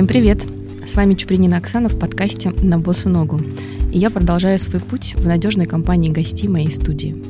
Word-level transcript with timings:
Всем 0.00 0.08
привет! 0.08 0.46
С 0.86 0.94
вами 0.94 1.12
Чупринина 1.12 1.58
Оксана 1.58 1.90
в 1.90 1.98
подкасте 1.98 2.48
«На 2.52 2.78
босу 2.78 3.10
ногу». 3.10 3.38
И 3.92 3.98
я 3.98 4.08
продолжаю 4.08 4.58
свой 4.58 4.80
путь 4.80 5.14
в 5.14 5.26
надежной 5.26 5.66
компании 5.66 6.08
гостей 6.08 6.48
моей 6.48 6.70
студии. 6.70 7.22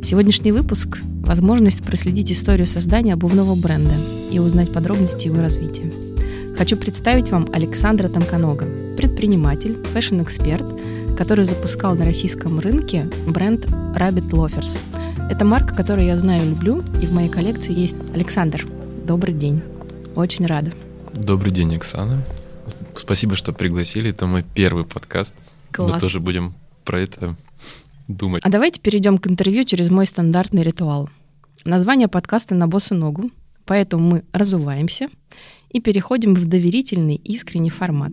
Сегодняшний 0.00 0.52
выпуск– 0.52 0.98
возможность 1.24 1.82
проследить 1.82 2.30
историю 2.30 2.68
создания 2.68 3.14
обувного 3.14 3.56
бренда 3.56 3.96
и 4.30 4.38
узнать 4.38 4.72
подробности 4.72 5.26
его 5.26 5.40
развития. 5.40 5.90
Хочу 6.56 6.76
представить 6.76 7.32
вам 7.32 7.48
Александра 7.52 8.08
Тонконога, 8.08 8.66
предприниматель, 8.96 9.76
фэшн-эксперт, 9.92 10.66
который 11.18 11.46
запускал 11.46 11.96
на 11.96 12.04
российском 12.04 12.60
рынке 12.60 13.10
бренд 13.26 13.66
Rabbit 13.96 14.30
Loafers. 14.30 14.78
Это 15.32 15.44
марка, 15.44 15.74
которую 15.74 16.06
я 16.06 16.16
знаю 16.16 16.44
и 16.44 16.50
люблю, 16.50 16.84
и 17.02 17.06
в 17.06 17.12
моей 17.12 17.28
коллекции 17.28 17.76
есть 17.76 17.96
Александр. 18.14 18.68
Добрый 19.04 19.34
день. 19.34 19.62
Очень 20.14 20.46
рада. 20.46 20.70
Добрый 21.16 21.52
день, 21.52 21.74
Оксана. 21.76 22.24
Спасибо, 22.96 23.36
что 23.36 23.52
пригласили. 23.52 24.10
Это 24.10 24.26
мой 24.26 24.44
первый 24.54 24.84
подкаст. 24.84 25.34
Класс. 25.70 25.92
Мы 25.92 26.00
тоже 26.00 26.20
будем 26.20 26.54
про 26.84 27.00
это 27.00 27.36
думать. 28.08 28.42
А 28.44 28.50
давайте 28.50 28.80
перейдем 28.80 29.18
к 29.18 29.26
интервью 29.28 29.64
через 29.64 29.90
мой 29.90 30.06
стандартный 30.06 30.62
ритуал. 30.62 31.08
Название 31.64 32.08
подкаста 32.08 32.54
«На 32.54 32.66
босу 32.66 32.94
ногу», 32.94 33.30
поэтому 33.64 34.04
мы 34.04 34.24
разуваемся 34.32 35.08
и 35.70 35.80
переходим 35.80 36.34
в 36.34 36.46
доверительный, 36.46 37.16
искренний 37.16 37.70
формат. 37.70 38.12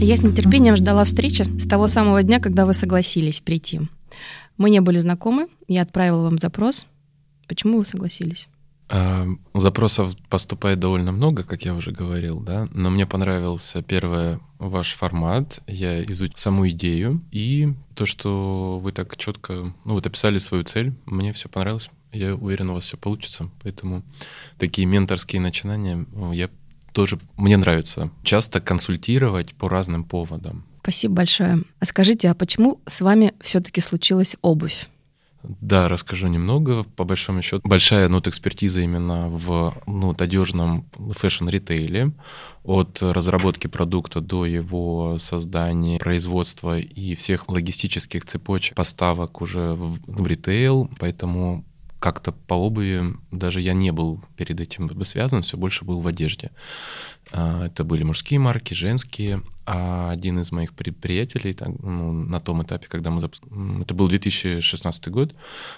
Я 0.00 0.16
с 0.18 0.22
нетерпением 0.22 0.76
ждала 0.76 1.04
встречи 1.04 1.42
с 1.42 1.66
того 1.66 1.86
самого 1.86 2.22
дня, 2.22 2.38
когда 2.38 2.66
вы 2.66 2.74
согласились 2.74 3.40
прийти. 3.40 3.80
Мы 4.56 4.70
не 4.70 4.80
были 4.80 4.98
знакомы, 4.98 5.48
я 5.68 5.82
отправила 5.82 6.22
вам 6.22 6.38
запрос. 6.38 6.86
Почему 7.48 7.78
вы 7.78 7.84
согласились? 7.84 8.48
А, 8.88 9.26
запросов 9.54 10.14
поступает 10.28 10.78
довольно 10.78 11.10
много, 11.10 11.42
как 11.42 11.64
я 11.64 11.74
уже 11.74 11.90
говорил, 11.90 12.40
да, 12.40 12.68
но 12.72 12.90
мне 12.90 13.06
понравился 13.06 13.82
первый 13.82 14.38
ваш 14.58 14.92
формат, 14.92 15.62
я 15.66 16.04
изучил 16.04 16.36
саму 16.36 16.68
идею 16.68 17.22
и 17.30 17.72
то, 17.94 18.04
что 18.04 18.78
вы 18.82 18.92
так 18.92 19.16
четко, 19.16 19.74
ну 19.84 19.94
вот 19.94 20.06
описали 20.06 20.38
свою 20.38 20.64
цель, 20.64 20.92
мне 21.06 21.32
все 21.32 21.48
понравилось, 21.48 21.88
я 22.12 22.34
уверен, 22.34 22.70
у 22.70 22.74
вас 22.74 22.84
все 22.84 22.98
получится, 22.98 23.50
поэтому 23.62 24.02
такие 24.58 24.86
менторские 24.86 25.40
начинания 25.40 26.04
я 26.32 26.50
тоже, 26.92 27.18
мне 27.36 27.56
нравится 27.56 28.10
часто 28.22 28.60
консультировать 28.60 29.54
по 29.54 29.68
разным 29.68 30.04
поводам. 30.04 30.64
Спасибо 30.84 31.14
большое. 31.14 31.62
А 31.80 31.86
скажите, 31.86 32.28
а 32.28 32.34
почему 32.34 32.78
с 32.86 33.00
вами 33.00 33.32
все-таки 33.40 33.80
случилась 33.80 34.36
обувь? 34.42 34.86
Да, 35.42 35.88
расскажу 35.88 36.26
немного. 36.26 36.84
По 36.94 37.04
большому 37.04 37.40
счету, 37.40 37.66
большая 37.66 38.06
ну, 38.08 38.18
экспертиза 38.18 38.82
именно 38.82 39.28
в 39.30 39.74
ну, 39.86 40.14
надежном 40.18 40.84
фэшн-ритейле. 40.92 42.12
От 42.64 43.00
разработки 43.00 43.66
продукта 43.66 44.20
до 44.20 44.44
его 44.44 45.16
создания, 45.18 45.98
производства 45.98 46.78
и 46.78 47.14
всех 47.14 47.48
логистических 47.48 48.26
цепочек 48.26 48.76
поставок 48.76 49.40
уже 49.40 49.72
в, 49.72 49.98
в 50.06 50.26
ритейл. 50.26 50.90
Поэтому 50.98 51.64
как-то 52.04 52.32
по 52.32 52.52
обуви 52.52 53.16
даже 53.30 53.62
я 53.62 53.72
не 53.72 53.90
был 53.90 54.20
перед 54.36 54.60
этим 54.60 55.02
связан, 55.04 55.40
все 55.40 55.56
больше 55.56 55.86
был 55.86 56.00
в 56.00 56.06
одежде. 56.06 56.50
А, 57.32 57.64
это 57.64 57.82
были 57.82 58.02
мужские 58.02 58.38
марки, 58.38 58.74
женские. 58.74 59.40
А 59.64 60.10
один 60.10 60.38
из 60.38 60.52
моих 60.52 60.74
приятелей 60.74 61.54
так, 61.54 61.70
ну, 61.82 62.12
на 62.12 62.40
том 62.40 62.62
этапе, 62.62 62.88
когда 62.90 63.10
мы 63.10 63.22
запускали, 63.22 63.80
это 63.80 63.94
был 63.94 64.06
2016 64.06 65.08
год, 65.08 65.34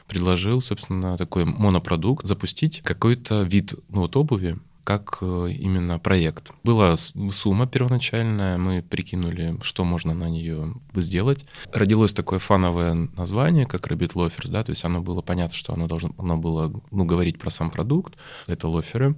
предложил, 0.09 0.61
собственно, 0.61 1.17
такой 1.17 1.45
монопродукт 1.45 2.27
запустить 2.27 2.83
какой-то 2.83 3.43
вид 3.43 3.75
ну, 3.89 4.01
вот 4.01 4.17
обуви, 4.17 4.59
как 4.87 5.19
э, 5.21 5.49
именно 5.51 5.99
проект. 5.99 6.53
Была 6.63 6.97
сумма 6.97 7.67
первоначальная, 7.67 8.57
мы 8.57 8.83
прикинули, 8.83 9.59
что 9.63 9.83
можно 9.83 10.15
на 10.15 10.31
нее 10.31 10.75
сделать. 10.95 11.45
Родилось 11.73 12.15
такое 12.15 12.39
фановое 12.39 12.95
название, 13.17 13.67
как 13.67 13.89
Rabbit 13.89 14.13
Loafers, 14.13 14.49
да, 14.49 14.63
то 14.63 14.71
есть 14.71 14.85
оно 14.85 15.01
было 15.01 15.23
понятно, 15.23 15.57
что 15.57 15.73
оно 15.73 15.89
должно 15.89 16.15
оно 16.19 16.37
было 16.37 16.73
ну, 16.93 17.05
говорить 17.05 17.37
про 17.41 17.51
сам 17.51 17.73
продукт, 17.73 18.15
это 18.47 18.69
лоферы. 18.69 19.17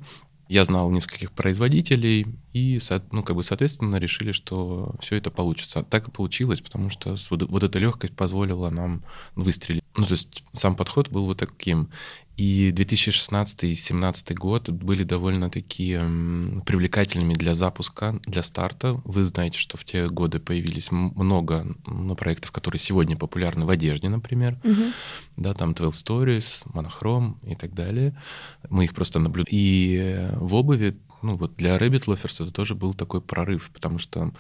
Я 0.49 0.65
знал 0.65 0.91
нескольких 0.91 1.33
производителей, 1.33 2.27
и, 2.55 2.79
ну, 3.13 3.23
как 3.23 3.37
бы, 3.37 3.43
соответственно, 3.43 3.97
решили, 3.97 4.33
что 4.33 4.95
все 5.01 5.17
это 5.17 5.31
получится. 5.31 5.83
Так 5.83 6.09
и 6.09 6.11
получилось, 6.11 6.63
потому 6.63 6.89
что 6.89 7.17
вот 7.31 7.63
эта 7.63 7.79
легкость 7.79 8.17
позволила 8.17 8.71
нам 8.71 9.05
выстрелить. 9.35 9.85
Ну, 9.99 10.07
то 10.07 10.13
есть 10.13 10.45
сам 10.53 10.75
подход 10.75 11.11
был 11.11 11.27
вот 11.27 11.37
таким. 11.37 11.91
И 12.39 12.71
2016 12.71 13.65
и 13.65 13.67
2017 13.67 14.37
год 14.37 14.71
были 14.71 15.03
довольно 15.03 15.51
такие 15.51 15.99
привлекательными 16.65 17.35
для 17.35 17.53
запуска, 17.53 18.21
для 18.27 18.45
старта. 18.45 19.03
Вы 19.05 19.25
знаете, 19.25 19.59
что 19.59 19.77
в 19.77 19.85
те 19.85 20.07
годы 20.07 20.39
появились 20.39 20.93
много 20.93 21.67
ну, 21.85 22.15
проектов, 22.15 22.53
которые 22.53 22.79
сегодня 22.79 23.17
популярны 23.17 23.67
в 23.67 23.71
одежде, 23.71 24.09
например. 24.09 24.57
Угу. 24.63 24.83
Да, 25.37 25.53
там 25.53 25.75
12 25.75 26.09
Stories, 26.09 26.65
Monochrome 26.73 27.35
и 27.45 27.57
так 27.57 27.75
далее. 27.75 28.17
Мы 28.71 28.85
их 28.85 28.95
просто 28.95 29.19
наблюдаем. 29.19 29.49
И 29.51 30.29
в 30.37 30.55
обуви, 30.55 30.97
ну 31.23 31.37
вот 31.37 31.57
для 31.57 31.77
Rabbit 31.77 32.05
Loafers 32.05 32.45
это 32.45 32.53
тоже 32.53 32.77
был 32.77 32.95
такой 32.95 33.21
прорыв, 33.21 33.69
потому 33.75 33.99
что 33.99 34.33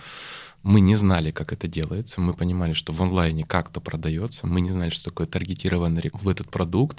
мы 0.62 0.80
не 0.80 0.96
знали, 0.96 1.30
как 1.30 1.52
это 1.52 1.68
делается. 1.68 2.20
Мы 2.20 2.34
понимали, 2.34 2.72
что 2.72 2.92
в 2.92 3.02
онлайне 3.02 3.44
как-то 3.44 3.80
продается. 3.80 4.46
Мы 4.46 4.60
не 4.60 4.70
знали, 4.70 4.90
что 4.90 5.06
такое 5.06 5.26
таргетированный 5.26 6.10
в 6.12 6.28
этот 6.28 6.50
продукт. 6.50 6.98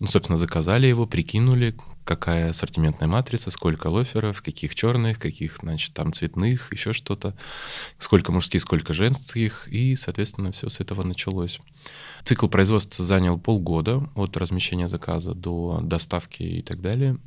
Ну, 0.00 0.06
собственно, 0.06 0.36
заказали 0.36 0.86
его, 0.86 1.06
прикинули, 1.06 1.76
какая 2.04 2.50
ассортиментная 2.50 3.08
матрица, 3.08 3.50
сколько 3.50 3.86
лоферов, 3.86 4.42
каких 4.42 4.74
черных, 4.74 5.18
каких, 5.18 5.58
значит, 5.62 5.94
там 5.94 6.12
цветных, 6.12 6.72
еще 6.72 6.92
что-то, 6.92 7.34
сколько 7.96 8.32
мужских, 8.32 8.62
сколько 8.62 8.92
женских, 8.92 9.68
и, 9.68 9.96
соответственно, 9.96 10.52
все 10.52 10.68
с 10.68 10.80
этого 10.80 11.02
началось. 11.04 11.60
Цикл 12.24 12.48
производства 12.48 13.04
занял 13.04 13.38
полгода 13.38 14.08
от 14.14 14.36
размещения 14.36 14.88
заказа 14.88 15.34
до 15.34 15.80
доставки 15.82 16.42
и 16.42 16.62
так 16.62 16.80
далее. 16.80 17.18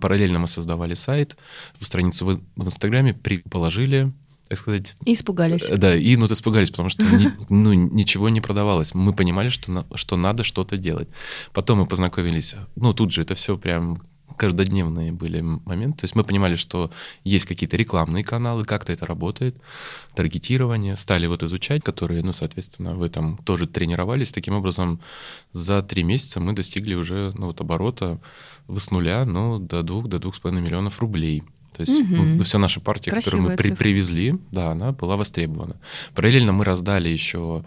Параллельно 0.00 0.40
мы 0.40 0.48
создавали 0.48 0.94
сайт, 0.94 1.36
страницу 1.80 2.40
в 2.56 2.66
Инстаграме 2.66 3.14
положили, 3.48 4.12
так 4.50 4.58
сказать... 4.58 4.96
И 5.04 5.12
испугались. 5.12 5.70
Э, 5.70 5.76
да, 5.76 5.94
и 5.94 6.16
ну, 6.16 6.26
испугались, 6.26 6.70
потому 6.70 6.88
что 6.88 7.04
ни, 7.04 7.30
ну, 7.50 7.72
ничего 7.72 8.28
не 8.30 8.40
продавалось. 8.40 8.94
Мы 8.94 9.12
понимали, 9.12 9.48
что, 9.48 9.70
на, 9.70 9.86
что 9.94 10.16
надо 10.16 10.42
что-то 10.42 10.76
делать. 10.76 11.08
Потом 11.52 11.78
мы 11.78 11.86
познакомились, 11.86 12.56
ну, 12.74 12.92
тут 12.92 13.12
же 13.12 13.22
это 13.22 13.36
все 13.36 13.56
прям 13.56 14.02
каждодневные 14.36 15.12
были 15.12 15.40
моменты. 15.40 15.98
То 15.98 16.04
есть 16.06 16.16
мы 16.16 16.24
понимали, 16.24 16.56
что 16.56 16.90
есть 17.22 17.44
какие-то 17.44 17.76
рекламные 17.76 18.24
каналы, 18.24 18.64
как-то 18.64 18.92
это 18.92 19.06
работает, 19.06 19.56
таргетирование, 20.16 20.96
стали 20.96 21.28
вот 21.28 21.44
изучать, 21.44 21.84
которые, 21.84 22.24
ну, 22.24 22.32
соответственно, 22.32 22.96
в 22.96 23.02
этом 23.02 23.36
тоже 23.44 23.68
тренировались. 23.68 24.32
Таким 24.32 24.54
образом, 24.54 25.00
за 25.52 25.80
три 25.82 26.02
месяца 26.02 26.40
мы 26.40 26.54
достигли 26.54 26.96
уже 26.96 27.32
ну, 27.36 27.46
вот 27.46 27.60
оборота 27.60 28.20
с 28.66 28.90
нуля, 28.90 29.24
ну, 29.24 29.60
до 29.60 29.84
двух, 29.84 30.08
до 30.08 30.18
двух 30.18 30.34
с 30.34 30.40
половиной 30.40 30.64
миллионов 30.66 30.98
рублей. 30.98 31.44
То 31.72 31.82
есть 31.82 32.00
угу. 32.00 32.14
ну, 32.14 32.44
вся 32.44 32.58
наша 32.58 32.80
партия, 32.80 33.10
Красивая 33.10 33.30
которую 33.30 33.50
мы 33.50 33.56
при, 33.56 33.72
привезли, 33.72 34.38
да, 34.50 34.72
она 34.72 34.92
была 34.92 35.16
востребована. 35.16 35.76
Параллельно 36.14 36.52
мы 36.52 36.64
раздали 36.64 37.08
еще, 37.08 37.64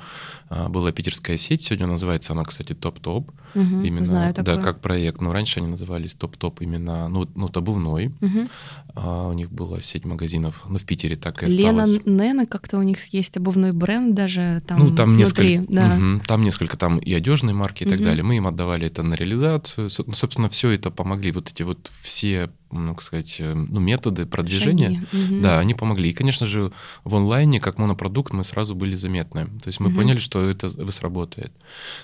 а, 0.49 0.69
была 0.69 0.91
питерская 0.91 1.37
сеть, 1.37 1.63
сегодня 1.63 1.87
называется 1.87 2.33
она, 2.33 2.43
кстати, 2.43 2.73
Топ-Топ. 2.73 3.31
Угу, 3.55 3.81
именно, 3.83 4.05
знаю 4.05 4.33
такое. 4.33 4.57
Да, 4.57 4.61
как 4.61 4.81
проект. 4.81 5.21
Но 5.21 5.31
раньше 5.31 5.59
они 5.59 5.67
назывались 5.67 6.13
Топ-Топ 6.13 6.61
именно, 6.61 7.07
ну, 7.07 7.27
ну 7.35 7.49
обувной. 7.53 8.07
Угу. 8.21 8.47
А, 8.95 9.29
у 9.29 9.33
них 9.33 9.51
была 9.51 9.79
сеть 9.79 10.05
магазинов, 10.05 10.63
ну, 10.67 10.77
в 10.77 10.85
Питере 10.85 11.15
так 11.15 11.43
и 11.43 11.47
Лена 11.47 11.83
осталось. 11.83 12.05
Лена 12.05 12.45
как-то 12.45 12.77
у 12.77 12.83
них 12.83 13.03
есть 13.13 13.37
обувной 13.37 13.71
бренд 13.71 14.13
даже 14.13 14.61
там 14.67 14.79
Ну, 14.79 14.95
там 14.95 15.13
внутри, 15.13 15.57
несколько, 15.57 15.73
да. 15.73 15.97
угу, 15.97 16.21
там 16.27 16.41
несколько, 16.41 16.77
там 16.77 16.99
и 16.99 17.13
одежные 17.13 17.55
марки 17.55 17.83
и 17.83 17.85
угу. 17.87 17.95
так 17.95 18.03
далее. 18.03 18.23
Мы 18.23 18.37
им 18.37 18.47
отдавали 18.47 18.87
это 18.87 19.01
на 19.01 19.15
реализацию. 19.15 19.89
Ну, 20.05 20.13
собственно, 20.13 20.49
все 20.49 20.71
это 20.71 20.91
помогли, 20.91 21.31
вот 21.31 21.49
эти 21.49 21.63
вот 21.63 21.91
все 22.01 22.49
ну, 22.73 22.93
как 22.93 23.03
сказать, 23.03 23.37
э, 23.39 23.53
ну, 23.53 23.79
методы 23.79 24.25
продвижения, 24.25 25.01
Шаги. 25.11 25.41
да, 25.41 25.59
они 25.59 25.73
помогли. 25.73 26.09
И, 26.09 26.13
конечно 26.13 26.45
же, 26.45 26.71
в 27.03 27.15
онлайне, 27.15 27.59
как 27.59 27.77
монопродукт, 27.77 28.33
мы 28.33 28.43
сразу 28.43 28.75
были 28.75 28.95
заметны. 28.95 29.45
То 29.45 29.67
есть 29.67 29.79
мы 29.79 29.87
угу. 29.87 29.97
поняли, 29.97 30.17
что 30.17 30.41
это 30.41 30.69
сработает. 30.91 31.51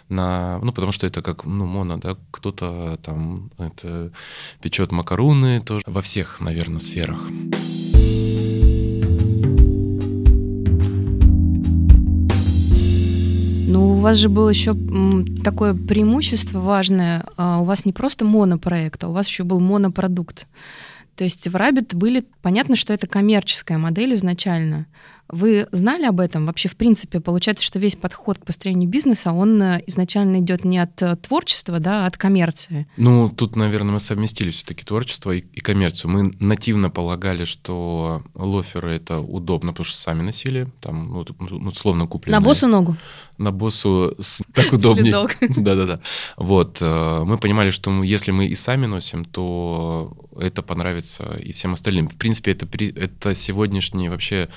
На, 0.10 0.60
ну, 0.60 0.72
потому 0.72 0.92
что 0.92 1.08
это 1.08 1.22
как, 1.22 1.46
ну, 1.46 1.66
моно, 1.66 1.98
да, 1.98 2.16
кто-то 2.32 3.00
там 3.04 3.52
это 3.58 4.12
печет 4.62 4.92
макаруны 4.92 5.62
тоже 5.62 5.84
во 5.88 6.02
всех, 6.02 6.40
наверное, 6.40 6.80
сферах. 6.80 7.20
У 14.00 14.02
вас 14.02 14.18
же 14.18 14.30
было 14.30 14.48
еще 14.48 14.78
такое 15.44 15.74
преимущество 15.74 16.60
важное. 16.60 17.26
А, 17.36 17.60
у 17.60 17.66
вас 17.66 17.84
не 17.84 17.92
просто 17.92 18.24
монопроект, 18.24 19.04
а 19.04 19.10
у 19.10 19.12
вас 19.12 19.28
еще 19.28 19.44
был 19.44 19.60
монопродукт. 19.60 20.48
То 21.16 21.26
есть 21.26 21.50
в 21.50 21.56
Rabbit 21.56 21.98
были... 21.98 22.24
Понятно, 22.42 22.78
что 22.78 22.94
это 22.94 23.08
коммерческая 23.08 23.78
модель 23.78 24.14
изначально. 24.14 24.86
Вы 25.30 25.68
знали 25.72 26.06
об 26.06 26.20
этом? 26.20 26.46
Вообще, 26.48 26.70
в 26.70 26.76
принципе, 26.76 27.20
получается, 27.20 27.64
что 27.64 27.80
весь 27.80 27.96
подход 27.96 28.40
к 28.40 28.46
построению 28.46 28.90
бизнеса, 28.90 29.32
он 29.32 29.62
э, 29.62 29.84
изначально 29.88 30.38
идет 30.38 30.66
не 30.66 30.80
от 30.80 31.02
э, 31.02 31.16
творчества, 31.18 31.80
да, 31.80 32.04
а 32.04 32.08
от 32.08 32.18
коммерции. 32.18 32.88
Ну, 32.98 33.30
тут, 33.30 33.56
наверное, 33.56 33.94
мы 33.94 34.00
совместили 34.00 34.50
все-таки 34.50 34.84
творчество 34.84 35.32
и, 35.32 35.40
и 35.40 35.60
коммерцию. 35.60 36.12
Мы 36.12 36.34
нативно 36.40 36.90
полагали, 36.90 37.44
что 37.44 38.24
лоферы 38.34 38.92
это 38.92 39.20
удобно, 39.20 39.72
потому 39.72 39.86
что 39.86 40.00
сами 40.00 40.22
носили, 40.22 40.68
там, 40.82 41.10
ну, 41.12 41.26
ну 41.50 41.72
словно 41.74 42.08
купленные. 42.08 42.40
На 42.40 42.46
боссу 42.46 42.68
ногу? 42.68 42.98
На 43.38 43.52
боссу 43.52 44.18
так 44.54 44.74
удобнее. 44.74 45.28
Да-да-да. 45.58 46.00
Вот. 46.38 46.80
Э, 46.82 47.24
мы 47.24 47.38
понимали, 47.38 47.70
что 47.70 48.04
если 48.04 48.32
мы 48.32 48.48
и 48.48 48.56
сами 48.56 48.88
носим, 48.88 49.26
то 49.26 50.18
это 50.40 50.62
понравится 50.64 51.36
и 51.36 51.52
всем 51.52 51.74
остальным. 51.74 52.08
В 52.08 52.16
принципе, 52.16 52.52
это, 52.52 52.68
это 52.96 53.36
сегодняшний 53.36 54.10
вообще, 54.10 54.50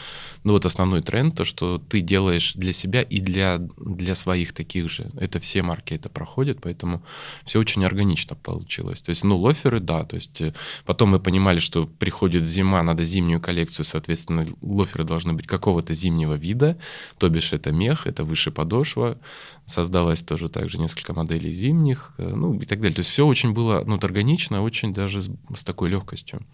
ну 0.44 0.52
вот 0.52 0.61
основной 0.66 1.02
тренд, 1.02 1.36
то, 1.36 1.44
что 1.44 1.78
ты 1.78 2.00
делаешь 2.00 2.54
для 2.54 2.72
себя 2.72 3.02
и 3.02 3.20
для, 3.20 3.58
для 3.76 4.14
своих 4.14 4.52
таких 4.52 4.88
же. 4.88 5.10
Это 5.18 5.38
все 5.40 5.62
марки 5.62 5.94
это 5.94 6.08
проходят, 6.08 6.58
поэтому 6.60 7.02
все 7.44 7.58
очень 7.58 7.84
органично 7.84 8.36
получилось. 8.36 9.02
То 9.02 9.10
есть, 9.10 9.24
ну, 9.24 9.36
лоферы, 9.38 9.80
да, 9.80 10.04
то 10.04 10.16
есть 10.16 10.40
э, 10.40 10.54
потом 10.84 11.10
мы 11.10 11.20
понимали, 11.20 11.58
что 11.58 11.86
приходит 11.86 12.44
зима, 12.44 12.82
надо 12.82 13.04
зимнюю 13.04 13.40
коллекцию, 13.40 13.84
соответственно, 13.84 14.46
лоферы 14.60 15.04
должны 15.04 15.32
быть 15.32 15.46
какого-то 15.46 15.94
зимнего 15.94 16.34
вида, 16.34 16.78
то 17.18 17.28
бишь 17.28 17.52
это 17.52 17.72
мех, 17.72 18.06
это 18.06 18.24
выше 18.24 18.50
подошва, 18.50 19.18
создалось 19.66 20.22
тоже 20.22 20.48
также 20.48 20.78
несколько 20.78 21.14
моделей 21.14 21.52
зимних, 21.52 22.14
э, 22.18 22.28
ну 22.34 22.54
и 22.54 22.64
так 22.64 22.80
далее. 22.80 22.94
То 22.94 23.00
есть 23.00 23.10
все 23.10 23.26
очень 23.26 23.52
было 23.52 23.82
ну, 23.86 23.98
органично, 24.02 24.62
очень 24.62 24.92
даже 24.92 25.22
с, 25.22 25.30
с 25.54 25.64
такой 25.64 25.90
легкостью. 25.90 26.44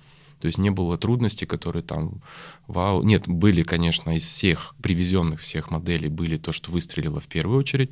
То 0.41 0.47
есть 0.47 0.59
не 0.59 0.71
было 0.71 0.97
трудностей, 0.97 1.47
которые 1.47 1.83
там, 1.83 2.23
вау. 2.67 3.03
Нет, 3.03 3.27
были, 3.27 3.63
конечно, 3.63 4.17
из 4.17 4.25
всех 4.25 4.75
привезенных 4.83 5.41
всех 5.41 5.71
моделей 5.71 6.09
были 6.09 6.37
то, 6.37 6.53
что 6.53 6.71
выстрелило 6.71 7.21
в 7.21 7.27
первую 7.27 7.59
очередь, 7.59 7.91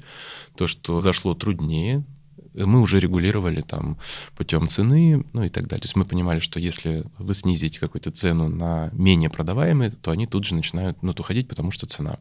то, 0.57 0.67
что 0.67 1.01
зашло 1.01 1.35
труднее, 1.35 2.05
мы 2.65 2.81
уже 2.81 2.99
регулировали 2.99 3.61
там 3.61 3.99
путем 4.35 4.69
цены, 4.69 5.25
ну 5.33 5.45
и 5.45 5.49
так 5.49 5.67
далее. 5.67 5.83
То 5.83 5.87
есть 5.87 5.97
мы 5.97 6.05
понимали, 6.05 6.39
что 6.39 6.59
если 6.59 7.05
вы 7.19 7.35
снизите 7.35 7.79
какую-то 7.79 8.11
цену 8.11 8.49
на 8.49 8.91
менее 8.93 9.29
продаваемые, 9.29 9.91
то 9.91 10.11
они 10.11 10.27
тут 10.27 10.45
же 10.45 10.55
начинают 10.55 11.03
ну, 11.03 11.13
уходить, 11.17 11.49
потому 11.49 11.71
что 11.71 11.87
цена. 11.87 12.19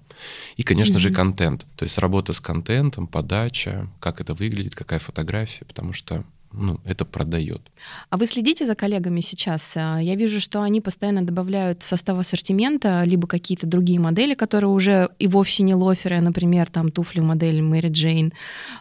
И, 0.58 0.64
конечно 0.64 0.98
mm-hmm. 0.98 1.00
же, 1.00 1.14
контент. 1.14 1.66
То 1.78 1.86
есть 1.86 1.98
работа 1.98 2.34
с 2.34 2.42
контентом, 2.42 3.08
подача, 3.08 3.88
как 4.00 4.20
это 4.20 4.34
выглядит, 4.34 4.76
какая 4.76 5.00
фотография, 5.00 5.66
потому 5.66 5.94
что 5.94 6.26
ну, 6.58 6.80
это 6.86 7.06
продает. 7.06 7.62
А 8.10 8.18
вы 8.18 8.26
следите 8.26 8.66
за 8.66 8.76
коллегами 8.76 9.22
сейчас? 9.22 9.74
А, 9.76 10.00
я 10.00 10.16
вижу, 10.16 10.40
что 10.40 10.62
они 10.62 10.82
постоянно 10.82 11.22
добавляют 11.22 11.84
в 11.84 11.88
состав 11.88 12.18
ассортимента 12.18 13.04
либо 13.04 13.28
какие-то 13.28 13.68
другие 13.68 14.00
модели, 14.00 14.34
которые 14.34 14.70
уже 14.70 15.10
и 15.20 15.28
вовсе 15.28 15.64
не 15.64 15.76
лоферы, 15.76 16.22
например, 16.22 16.70
там 16.70 16.92
туфли 16.92 17.20
модель 17.20 17.62
Мэри 17.62 17.90
Джейн. 17.90 18.34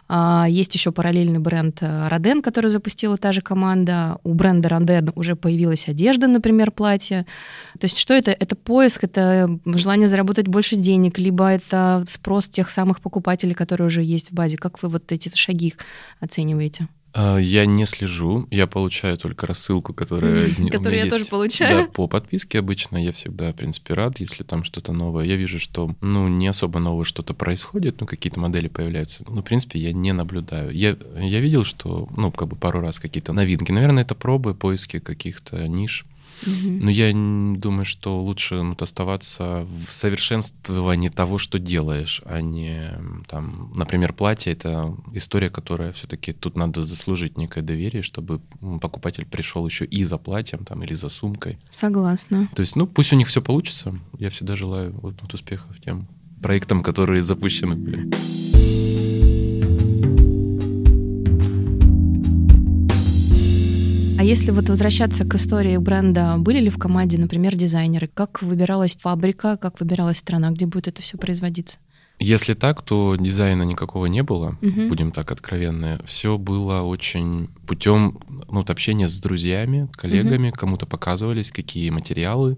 А, 0.07 0.45
есть 0.49 0.73
еще 0.75 0.91
параллельный 0.91 1.39
бренд 1.39 1.79
Роден, 1.81 2.41
который 2.41 2.69
запустила 2.69 3.17
та 3.17 3.31
же 3.31 3.41
команда. 3.41 4.17
У 4.23 4.33
бренда 4.33 4.69
Роден 4.69 5.11
уже 5.15 5.35
появилась 5.35 5.87
одежда, 5.87 6.27
например, 6.27 6.71
платье. 6.71 7.25
То 7.79 7.85
есть 7.85 7.97
что 7.97 8.13
это? 8.13 8.31
Это 8.31 8.55
поиск, 8.55 9.03
это 9.03 9.59
желание 9.65 10.07
заработать 10.07 10.47
больше 10.47 10.75
денег, 10.75 11.17
либо 11.19 11.47
это 11.47 12.03
спрос 12.07 12.47
тех 12.47 12.71
самых 12.71 13.01
покупателей, 13.01 13.53
которые 13.53 13.87
уже 13.87 14.01
есть 14.01 14.31
в 14.31 14.33
базе. 14.33 14.57
Как 14.57 14.81
вы 14.81 14.89
вот 14.89 15.11
эти 15.11 15.29
шаги 15.35 15.73
оцениваете? 16.19 16.87
А, 17.17 17.37
я 17.37 17.65
не 17.65 17.85
слежу, 17.85 18.45
я 18.51 18.67
получаю 18.67 19.17
только 19.17 19.47
рассылку, 19.47 19.93
которая 19.93 20.49
Которую 20.71 20.97
я 20.97 21.09
тоже 21.09 21.23
получаю. 21.23 21.85
Да, 21.85 21.87
по 21.87 22.07
подписке 22.07 22.59
обычно 22.59 22.97
я 22.97 23.13
всегда, 23.13 23.53
в 23.53 23.55
принципе, 23.55 23.93
рад, 23.93 24.19
если 24.19 24.43
там 24.43 24.65
что-то 24.65 24.91
новое. 24.91 25.23
Я 25.23 25.37
вижу, 25.37 25.57
что, 25.57 25.95
ну, 26.01 26.27
не 26.27 26.47
особо 26.49 26.79
новое 26.79 27.05
что-то 27.05 27.33
происходит, 27.33 28.01
ну, 28.01 28.05
какие-то 28.05 28.41
модели 28.41 28.67
появляются. 28.67 29.23
Ну, 29.29 29.41
в 29.41 29.45
принципе, 29.45 29.79
я 29.79 29.93
не 29.93 30.11
наблюдаю. 30.11 30.71
Я, 30.71 30.97
я 31.17 31.39
видел, 31.39 31.63
что, 31.63 32.09
ну, 32.17 32.33
как 32.33 32.49
бы 32.49 32.57
пару 32.57 32.81
раз 32.81 32.99
какие-то 32.99 33.31
новинки. 33.31 33.71
Наверное, 33.71 34.03
это 34.03 34.13
пробы, 34.13 34.53
поиски 34.53 34.99
каких-то 34.99 35.69
ниш. 35.69 36.05
Но 36.45 36.89
я 36.89 37.11
думаю, 37.13 37.85
что 37.85 38.21
лучше 38.21 38.61
ну, 38.61 38.75
оставаться 38.79 39.67
в 39.85 39.91
совершенствовании 39.91 41.09
того, 41.09 41.37
что 41.37 41.59
делаешь, 41.59 42.21
а 42.25 42.41
не 42.41 42.91
там, 43.27 43.71
например, 43.75 44.13
платье 44.13 44.53
это 44.53 44.95
история, 45.13 45.49
которая 45.49 45.91
все-таки 45.91 46.33
тут 46.33 46.55
надо 46.55 46.83
заслужить 46.83 47.37
некое 47.37 47.61
доверие, 47.61 48.03
чтобы 48.03 48.39
покупатель 48.81 49.25
пришел 49.25 49.65
еще 49.65 49.85
и 49.85 50.03
за 50.03 50.17
платьем 50.17 50.65
там 50.65 50.83
или 50.83 50.93
за 50.93 51.09
сумкой. 51.09 51.57
Согласна. 51.69 52.49
То 52.55 52.61
есть, 52.61 52.75
ну, 52.75 52.87
пусть 52.87 53.13
у 53.13 53.15
них 53.15 53.27
все 53.27 53.41
получится. 53.41 53.97
Я 54.19 54.29
всегда 54.29 54.55
желаю 54.55 54.93
вот, 54.93 55.15
вот 55.21 55.33
успехов 55.33 55.79
тем 55.83 56.07
проектам, 56.41 56.83
которые 56.83 57.21
запущены 57.21 57.75
были. 57.75 58.11
А 64.17 64.23
если 64.23 64.51
вот 64.51 64.69
возвращаться 64.69 65.25
к 65.25 65.35
истории 65.35 65.75
бренда, 65.75 66.35
были 66.37 66.59
ли 66.59 66.69
в 66.69 66.77
команде, 66.77 67.17
например, 67.17 67.55
дизайнеры? 67.55 68.07
Как 68.07 68.41
выбиралась 68.41 68.95
фабрика, 68.95 69.57
как 69.57 69.81
выбиралась 69.81 70.19
страна, 70.19 70.51
где 70.51 70.65
будет 70.65 70.87
это 70.87 71.01
все 71.01 71.17
производиться? 71.17 71.79
Если 72.19 72.53
так, 72.53 72.81
то 72.81 73.17
дизайна 73.19 73.63
никакого 73.63 74.05
не 74.05 74.23
было, 74.23 74.57
угу. 74.61 74.87
будем 74.87 75.11
так 75.11 75.31
откровенны. 75.31 75.99
Все 76.05 76.37
было 76.37 76.81
очень 76.81 77.49
путем 77.67 78.19
ну, 78.29 78.45
вот 78.47 78.69
общения 78.69 79.09
с 79.09 79.19
друзьями, 79.19 79.89
коллегами, 79.93 80.49
угу. 80.49 80.57
кому-то 80.57 80.85
показывались, 80.85 81.51
какие 81.51 81.89
материалы, 81.89 82.57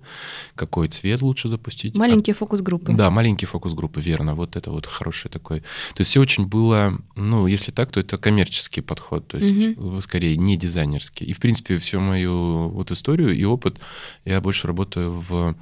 какой 0.53 0.87
цвет 0.89 1.23
лучше 1.23 1.49
запустить. 1.49 1.97
Маленькие 1.97 2.33
а, 2.33 2.37
фокус-группы. 2.37 2.93
Да, 2.93 3.09
маленькие 3.09 3.47
фокус-группы, 3.47 3.99
верно. 3.99 4.35
Вот 4.35 4.55
это 4.55 4.71
вот 4.71 4.85
хороший 4.85 5.29
такой. 5.29 5.61
То 5.61 6.01
есть 6.01 6.11
все 6.11 6.21
очень 6.21 6.45
было, 6.45 6.99
ну, 7.15 7.47
если 7.47 7.71
так, 7.71 7.91
то 7.91 7.99
это 7.99 8.17
коммерческий 8.19 8.81
подход, 8.81 9.27
то 9.27 9.37
есть 9.37 9.75
угу. 9.75 9.99
скорее 10.01 10.37
не 10.37 10.55
дизайнерский. 10.55 11.25
И, 11.25 11.33
в 11.33 11.39
принципе, 11.39 11.79
всю 11.79 11.99
мою 11.99 12.69
вот 12.69 12.91
историю 12.91 13.35
и 13.35 13.43
опыт 13.43 13.79
я 14.23 14.39
больше 14.39 14.67
работаю 14.67 15.23
в 15.27 15.55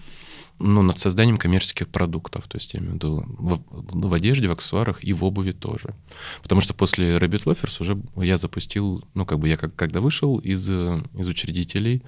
ну, 0.60 0.82
над 0.82 0.98
созданием 0.98 1.38
коммерческих 1.38 1.88
продуктов, 1.90 2.48
то 2.48 2.58
есть 2.58 2.74
я 2.74 2.80
имею 2.80 2.94
в 2.94 2.96
виду 2.96 3.26
в, 3.28 3.60
в 4.10 4.14
одежде, 4.14 4.48
в 4.48 4.52
аксессуарах 4.52 5.04
и 5.04 5.14
в 5.14 5.24
обуви 5.24 5.52
тоже. 5.52 5.94
Потому 6.42 6.62
что 6.62 6.74
после 6.74 7.18
Rabbit 7.18 7.44
Loafers 7.46 7.82
уже 7.82 8.02
я 8.24 8.38
запустил, 8.38 9.04
ну, 9.14 9.26
как 9.26 9.40
бы 9.40 9.50
я 9.50 9.58
как, 9.58 9.76
когда 9.76 10.00
вышел 10.00 10.38
из, 10.38 10.70
из 10.70 11.28
учредителей, 11.28 12.04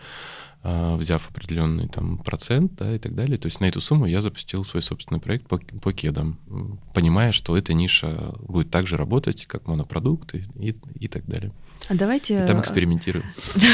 э, 0.64 0.96
взяв 0.96 1.30
определенный 1.30 1.90
там 1.90 2.20
процент, 2.20 2.76
да, 2.76 2.96
и 2.96 3.00
так 3.00 3.16
далее, 3.16 3.38
то 3.38 3.48
есть 3.48 3.60
на 3.60 3.66
эту 3.66 3.82
сумму 3.82 4.06
я 4.06 4.22
запустил 4.22 4.64
свой 4.64 4.82
собственный 4.82 5.20
проект 5.20 5.48
по, 5.48 5.58
по 5.58 5.92
кедам, 5.92 6.40
понимая, 6.94 7.34
что 7.34 7.58
эта 7.58 7.74
ниша 7.74 8.34
будет 8.40 8.72
также 8.72 8.96
работать, 8.96 9.46
как 9.46 9.68
монопродукт 9.68 10.36
и, 10.36 10.44
и, 10.56 10.76
и 11.00 11.08
так 11.08 11.26
далее. 11.26 11.52
А 11.90 11.96
давайте... 11.96 12.44
И 12.44 12.48
там 12.48 12.62
экспериментируем. 12.62 13.26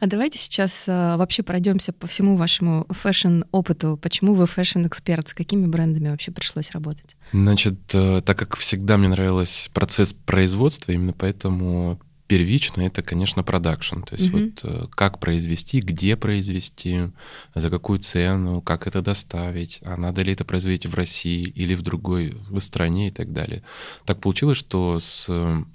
А 0.00 0.06
давайте 0.06 0.38
сейчас 0.38 0.86
а, 0.88 1.16
вообще 1.18 1.42
пройдемся 1.42 1.92
по 1.92 2.06
всему 2.06 2.36
вашему 2.36 2.86
фэшн-опыту. 2.88 3.98
Почему 4.02 4.34
вы 4.34 4.46
фэшн-эксперт? 4.46 5.28
С 5.28 5.34
какими 5.34 5.66
брендами 5.66 6.08
вообще 6.08 6.32
пришлось 6.32 6.72
работать? 6.72 7.16
Значит, 7.32 7.94
э, 7.94 8.20
так 8.24 8.38
как 8.38 8.56
всегда 8.56 8.96
мне 8.96 9.08
нравился 9.08 9.70
процесс 9.72 10.12
производства, 10.12 10.92
именно 10.92 11.12
поэтому 11.12 12.00
первично 12.26 12.82
это, 12.82 13.02
конечно, 13.02 13.42
продакшн. 13.42 14.00
То 14.00 14.14
есть 14.14 14.30
mm-hmm. 14.30 14.52
вот 14.62 14.64
э, 14.64 14.86
как 14.90 15.18
произвести, 15.18 15.80
где 15.80 16.16
произвести, 16.16 17.10
за 17.54 17.68
какую 17.70 17.98
цену, 17.98 18.62
как 18.62 18.86
это 18.86 19.02
доставить, 19.02 19.80
а 19.84 19.96
надо 19.96 20.22
ли 20.22 20.32
это 20.32 20.44
производить 20.44 20.86
в 20.86 20.94
России 20.94 21.42
или 21.42 21.74
в 21.74 21.82
другой 21.82 22.36
в 22.48 22.58
стране 22.60 23.08
и 23.08 23.10
так 23.10 23.32
далее. 23.32 23.62
Так 24.06 24.20
получилось, 24.20 24.56
что 24.56 25.00
с, 25.00 25.28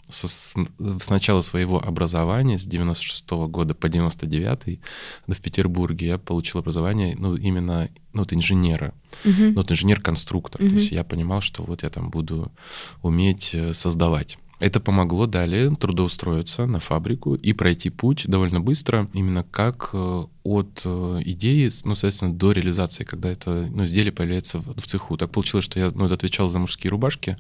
с, 0.08 0.56
с 1.00 1.10
начала 1.10 1.42
своего 1.42 1.84
образования, 1.84 2.58
с 2.58 2.66
96 2.66 3.26
-го 3.28 3.48
года 3.48 3.76
по 3.76 3.88
99 3.88 4.80
в 5.28 5.42
Петербурге 5.42 6.08
я 6.08 6.18
получил 6.18 6.60
образование 6.60 7.16
ну, 7.18 7.36
именно 7.36 7.90
ну, 8.14 8.22
вот 8.22 8.34
инженера, 8.34 8.94
uh-huh. 9.24 9.50
ну, 9.50 9.54
вот 9.54 9.72
инженер-конструктор. 9.72 10.62
Uh-huh. 10.62 10.70
То 10.70 10.76
есть 10.76 10.92
я 10.92 11.04
понимал, 11.04 11.42
что 11.42 11.64
вот 11.64 11.84
я 11.84 11.90
там 11.90 12.10
буду 12.10 12.52
уметь 13.04 13.54
э, 13.54 13.74
создавать. 13.74 14.40
Это 14.60 14.82
помогло 14.82 15.26
далее 15.26 15.74
трудоустроиться 15.74 16.66
на 16.66 16.80
фабрику 16.80 17.36
и 17.36 17.54
пройти 17.54 17.90
путь 17.90 18.26
довольно 18.28 18.60
быстро, 18.60 19.10
именно 19.14 19.44
как 19.44 19.92
э, 19.94 20.24
от 20.44 20.82
э, 20.84 21.22
идеи, 21.26 21.70
ну, 21.86 21.96
соответственно, 21.96 22.34
до 22.34 22.52
реализации, 22.52 23.06
когда 23.06 23.30
это 23.30 23.70
ну, 23.72 23.86
изделие 23.86 24.12
появляется 24.12 24.60
в, 24.60 24.76
в 24.76 24.86
цеху. 24.86 25.16
Так 25.16 25.32
получилось, 25.32 25.64
что 25.64 25.80
я 25.80 25.92
ну, 25.96 26.06
отвечал 26.06 26.50
за 26.50 26.60
мужские 26.60 26.92
рубашки, 26.92 27.38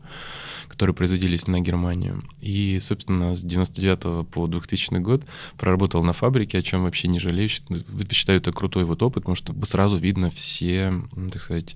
которые 0.69 0.95
производились 0.95 1.45
на 1.47 1.59
Германию. 1.59 2.23
И, 2.39 2.79
собственно, 2.79 3.35
с 3.35 3.41
99 3.41 4.27
по 4.29 4.47
2000 4.47 4.99
год 4.99 5.25
проработал 5.57 6.03
на 6.03 6.13
фабрике, 6.13 6.59
о 6.59 6.61
чем 6.61 6.83
вообще 6.83 7.09
не 7.09 7.19
жалею. 7.19 7.49
Считаю, 7.49 8.39
это 8.39 8.53
крутой 8.53 8.85
вот 8.85 9.03
опыт, 9.03 9.23
потому 9.23 9.35
что 9.35 9.53
сразу 9.65 9.97
видно 9.97 10.29
все, 10.29 10.93
так 11.33 11.41
сказать, 11.41 11.75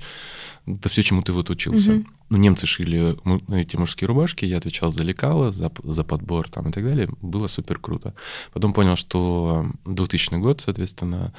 это 0.66 0.88
все, 0.88 1.04
чему 1.04 1.22
ты 1.22 1.34
вот 1.34 1.50
учился. 1.50 1.96
Угу. 1.96 2.06
Ну, 2.34 2.40
немцы 2.40 2.66
шили 2.66 3.16
эти 3.56 3.78
мужские 3.78 4.08
рубашки, 4.08 4.44
я 4.44 4.58
отвечал 4.58 4.90
за 4.90 5.04
лекало, 5.04 5.52
за, 5.52 5.72
за 5.84 6.04
подбор 6.04 6.50
там 6.50 6.70
и 6.70 6.72
так 6.72 6.84
далее. 6.88 7.08
Было 7.22 7.46
супер 7.46 7.78
круто. 7.78 8.16
Потом 8.54 8.74
понял, 8.74 8.96
что 8.96 9.68
2000 9.86 10.40
год, 10.40 10.60
соответственно, 10.60 11.32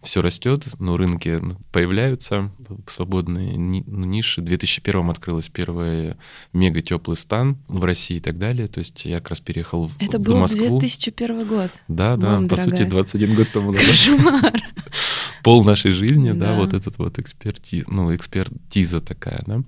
все 0.00 0.22
растет, 0.22 0.66
но 0.78 0.96
рынки 0.96 1.38
появляются, 1.70 2.50
свободные 2.86 3.58
ну, 3.58 4.06
ниши. 4.06 4.40
В 4.40 4.44
2001 4.44 5.10
открылась 5.10 5.50
первая 5.50 6.16
мега 6.54 6.80
теплый 6.80 7.18
стан 7.18 7.58
в 7.68 7.84
России 7.84 8.16
и 8.16 8.20
так 8.20 8.38
далее. 8.38 8.68
То 8.68 8.78
есть 8.78 9.04
я 9.04 9.18
как 9.18 9.28
раз 9.30 9.40
переехал 9.40 9.90
Это 10.00 10.18
в 10.18 10.22
был 10.22 10.38
Москву. 10.38 10.78
2001 10.78 11.46
год. 11.46 11.70
Да, 11.88 12.16
да, 12.16 12.30
Мам, 12.30 12.48
по 12.48 12.56
дорогая. 12.56 12.78
сути, 12.78 12.88
21 12.88 13.34
год 13.34 13.48
тому 13.52 13.72
назад. 13.72 13.86
Кошмар. 13.86 14.52
Пол 15.42 15.64
нашей 15.64 15.90
жизни, 15.90 16.32
да, 16.32 16.48
Да. 16.48 16.56
вот 16.56 16.74
этот 16.74 16.98
вот 16.98 17.18
эксперти, 17.18 17.84
ну, 17.86 18.14
экспертиза 18.14 19.00
такая, 19.00 19.42
да. 19.46 19.62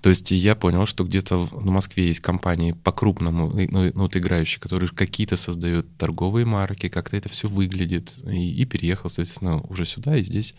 То 0.00 0.10
есть 0.10 0.30
я 0.30 0.54
понял, 0.54 0.86
что 0.86 1.04
где-то 1.04 1.38
в 1.38 1.66
в 1.66 1.68
Москве 1.68 2.08
есть 2.08 2.20
компании 2.20 2.72
по-крупному, 2.72 3.50
ну, 3.50 3.68
ну, 3.70 3.92
вот 4.02 4.16
играющие, 4.16 4.60
которые 4.60 4.88
какие-то 4.88 5.36
создают 5.36 5.86
торговые 5.98 6.46
марки, 6.46 6.88
как-то 6.88 7.16
это 7.16 7.28
все 7.28 7.48
выглядит, 7.48 8.14
и, 8.24 8.52
и 8.52 8.64
переехал, 8.64 9.10
соответственно, 9.10 9.60
уже 9.62 9.84
сюда, 9.84 10.16
и 10.16 10.22
здесь 10.22 10.54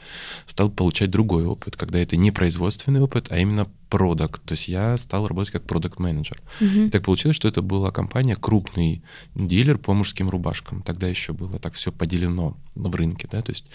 стал 0.45 0.69
получать 0.69 1.09
другой 1.12 1.45
опыт, 1.45 1.77
когда 1.77 2.00
это 2.00 2.17
не 2.17 2.31
производственный 2.31 3.01
опыт, 3.01 3.27
а 3.31 3.39
именно 3.39 3.65
продукт. 3.89 4.41
То 4.43 4.53
есть 4.53 4.67
я 4.67 4.97
стал 4.97 5.27
работать 5.27 5.53
как 5.53 5.63
продукт-менеджер. 5.63 6.38
Мгм. 6.59 6.86
И 6.86 6.89
так 6.89 7.03
получилось, 7.03 7.36
что 7.38 7.47
это 7.47 7.62
была 7.62 7.91
компания, 7.91 8.36
крупный 8.36 9.01
дилер 9.36 9.77
по 9.77 9.93
мужским 9.93 10.29
рубашкам. 10.29 10.81
Тогда 10.81 11.07
еще 11.07 11.33
было 11.33 11.57
так 11.59 11.74
все 11.74 11.91
поделено 11.91 12.57
в 12.75 12.93
рынке, 12.95 13.27
да, 13.31 13.41
то 13.41 13.51
есть 13.51 13.65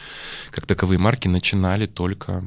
как 0.50 0.66
таковые 0.82 0.98
марки 0.98 1.28
начинали 1.28 1.86
только 1.86 2.42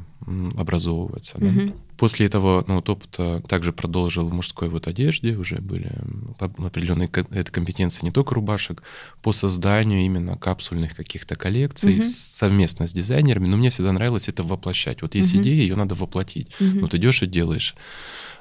образовываться. 0.58 1.38
да. 1.38 1.46
Мгм. 1.46 1.72
После 1.96 2.26
этого 2.26 2.62
ну, 2.68 2.74
вот 2.74 2.90
опыта 2.90 3.42
также 3.48 3.72
продолжил 3.72 4.28
в 4.28 4.32
мужской 4.34 4.68
вот 4.68 4.86
одежде, 4.86 5.34
уже 5.34 5.56
были 5.62 5.90
определенные 6.38 7.08
это 7.08 7.50
компетенции 7.50 8.04
не 8.04 8.10
только 8.10 8.34
рубашек, 8.34 8.82
по 9.22 9.32
созданию 9.32 10.04
именно 10.04 10.36
капсульных 10.36 10.94
каких-то 10.94 11.34
коллекций 11.36 11.94
Мгм. 11.94 12.02
совместно 12.02 12.86
с 12.86 12.92
дизайнерами. 12.92 13.46
Но 13.46 13.56
мне 13.56 13.70
всегда 13.70 13.92
нравилось 13.92 14.28
это 14.28 14.42
воплощать. 14.42 15.00
Вот 15.00 15.14
есть 15.14 15.32
Мгм. 15.32 15.42
идея, 15.42 15.62
ее 15.62 15.74
надо 15.74 15.94
воплотить. 15.94 16.48
Ну, 16.60 16.86
ты 16.88 16.98
идешь 16.98 17.22
и 17.22 17.26
делаешь. 17.26 17.74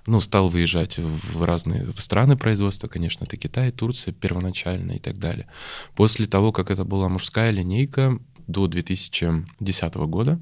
Ну, 0.08 0.20
стал 0.20 0.50
выезжать 0.50 0.98
в 0.98 1.44
разные 1.46 1.86
в 1.92 2.02
страны 2.02 2.36
производства, 2.36 2.90
конечно, 2.90 3.24
это 3.24 3.38
Китай, 3.38 3.72
Турция 3.72 4.14
первоначально 4.14 4.92
и 4.92 5.00
так 5.00 5.18
далее. 5.18 5.48
После 5.96 6.26
того, 6.26 6.52
как 6.52 6.70
это 6.70 6.84
была 6.84 7.08
мужская 7.08 7.52
линейка 7.52 8.20
до 8.48 8.68
2010 8.68 9.96
года, 9.96 10.40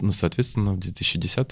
ну, 0.00 0.12
соответственно, 0.12 0.72
в 0.72 0.78
2010 0.78 1.48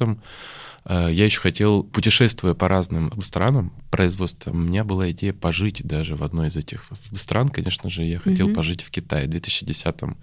э, 0.86 1.08
я 1.12 1.24
еще 1.24 1.40
хотел, 1.40 1.82
путешествуя 1.84 2.54
по 2.54 2.68
разным 2.68 3.20
странам 3.22 3.72
производства, 3.90 4.50
у 4.50 4.54
меня 4.56 4.84
была 4.84 5.10
идея 5.10 5.32
пожить 5.32 5.82
даже 5.86 6.16
в 6.16 6.22
одной 6.22 6.48
из 6.48 6.56
этих 6.56 6.84
стран, 7.14 7.48
конечно 7.48 7.88
же, 7.90 8.02
я 8.04 8.18
хотел 8.18 8.46
Мгм. 8.46 8.54
пожить 8.54 8.82
в 8.82 8.90
Китае. 8.90 9.26
В 9.26 9.30
2010 9.30 10.16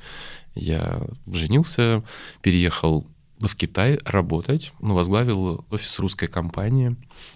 я 0.56 1.02
женился, 1.32 2.04
переехал 2.42 3.08
в 3.48 3.56
Китай 3.56 4.00
работать, 4.06 4.74
ну, 4.82 4.94
возглавил 4.96 5.66
офис 5.70 6.00
русской 6.00 6.28
компании 6.28 6.96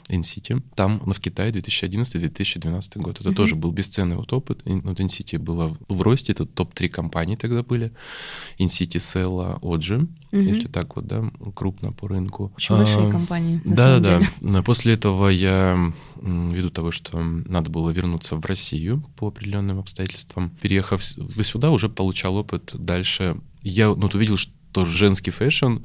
InCity. 0.09 0.61
Там, 0.75 1.01
ну, 1.05 1.13
в 1.13 1.19
Китае 1.19 1.51
2011-2012 1.51 2.99
год. 3.01 3.19
Это 3.19 3.29
Мгм. 3.29 3.35
тоже 3.35 3.55
был 3.55 3.71
бесценный 3.71 4.15
вот 4.15 4.31
опыт. 4.33 4.61
Вот 4.65 4.99
InCity 4.99 5.39
было 5.39 5.75
в 5.89 6.01
росте, 6.01 6.31
это 6.33 6.45
топ-3 6.45 6.89
компании 6.89 7.35
тогда 7.35 7.63
были. 7.63 7.91
InCity, 8.59 8.97
Sella, 8.99 9.59
Oji, 9.61 10.07
Мгм. 10.31 10.47
если 10.47 10.67
так 10.67 10.95
вот, 10.95 11.07
да, 11.07 11.31
крупно 11.55 11.91
по 11.91 12.07
рынку. 12.07 12.51
Очень 12.57 12.75
большие 12.77 13.07
А, 13.07 13.11
компании, 13.11 13.61
на 13.63 13.75
да, 13.75 13.83
самом 13.83 14.01
да, 14.03 14.19
деле. 14.19 14.31
да. 14.41 14.61
После 14.63 14.93
этого 14.93 15.29
я, 15.29 15.91
ввиду 16.21 16.69
того, 16.69 16.91
что 16.91 17.19
надо 17.21 17.69
было 17.69 17.89
вернуться 17.89 18.35
в 18.35 18.45
Россию 18.45 19.03
по 19.15 19.27
определенным 19.27 19.79
обстоятельствам, 19.79 20.51
переехав 20.61 21.03
сюда, 21.03 21.71
уже 21.71 21.89
получал 21.89 22.35
опыт 22.37 22.71
дальше. 22.73 23.37
Я 23.61 23.87
ну, 23.87 23.95
вот 23.95 24.13
увидел, 24.15 24.37
что 24.37 24.51
женский 24.83 25.31
фэшн 25.31 25.77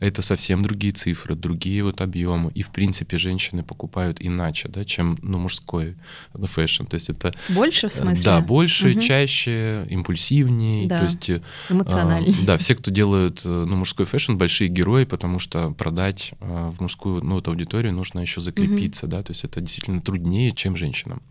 это 0.00 0.22
совсем 0.22 0.62
другие 0.62 0.92
цифры, 0.92 1.34
другие 1.34 1.82
вот 1.82 2.00
объемы. 2.02 2.52
И, 2.54 2.62
в 2.62 2.70
принципе, 2.70 3.18
женщины 3.18 3.62
покупают 3.62 4.18
иначе, 4.20 4.68
да, 4.68 4.84
чем 4.84 5.18
ну, 5.22 5.38
мужской 5.38 5.96
ну, 6.34 6.46
фэшн. 6.46 6.84
То 6.84 6.94
есть 6.94 7.10
это... 7.10 7.34
Больше 7.48 7.88
в 7.88 7.92
э, 7.92 7.94
смысле? 7.94 8.24
Да, 8.24 8.40
больше, 8.40 8.90
Мгм. 8.90 9.00
чаще, 9.00 9.86
импульсивнее. 9.90 10.86
Да. 10.88 10.98
То 10.98 11.04
есть 11.04 11.30
э, 11.30 11.42
Эмоциональнее. 11.68 12.34
а, 12.42 12.46
Да, 12.46 12.58
все, 12.58 12.74
кто 12.74 12.90
делают 12.90 13.42
э, 13.44 13.48
ну, 13.48 13.76
мужской 13.76 14.06
фэшн, 14.06 14.36
большие 14.36 14.68
герои, 14.68 15.04
потому 15.04 15.38
что 15.38 15.70
продать 15.72 16.32
э, 16.40 16.70
в 16.70 16.80
мужскую 16.80 17.24
ну, 17.24 17.34
вот 17.34 17.48
аудиторию 17.48 17.92
нужно 17.92 18.20
еще 18.20 18.40
закрепиться, 18.40 19.06
да, 19.06 19.22
то 19.22 19.32
есть 19.32 19.44
это 19.44 19.60
действительно 19.60 20.00
труднее, 20.00 20.52
чем 20.52 20.76
женщинам. 20.76 21.22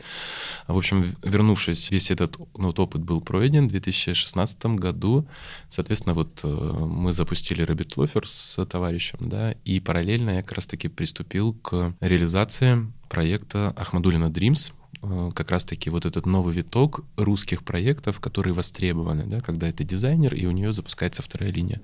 В 0.68 0.78
общем, 0.78 1.16
вернувшись, 1.24 1.90
весь 1.92 2.12
этот 2.12 2.38
ну, 2.58 2.68
вот 2.68 2.80
опыт 2.80 3.02
был 3.02 3.22
пройден 3.22 3.68
в 3.68 3.72
2016 3.72 4.66
году. 4.66 5.26
Соответственно, 5.70 6.14
вот 6.14 6.42
э, 6.44 6.48
мы 6.48 7.14
запустили 7.14 7.66
Rabbit 7.66 7.96
Loafer 7.96 8.24
товарищем, 8.66 9.20
да, 9.22 9.52
и 9.66 9.80
параллельно 9.80 10.32
я 10.32 10.44
как 10.44 10.54
раз-таки 10.54 10.88
приступил 10.88 11.54
к 11.54 11.94
реализации 12.00 12.92
проекта 13.10 13.74
Ахмадулина 13.78 14.26
Dreams, 14.26 14.74
э, 15.02 15.32
как 15.34 15.52
раз-таки 15.52 15.90
вот 15.90 16.06
этот 16.06 16.26
новый 16.26 16.54
виток 16.54 17.02
русских 17.16 17.64
проектов, 17.64 18.20
которые 18.20 18.54
востребованы, 18.54 19.26
да, 19.26 19.40
когда 19.40 19.68
это 19.70 19.84
дизайнер, 19.84 20.34
и 20.34 20.46
у 20.46 20.52
нее 20.52 20.72
запускается 20.72 21.22
вторая 21.22 21.52
линия. 21.52 21.82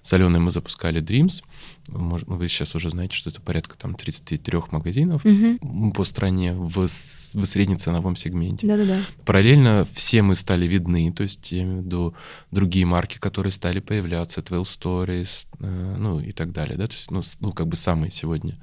С 0.00 0.12
Аленой 0.12 0.40
мы 0.40 0.50
запускали 0.50 1.02
Dreams. 1.02 1.42
Может, 1.88 2.28
вы 2.28 2.46
сейчас 2.48 2.74
уже 2.74 2.90
знаете, 2.90 3.14
что 3.14 3.30
это 3.30 3.40
порядка 3.40 3.76
там 3.76 3.94
33 3.94 4.58
магазинов 4.70 5.24
Мгм. 5.24 5.92
по 5.92 6.04
стране 6.04 6.52
в, 6.52 6.86
в 6.86 6.88
среднеценовом 6.88 8.16
сегменте. 8.16 8.66
Да-да-да. 8.66 9.00
Параллельно 9.24 9.84
все 9.92 10.22
мы 10.22 10.34
стали 10.34 10.66
видны, 10.66 11.12
то 11.12 11.22
есть 11.22 11.50
я 11.52 11.62
имею 11.62 11.82
в 11.82 11.84
виду 11.84 12.14
другие 12.50 12.86
марки, 12.86 13.18
которые 13.18 13.52
стали 13.52 13.80
появляться, 13.80 14.42
12 14.42 14.82
Stories, 14.82 15.46
э, 15.58 15.96
ну 15.98 16.20
и 16.20 16.32
так 16.32 16.52
далее, 16.52 16.76
да, 16.76 16.86
то 16.86 16.94
есть, 16.94 17.10
ну, 17.10 17.22
ну, 17.40 17.52
как 17.52 17.66
бы 17.66 17.76
самые 17.76 18.10
сегодня 18.10 18.58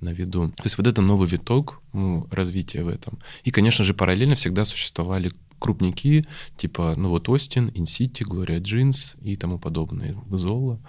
на 0.00 0.10
виду. 0.10 0.48
То 0.48 0.64
есть 0.64 0.78
вот 0.78 0.86
это 0.86 1.02
новый 1.02 1.28
виток 1.28 1.80
ну, 1.92 2.26
развития 2.30 2.84
в 2.84 2.88
этом. 2.88 3.18
И, 3.44 3.50
конечно 3.50 3.84
же, 3.84 3.94
параллельно 3.94 4.34
всегда 4.34 4.64
существовали 4.64 5.30
крупники, 5.58 6.24
типа, 6.56 6.94
ну 6.96 7.10
вот 7.10 7.28
Остин, 7.28 7.68
InCity, 7.68 8.24
Gloria 8.24 8.60
Jeans 8.60 9.16
и 9.22 9.36
тому 9.36 9.58
подобное, 9.58 10.16
Зола. 10.30 10.80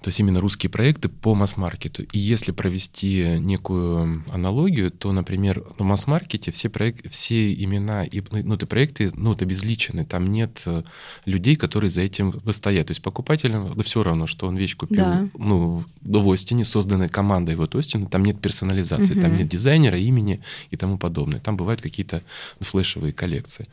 То 0.00 0.08
есть 0.08 0.20
именно 0.20 0.40
русские 0.40 0.70
проекты 0.70 1.08
по 1.08 1.34
масс-маркету. 1.34 2.04
И 2.12 2.18
если 2.18 2.52
провести 2.52 3.38
некую 3.40 4.24
аналогию, 4.32 4.90
то, 4.92 5.10
например, 5.12 5.64
в 5.76 5.82
масс-маркете 5.82 6.52
все, 6.52 6.68
проект, 6.68 7.10
все 7.10 7.52
имена 7.52 8.04
и 8.04 8.22
ну, 8.30 8.54
это 8.54 8.66
проекты 8.66 9.10
ну, 9.14 9.32
это 9.32 9.44
обезличены. 9.44 10.04
Там 10.04 10.26
нет 10.26 10.62
э, 10.66 10.84
людей, 11.24 11.56
которые 11.56 11.90
за 11.90 12.02
этим 12.02 12.30
выстоят. 12.30 12.86
То 12.86 12.90
есть 12.92 13.02
покупателям 13.02 13.74
да 13.74 13.82
все 13.82 14.02
равно, 14.02 14.26
что 14.28 14.46
он 14.46 14.56
вещь 14.56 14.76
купил 14.76 14.98
Да. 14.98 15.28
ну, 15.36 15.84
в 16.02 16.30
Остине, 16.32 16.64
созданной 16.64 17.08
командой 17.08 17.56
вот 17.56 17.74
Остина, 17.74 18.06
там 18.06 18.24
нет 18.24 18.40
персонализации, 18.40 19.14
там 19.14 19.30
Мгм. 19.30 19.38
нет 19.38 19.48
дизайнера, 19.48 19.98
имени 19.98 20.40
и 20.70 20.76
тому 20.76 20.96
подобное. 20.98 21.40
Там 21.40 21.56
бывают 21.56 21.80
какие-то 21.80 22.22
ну, 22.60 22.66
флешевые 22.66 23.12
коллекции. 23.12 23.66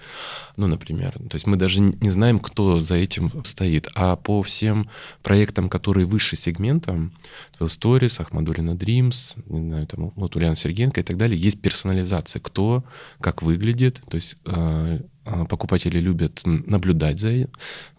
Ну, 0.57 0.67
например. 0.67 1.11
То 1.29 1.35
есть 1.35 1.45
мы 1.45 1.55
даже 1.55 1.81
не 1.81 2.09
знаем, 2.09 2.39
кто 2.39 2.79
за 2.79 2.95
этим 2.95 3.31
стоит. 3.43 3.89
А 3.95 4.15
по 4.15 4.41
всем 4.41 4.89
проектам, 5.21 5.69
которые 5.69 6.07
выше 6.15 6.35
сегментом, 6.37 7.11
Twelve 7.59 7.67
Stories, 7.67 8.21
Ахмадулина 8.21 8.71
Dreams, 8.71 9.37
не 9.47 9.69
знаю, 9.69 9.85
там, 9.87 10.11
вот 10.15 10.35
Ульяна 10.37 10.55
Сергеенко 10.55 11.01
и 11.01 11.03
так 11.03 11.17
далее, 11.17 11.37
есть 11.37 11.61
персонализация. 11.61 12.39
Кто, 12.39 12.83
как 13.19 13.41
выглядит. 13.41 14.01
То 14.09 14.15
есть 14.15 14.37
э, 14.45 14.99
э, 15.25 15.45
покупатели 15.49 15.99
любят 15.99 16.41
наблюдать 16.45 17.19
за, 17.19 17.49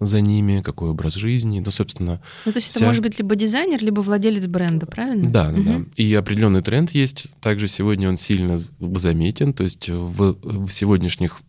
за 0.00 0.20
ними, 0.23 0.62
какой 0.62 0.88
образ 0.90 1.14
жизни. 1.14 1.62
Ну, 1.64 1.70
собственно, 1.70 2.20
Ну, 2.46 2.52
то 2.52 2.58
есть 2.58 2.70
это 2.70 2.78
Вся- 2.78 2.87
может 2.87 3.02
быть 3.02 3.18
либо 3.18 3.37
дизайнер, 3.37 3.82
либо 3.82 4.00
владелец 4.00 4.46
бренда, 4.46 4.87
правильно? 4.87 5.28
да, 5.30 5.50
да, 5.52 5.61
да. 5.62 5.85
И 5.96 6.14
определенный 6.14 6.62
тренд 6.62 6.90
есть. 6.92 7.35
Также 7.40 7.68
сегодня 7.68 8.08
он 8.08 8.16
сильно 8.16 8.56
заметен. 8.80 9.52
То 9.52 9.64
есть 9.64 9.88
в, 9.90 10.37
в 10.42 10.70
сегодняшних 10.70 11.40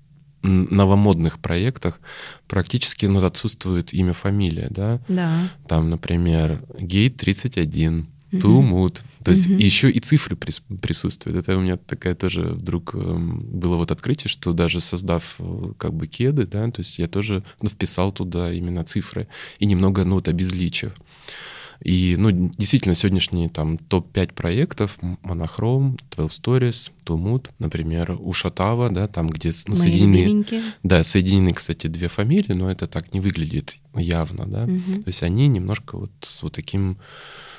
новомодных 0.41 1.39
проектах 1.39 1.99
практически 2.47 3.05
ну, 3.05 3.23
отсутствует 3.25 3.93
имя, 3.93 4.13
фамилия, 4.13 4.67
да. 4.69 4.99
Да. 5.07 5.49
Там, 5.67 5.89
например, 5.89 6.63
Гейт 6.79 7.17
31, 7.17 8.07
Мгм. 8.31 8.41
Тумут. 8.41 9.03
То 9.23 9.31
есть 9.31 9.47
и 9.47 9.63
еще 9.63 9.89
и 9.89 9.99
цифры 9.99 10.35
прис- 10.35 10.61
присутствуют. 10.81 11.37
Это 11.37 11.57
у 11.57 11.61
меня 11.61 11.77
такая 11.77 12.13
тоже 12.13 12.43
вдруг 12.43 12.93
эм, 12.93 13.39
было 13.39 13.77
вот 13.77 13.91
открытие, 13.91 14.29
что 14.29 14.53
даже 14.53 14.81
создав 14.81 15.35
э, 15.39 15.71
как 15.77 15.93
бы 15.93 16.07
кеды, 16.07 16.45
да, 16.45 16.69
то 16.69 16.81
есть 16.81 16.99
я 16.99 17.07
тоже 17.07 17.43
ну, 17.61 17.69
вписал 17.69 18.11
туда 18.11 18.51
именно 18.51 18.83
цифры 18.83 19.27
и 19.59 19.65
немного, 19.65 20.03
ну, 20.03 20.15
вот 20.15 20.27
обезличив. 20.27 20.91
И, 21.83 22.15
ну, 22.17 22.31
действительно, 22.31 22.95
сегодняшние 22.95 23.49
там 23.49 23.77
топ-5 23.77 24.33
проектов 24.33 24.97
Monochrome, 25.23 25.97
12 26.15 26.45
Stories, 26.45 26.91
Тумут, 27.03 27.49
например, 27.59 28.17
у 28.19 28.33
Шатава, 28.33 28.89
да, 28.89 29.07
там, 29.07 29.29
где 29.29 29.51
ну, 29.67 29.75
Мои 29.75 29.81
соединены... 29.81 30.17
любименькие. 30.17 30.61
Да, 30.83 31.03
соединены, 31.03 31.53
кстати, 31.53 31.87
две 31.87 32.07
фамилии, 32.07 32.53
но 32.53 32.71
это 32.71 32.87
так 32.87 33.13
не 33.13 33.19
выглядит 33.19 33.77
явно, 33.95 34.45
да. 34.45 34.65
Мгм. 34.65 35.03
То 35.03 35.07
есть 35.07 35.23
они 35.23 35.47
немножко 35.47 35.97
вот 35.97 36.11
с 36.21 36.43
вот 36.43 36.53
таким 36.53 36.97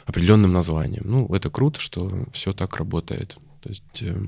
определенным 0.06 0.52
названием. 0.52 1.02
Ну, 1.04 1.26
это 1.34 1.50
круто, 1.50 1.80
что 1.80 2.26
все 2.32 2.52
так 2.52 2.76
работает. 2.76 3.36
То 3.62 3.68
есть, 3.68 4.02
э, 4.02 4.26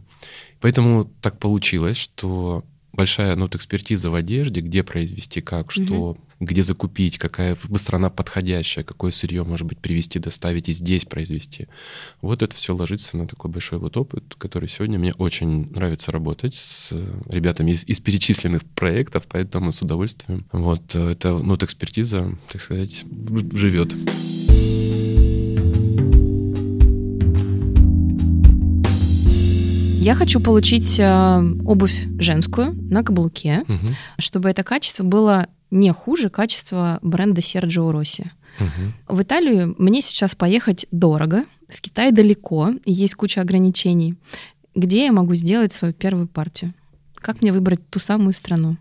поэтому 0.60 1.10
так 1.20 1.38
получилось, 1.38 1.96
что 1.96 2.64
большая 2.92 3.34
ну, 3.36 3.42
вот 3.42 3.54
экспертиза 3.54 4.10
в 4.10 4.14
одежде, 4.14 4.60
где 4.60 4.82
произвести, 4.82 5.40
как, 5.40 5.70
что, 5.70 6.10
угу. 6.10 6.18
Где 6.40 6.62
закупить, 6.62 7.18
какая 7.18 7.56
страна 7.76 8.08
подходящая, 8.08 8.82
какое 8.82 9.10
сырье, 9.10 9.44
может 9.44 9.66
быть, 9.66 9.78
привезти, 9.78 10.18
доставить 10.18 10.70
и 10.70 10.72
здесь 10.72 11.04
произвести. 11.04 11.68
Вот 12.22 12.42
это 12.42 12.56
все 12.56 12.74
ложится 12.74 13.18
на 13.18 13.26
такой 13.26 13.50
большой 13.50 13.78
вот 13.78 13.98
опыт, 13.98 14.34
который 14.38 14.68
сегодня 14.68 14.98
мне 14.98 15.12
очень 15.12 15.70
нравится 15.70 16.10
работать 16.10 16.54
с 16.54 16.92
ребятами 17.28 17.72
из, 17.72 17.86
из 17.86 18.00
перечисленных 18.00 18.64
проектов, 18.64 19.24
поэтому 19.28 19.70
с 19.70 19.82
удовольствием. 19.82 20.46
Вот 20.50 20.96
это 20.96 21.30
ну, 21.30 21.50
вот 21.50 21.62
экспертиза, 21.62 22.34
так 22.50 22.62
сказать, 22.62 23.04
живет. 23.52 23.94
Я 30.00 30.14
хочу 30.14 30.40
получить 30.40 30.98
э, 30.98 31.42
обувь 31.66 32.06
женскую 32.18 32.72
на 32.90 33.04
каблуке, 33.04 33.64
угу. 33.68 33.88
чтобы 34.18 34.48
это 34.48 34.64
качество 34.64 35.02
было 35.02 35.46
не 35.70 35.92
хуже 35.92 36.30
качества 36.30 36.98
бренда 37.02 37.40
Серджио 37.40 37.90
Росси. 37.92 38.30
Угу. 38.58 39.16
В 39.16 39.22
Италию 39.22 39.74
мне 39.78 40.02
сейчас 40.02 40.34
поехать 40.34 40.86
дорого, 40.90 41.44
в 41.68 41.80
Китай 41.80 42.12
далеко, 42.12 42.72
есть 42.84 43.14
куча 43.14 43.40
ограничений. 43.40 44.16
Где 44.74 45.06
я 45.06 45.12
могу 45.12 45.34
сделать 45.34 45.72
свою 45.72 45.94
первую 45.94 46.26
партию? 46.26 46.74
Как 47.14 47.42
мне 47.42 47.52
выбрать 47.52 47.88
ту 47.90 47.98
самую 47.98 48.32
страну? 48.32 48.76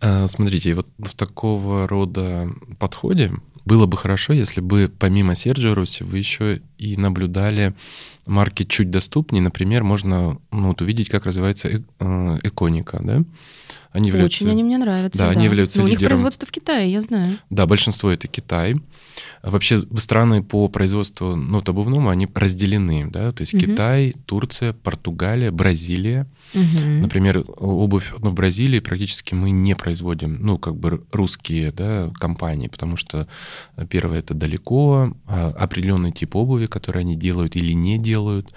А, 0.00 0.26
смотрите, 0.26 0.74
вот 0.74 0.88
в 0.98 1.14
такого 1.14 1.86
рода 1.86 2.48
подходе 2.78 3.32
было 3.64 3.86
бы 3.86 3.96
хорошо, 3.96 4.32
если 4.32 4.60
бы 4.60 4.92
помимо 4.98 5.34
Серджио 5.34 5.74
Росси 5.74 6.02
вы 6.04 6.18
еще 6.18 6.60
и 6.82 6.96
наблюдали 6.96 7.74
марки 8.26 8.64
чуть 8.64 8.90
доступнее. 8.90 9.42
Например, 9.42 9.84
можно 9.84 10.38
ну, 10.50 10.68
вот 10.68 10.82
увидеть, 10.82 11.08
как 11.08 11.26
развивается 11.26 11.68
э, 11.68 12.38
эконика, 12.42 13.00
да? 13.02 13.24
Они 13.92 14.08
являются, 14.08 14.44
Очень 14.44 14.52
они 14.52 14.64
мне 14.64 14.78
нравятся. 14.78 15.18
Да, 15.18 15.26
да. 15.26 15.32
они 15.32 15.44
являются 15.44 15.80
Но 15.80 15.86
лидером. 15.86 15.98
У 15.98 16.00
них 16.00 16.08
производство 16.08 16.48
в 16.48 16.50
Китае, 16.50 16.90
я 16.90 17.00
знаю. 17.02 17.36
Да, 17.50 17.66
большинство 17.66 18.10
это 18.10 18.26
Китай. 18.26 18.74
А 19.42 19.50
вообще 19.50 19.80
страны 19.98 20.42
по 20.42 20.68
производству 20.68 21.36
ну, 21.36 21.58
обувному, 21.58 22.08
они 22.08 22.26
разделены, 22.34 23.10
да, 23.10 23.30
то 23.32 23.42
есть 23.42 23.54
угу. 23.54 23.64
Китай, 23.64 24.14
Турция, 24.24 24.72
Португалия, 24.72 25.50
Бразилия. 25.50 26.26
Угу. 26.54 26.86
Например, 27.02 27.44
обувь 27.58 28.14
ну, 28.18 28.30
в 28.30 28.34
Бразилии 28.34 28.78
практически 28.78 29.34
мы 29.34 29.50
не 29.50 29.74
производим, 29.74 30.38
ну, 30.40 30.58
как 30.58 30.76
бы 30.76 31.04
русские, 31.12 31.70
да, 31.72 32.10
компании, 32.14 32.68
потому 32.68 32.96
что 32.96 33.28
э, 33.76 33.86
первое 33.86 34.20
это 34.20 34.32
далеко, 34.32 35.14
а 35.26 35.48
определенный 35.48 36.12
тип 36.12 36.34
обуви, 36.36 36.66
который 36.72 37.02
они 37.02 37.16
делают 37.16 37.56
или 37.56 37.74
не 37.74 37.98
делают, 37.98 38.54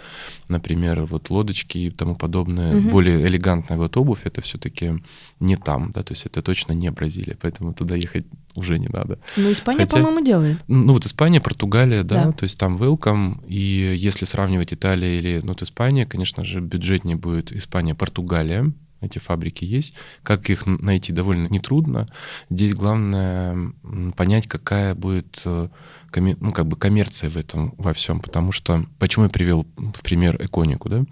например, 0.49 1.05
вот 1.05 1.29
лодочки 1.29 1.77
и 1.77 1.89
тому 1.91 2.15
подобное, 2.15 2.77
угу. 2.77 2.89
более 2.89 3.27
элегантная 3.27 3.77
вот 3.77 3.97
обувь, 3.97 4.21
это 4.23 4.41
все-таки 4.41 4.93
не 5.39 5.57
там, 5.57 5.91
да, 5.91 6.01
то 6.01 6.13
есть 6.13 6.25
это 6.25 6.41
точно 6.41 6.73
не 6.73 6.91
Бразилия, 6.91 7.37
поэтому 7.41 7.73
туда 7.73 7.95
ехать 7.95 8.25
уже 8.55 8.79
не 8.79 8.87
надо. 8.87 9.19
Ну, 9.37 9.51
Испания, 9.51 9.79
Хотя, 9.79 9.97
по-моему, 9.97 10.25
делает. 10.25 10.57
Ну, 10.67 10.93
вот 10.93 11.05
Испания, 11.05 11.41
Португалия, 11.41 12.03
да, 12.03 12.25
да, 12.25 12.31
то 12.31 12.43
есть 12.43 12.57
там 12.57 12.77
welcome, 12.77 13.45
и 13.47 13.95
если 13.97 14.25
сравнивать 14.25 14.73
Италия 14.73 15.19
или, 15.19 15.41
ну, 15.43 15.49
вот 15.49 15.61
Испания, 15.61 16.05
конечно 16.05 16.45
же, 16.45 16.61
бюджетнее 16.61 17.17
будет 17.17 17.51
Испания, 17.51 17.95
Португалия, 17.95 18.71
эти 19.05 19.19
фабрики 19.19 19.63
есть. 19.65 19.93
Как 20.23 20.49
их 20.49 20.65
найти 20.65 21.13
довольно 21.13 21.47
нетрудно. 21.47 22.05
Здесь 22.49 22.73
главное 22.73 23.73
понять, 24.15 24.47
какая 24.47 24.95
будет 24.95 25.41
э, 25.45 25.69
ну, 26.15 26.51
как 26.51 26.67
бы 26.67 26.75
коммерция 26.77 27.29
в 27.29 27.37
этом 27.37 27.73
во 27.77 27.93
всем, 27.93 28.19
потому 28.19 28.51
что, 28.51 28.85
почему 28.99 29.25
я 29.25 29.29
привел 29.29 29.65
в 29.75 30.01
пример 30.01 30.37
Эконику, 30.43 30.89
да? 30.89 31.05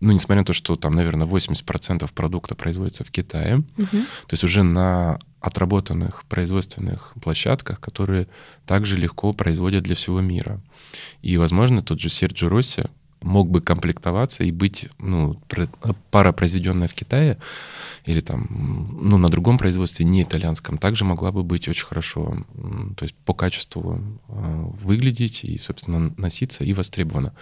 Ну, 0.00 0.12
несмотря 0.12 0.40
на 0.42 0.44
то, 0.44 0.52
что 0.52 0.76
там, 0.76 0.94
наверное, 0.94 1.26
80% 1.26 2.10
продукта 2.12 2.54
производится 2.54 3.04
в 3.04 3.10
Китае, 3.10 3.58
угу. 3.76 3.86
то 3.86 4.32
есть 4.32 4.44
уже 4.44 4.62
на 4.62 5.18
отработанных 5.40 6.24
производственных 6.24 7.14
площадках, 7.22 7.80
которые 7.80 8.26
также 8.66 8.98
легко 8.98 9.32
производят 9.32 9.84
для 9.84 9.94
всего 9.94 10.20
мира. 10.20 10.60
И, 11.22 11.36
возможно, 11.36 11.82
тот 11.82 12.00
же 12.00 12.08
Серджи 12.08 12.48
Росси 12.48 12.84
мог 13.22 13.50
бы 13.50 13.60
комплектоваться 13.60 14.44
и 14.44 14.50
быть 14.50 14.88
ну, 14.98 15.36
пара, 16.10 16.32
произведенная 16.32 16.88
в 16.88 16.94
Китае, 16.94 17.38
или 18.06 18.20
там, 18.20 18.46
ну, 19.02 19.18
на 19.18 19.28
другом 19.28 19.58
производстве, 19.58 20.06
не 20.06 20.22
итальянском, 20.22 20.78
также 20.78 21.04
могла 21.04 21.32
бы 21.32 21.42
быть 21.42 21.68
очень 21.68 21.86
хорошо, 21.86 22.44
то 22.96 23.02
есть 23.02 23.14
по 23.24 23.34
качеству 23.34 24.00
э, 24.28 24.64
выглядеть 24.82 25.42
и, 25.42 25.58
собственно, 25.58 26.14
носиться 26.16 26.62
и 26.62 26.72
востребована. 26.72 27.34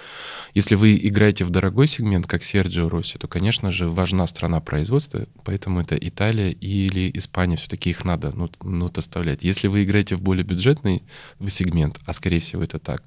Если 0.54 0.74
вы 0.74 0.96
играете 0.96 1.44
в 1.44 1.50
дорогой 1.50 1.87
сегмент, 1.87 2.26
как 2.26 2.42
Серджио 2.42 2.88
Росси, 2.88 3.18
то, 3.18 3.28
конечно 3.28 3.70
же, 3.70 3.90
важна 3.90 4.26
страна 4.26 4.60
производства, 4.60 5.26
поэтому 5.44 5.80
это 5.80 5.96
Италия 5.96 6.50
или 6.50 7.10
Испания, 7.14 7.56
все-таки 7.56 7.90
их 7.90 8.04
надо 8.04 8.32
ну, 8.34 8.50
ну, 8.62 8.90
оставлять. 8.94 9.44
Если 9.44 9.68
вы 9.68 9.84
играете 9.84 10.16
в 10.16 10.22
более 10.22 10.44
бюджетный 10.44 11.02
сегмент, 11.46 12.00
а 12.06 12.14
скорее 12.14 12.38
всего 12.40 12.62
это 12.62 12.78
так, 12.78 13.02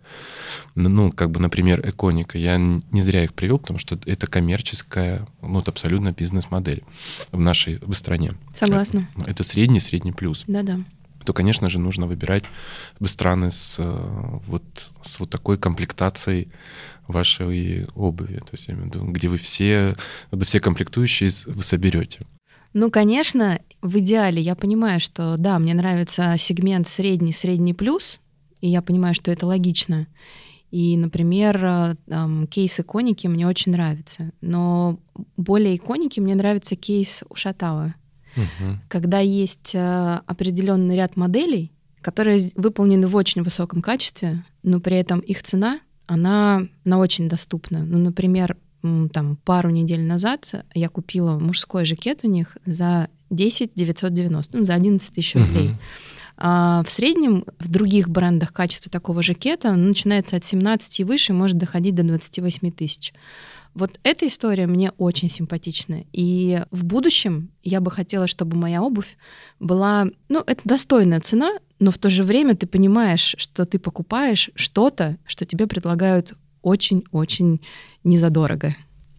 ну, 0.76 1.12
как 1.12 1.32
бы, 1.32 1.40
например, 1.40 1.82
Эконика, 1.88 2.38
я 2.38 2.57
не 2.58 3.02
зря 3.02 3.24
их 3.24 3.34
привел, 3.34 3.60
потому 3.60 3.80
что 3.80 4.00
это 4.06 4.28
коммерческая, 4.28 5.28
ну, 5.42 5.60
это 5.60 5.72
абсолютно 5.72 6.12
бизнес-модель 6.12 6.84
нашей 7.32 7.80
в 7.82 7.94
стране. 7.94 8.32
Согласна. 8.54 9.08
Это 9.26 9.44
средний, 9.44 9.80
средний 9.80 10.12
плюс. 10.12 10.44
Да-да 10.48 10.80
то, 11.28 11.34
конечно 11.34 11.68
же, 11.68 11.78
нужно 11.78 12.08
выбирать 12.08 12.46
страны 13.04 13.52
с 13.52 13.80
э, 13.80 14.40
вот, 14.48 14.64
с 15.02 15.20
вот 15.20 15.30
такой 15.30 15.58
комплектацией 15.58 16.48
вашей 17.06 17.86
обуви, 17.96 18.38
то 18.38 18.52
есть, 18.54 18.70
я 18.70 18.76
имею 18.76 18.90
в 18.90 18.96
виду, 18.96 19.06
где 19.12 19.28
вы 19.28 19.36
все, 19.36 19.98
где 20.32 20.46
все 20.46 20.62
комплектующие 20.62 21.30
вы 21.48 21.64
соберете. 21.64 22.22
Ну, 22.74 22.90
конечно, 22.90 23.60
в 23.82 24.00
идеале 24.00 24.42
я 24.42 24.56
понимаю, 24.56 25.02
что 25.02 25.36
да, 25.38 25.60
мне 25.60 25.74
нравится 25.74 26.36
сегмент 26.38 26.88
средний, 26.88 27.34
средний 27.34 27.74
плюс, 27.74 28.22
и 28.62 28.70
я 28.70 28.82
понимаю, 28.82 29.14
что 29.14 29.30
это 29.30 29.46
логично. 29.46 30.08
И, 30.72 30.98
например, 30.98 31.64
э, 31.64 31.96
там, 32.10 32.48
кейс 32.48 32.80
иконики 32.80 33.28
мне 33.28 33.48
очень 33.48 33.72
нравится. 33.72 34.32
Но 34.42 35.00
более 35.38 35.76
иконики 35.76 36.20
мне 36.20 36.36
нравится 36.36 36.76
кейс 36.76 37.24
Ушатава. 37.30 37.96
Угу. 38.36 38.80
Когда 38.88 39.20
есть 39.20 39.74
э, 39.74 40.20
определенный 40.26 40.96
ряд 40.96 41.16
моделей, 41.16 41.72
которые 42.02 42.52
выполнены 42.56 43.08
в 43.08 43.16
очень 43.16 43.44
высоком 43.44 43.82
качестве, 43.82 44.46
но 44.64 44.80
при 44.80 44.98
этом 44.98 45.20
их 45.20 45.42
цена, 45.44 45.80
она, 46.06 46.68
она 46.86 47.00
очень 47.00 47.28
доступна. 47.30 47.84
Ну, 47.84 47.98
например, 47.98 48.58
там 49.12 49.38
пару 49.44 49.70
недель 49.70 50.04
назад 50.04 50.54
я 50.74 50.90
купила 50.90 51.38
мужской 51.40 51.84
жакет 51.86 52.20
у 52.24 52.28
них 52.28 52.58
за 52.66 53.10
10 53.30 53.72
990, 53.76 54.58
ну, 54.58 54.64
за 54.64 54.74
11 54.76 55.14
тысяч 55.14 55.36
рублей. 55.36 55.70
Угу. 55.70 55.78
А 56.38 56.84
в 56.84 56.92
среднем 56.92 57.46
в 57.60 57.70
других 57.70 58.10
брендах 58.10 58.54
качество 58.54 58.92
такого 58.92 59.24
жакета 59.24 59.74
ну, 59.74 59.90
начинается 59.90 60.38
от 60.38 60.46
17 60.46 61.00
и 61.00 61.04
выше, 61.04 61.34
может 61.34 61.58
доходить 61.58 61.96
до 61.96 62.04
28 62.04 62.72
тысяч. 62.72 63.14
Вот 63.74 64.00
эта 64.04 64.26
история 64.28 64.68
мне 64.68 64.92
очень 64.98 65.30
симпатична. 65.30 66.04
И 66.14 66.64
в 66.72 66.86
будущем 66.86 67.50
я 67.64 67.82
бы 67.82 67.92
хотела, 67.92 68.28
чтобы 68.28 68.56
моя 68.56 68.82
обувь 68.82 69.18
была... 69.60 70.08
Ну, 70.30 70.44
это 70.46 70.62
достойная 70.64 71.22
цена, 71.22 71.52
но 71.80 71.92
в 71.92 71.98
то 71.98 72.10
же 72.10 72.24
время 72.24 72.56
ты 72.56 72.66
понимаешь, 72.66 73.36
что 73.38 73.66
ты 73.66 73.78
покупаешь 73.78 74.50
что-то, 74.56 75.18
что 75.26 75.46
тебе 75.46 75.68
предлагают 75.68 76.34
очень-очень 76.62 77.62
незадорого 78.04 78.76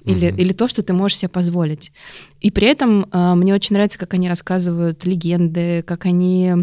или, 0.08 0.30
угу. 0.30 0.36
или 0.36 0.52
то, 0.52 0.68
что 0.68 0.82
ты 0.82 0.92
можешь 0.92 1.18
себе 1.18 1.28
позволить. 1.28 1.92
И 2.40 2.50
при 2.50 2.66
этом 2.68 3.06
э, 3.10 3.34
мне 3.34 3.54
очень 3.54 3.74
нравится, 3.74 3.98
как 3.98 4.14
они 4.14 4.28
рассказывают 4.28 5.04
легенды, 5.04 5.82
как 5.82 6.06
они 6.06 6.54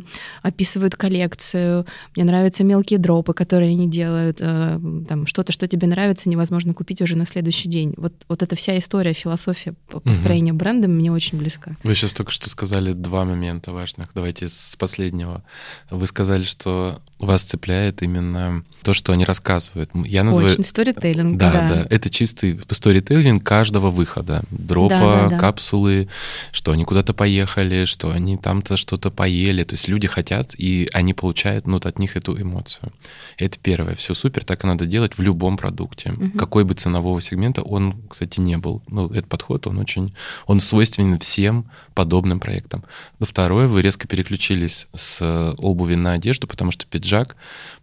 описывают 0.41 0.95
коллекцию. 0.95 1.85
Мне 2.15 2.25
нравятся 2.25 2.63
мелкие 2.63 2.97
дропы, 2.97 3.33
которые 3.33 3.71
они 3.71 3.89
делают. 3.89 4.37
Э, 4.39 4.79
там 5.07 5.27
что-то, 5.27 5.51
что 5.51 5.67
тебе 5.67 5.87
нравится, 5.87 6.29
невозможно 6.29 6.73
купить 6.73 7.01
уже 7.01 7.15
на 7.15 7.25
следующий 7.25 7.69
день. 7.69 7.93
Вот, 7.97 8.13
вот 8.27 8.43
эта 8.43 8.55
вся 8.55 8.77
история, 8.77 9.13
философия 9.13 9.73
построения 10.03 10.51
угу. 10.51 10.59
бренда 10.59 10.87
мне 10.87 11.11
очень 11.11 11.37
близка. 11.37 11.75
Вы 11.83 11.95
сейчас 11.95 12.13
только 12.13 12.31
что 12.31 12.49
сказали 12.49 12.93
два 12.93 13.25
момента 13.25 13.71
важных. 13.71 14.09
Давайте 14.15 14.49
с 14.49 14.75
последнего. 14.77 15.43
Вы 15.89 16.07
сказали, 16.07 16.43
что 16.43 17.01
вас 17.25 17.43
цепляет 17.43 18.01
именно 18.01 18.63
то, 18.83 18.93
что 18.93 19.13
они 19.13 19.25
рассказывают. 19.25 19.89
Я 19.93 20.23
называю... 20.23 20.51
Очень 20.51 20.63
сторителлинг, 20.63 21.37
да. 21.37 21.51
Да, 21.51 21.67
да. 21.67 21.87
Это 21.89 22.09
чистый 22.09 22.59
сторителлинг 22.69 23.43
каждого 23.43 23.89
выхода. 23.89 24.43
Дропа, 24.51 24.89
да, 24.89 25.23
да, 25.23 25.29
да. 25.29 25.39
капсулы, 25.39 26.07
что 26.51 26.71
они 26.71 26.85
куда-то 26.85 27.13
поехали, 27.13 27.85
что 27.85 28.11
они 28.11 28.37
там-то 28.37 28.77
что-то 28.77 29.09
поели. 29.09 29.63
То 29.63 29.73
есть 29.73 29.87
люди 29.87 30.07
хотят, 30.07 30.53
и 30.57 30.87
они 30.93 31.13
получают 31.13 31.65
ну, 31.65 31.77
от 31.77 31.99
них 31.99 32.15
эту 32.15 32.39
эмоцию. 32.39 32.93
Это 33.37 33.57
первое. 33.59 33.95
Все 33.95 34.13
супер, 34.13 34.43
так 34.43 34.63
и 34.63 34.67
надо 34.67 34.85
делать 34.85 35.17
в 35.17 35.21
любом 35.21 35.57
продукте. 35.57 36.11
Угу. 36.11 36.37
Какой 36.37 36.63
бы 36.63 36.75
ценового 36.75 37.21
сегмента 37.21 37.63
он, 37.63 37.95
кстати, 38.07 38.39
не 38.39 38.57
был. 38.57 38.83
Ну, 38.87 39.07
этот 39.07 39.27
подход, 39.27 39.65
он 39.67 39.79
очень... 39.79 40.13
Он 40.45 40.59
свойственен 40.59 41.17
всем 41.17 41.65
подобным 41.95 42.39
проектам. 42.39 42.83
Но 43.19 43.25
второе, 43.25 43.67
вы 43.67 43.81
резко 43.81 44.07
переключились 44.07 44.87
с 44.93 45.55
обуви 45.57 45.95
на 45.95 46.11
одежду, 46.11 46.45
потому 46.45 46.71
что 46.71 46.85
пиджак 46.85 47.14
пиджак 47.15 47.35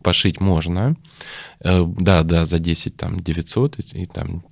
пошить 0.02 0.40
можно. 0.40 0.96
Э, 1.60 1.84
да, 1.86 2.22
да, 2.22 2.44
за 2.44 2.58
10, 2.58 2.96
там, 2.96 3.20
900 3.20 3.78
и, 3.78 4.02
и 4.02 4.06
там, 4.06 4.42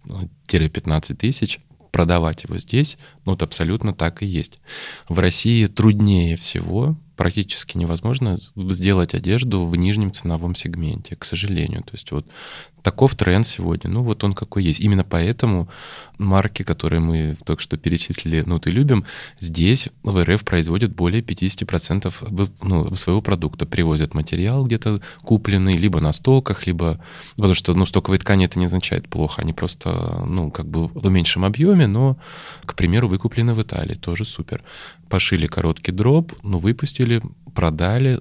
15 0.68 1.18
тысяч 1.18 1.58
продавать 1.90 2.44
его 2.44 2.56
здесь, 2.56 2.98
ну, 3.26 3.32
вот 3.32 3.42
абсолютно 3.42 3.92
так 3.92 4.22
и 4.22 4.26
есть. 4.26 4.60
В 5.08 5.18
России 5.18 5.66
труднее 5.66 6.36
всего, 6.36 6.96
практически 7.20 7.76
невозможно 7.76 8.38
сделать 8.56 9.12
одежду 9.14 9.66
в 9.66 9.76
нижнем 9.76 10.11
ценовом 10.11 10.54
сегменте, 10.54 11.16
к 11.16 11.26
сожалению. 11.26 11.83
То 11.83 11.90
есть 11.92 12.11
вот 12.12 12.24
таков 12.83 13.14
тренд 13.14 13.46
сегодня. 13.46 13.90
Ну, 13.90 14.02
вот 14.02 14.24
он 14.24 14.33
какой 14.33 14.64
есть. 14.64 14.80
Именно 14.80 15.04
поэтому 15.04 15.68
марки, 16.16 16.62
которые 16.62 17.00
мы 17.00 17.37
только 17.44 17.62
что 17.62 17.76
перечислили, 17.76 18.42
ну, 18.46 18.59
ты 18.59 18.70
любим, 18.70 19.04
здесь 19.38 19.90
в 20.02 20.24
РФ 20.24 20.44
производят 20.44 20.94
более 20.94 21.20
50% 21.20 22.52
ну, 22.62 22.94
своего 22.96 23.20
продукта. 23.20 23.66
Привозят 23.66 24.14
материал 24.14 24.64
где-то 24.64 24.98
купленный, 25.22 25.76
либо 25.76 26.00
на 26.00 26.12
стоках, 26.12 26.66
либо... 26.66 27.00
Потому 27.37 27.52
что, 27.52 27.74
ну, 27.74 27.85
стоковые 27.85 28.18
ткани 28.18 28.46
это 28.46 28.59
не 28.59 28.64
означает 28.64 29.09
плохо. 29.09 29.42
Они 29.42 29.52
просто, 29.52 30.24
ну, 30.26 30.50
как 30.50 30.66
бы 30.66 30.88
в 30.88 31.11
меньшем 31.11 31.44
объеме, 31.44 31.87
но, 31.87 32.16
к 32.64 32.74
примеру, 32.74 33.09
выкуплены 33.09 33.52
в 33.52 33.61
Италии. 33.61 33.94
Тоже 33.94 34.24
супер. 34.24 34.62
Пошили 35.11 35.46
короткий 35.49 35.92
дроп, 35.92 36.33
ну, 36.44 36.61
выпустили, 36.61 37.20
продали, 37.55 38.20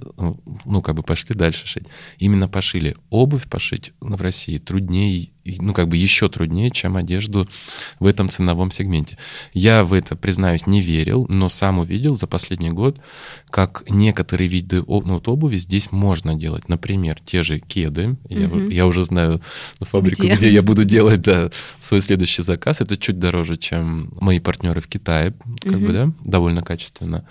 ну, 0.66 0.82
как 0.82 0.96
бы 0.96 1.04
пошли 1.04 1.36
дальше 1.36 1.68
шить. 1.68 1.86
Именно 2.18 2.50
пошили. 2.50 2.98
Обувь 3.12 3.48
пошить 3.48 3.94
в 4.02 4.20
России 4.22 4.58
труднее 4.58 5.30
ну, 5.46 5.74
как 5.74 5.88
бы 5.88 5.98
еще 5.98 6.30
труднее, 6.30 6.70
чем 6.70 6.98
одежду 6.98 7.48
в 8.00 8.06
этом 8.06 8.30
ценовом 8.30 8.72
сегменте. 8.72 9.18
Я 9.54 9.84
в 9.84 9.94
это, 9.94 10.16
признаюсь, 10.16 10.68
не 10.68 10.82
верил, 10.82 11.26
но 11.30 11.50
сам 11.50 11.80
увидел 11.80 12.16
за 12.16 12.28
последний 12.28 12.70
год, 12.70 13.00
как 13.50 13.84
некоторые 13.90 14.48
виды 14.48 14.84
ну, 14.88 15.02
вот 15.14 15.28
обуви 15.28 15.58
здесь 15.58 15.92
можно 15.92 16.36
делать. 16.36 16.70
Например, 16.70 17.20
те 17.24 17.42
же 17.42 17.60
кеды. 17.60 18.18
Я, 18.28 18.48
угу. 18.48 18.70
я 18.70 18.86
уже 18.86 19.04
знаю 19.04 19.42
фабрику, 19.80 20.24
где? 20.24 20.36
где 20.36 20.52
я 20.52 20.62
буду 20.62 20.86
делать 20.86 21.22
да, 21.22 21.50
свой 21.80 22.02
следующий 22.02 22.42
заказ. 22.42 22.82
Это 22.82 22.98
чуть 22.98 23.20
дороже, 23.20 23.58
чем 23.58 24.12
мои 24.20 24.40
партнеры 24.40 24.82
в 24.82 24.88
Китае, 24.88 25.34
как 25.62 25.78
угу. 25.78 25.86
бы, 25.86 25.94
да, 25.94 26.14
довольно 26.24 26.62
качественно. 26.62 27.26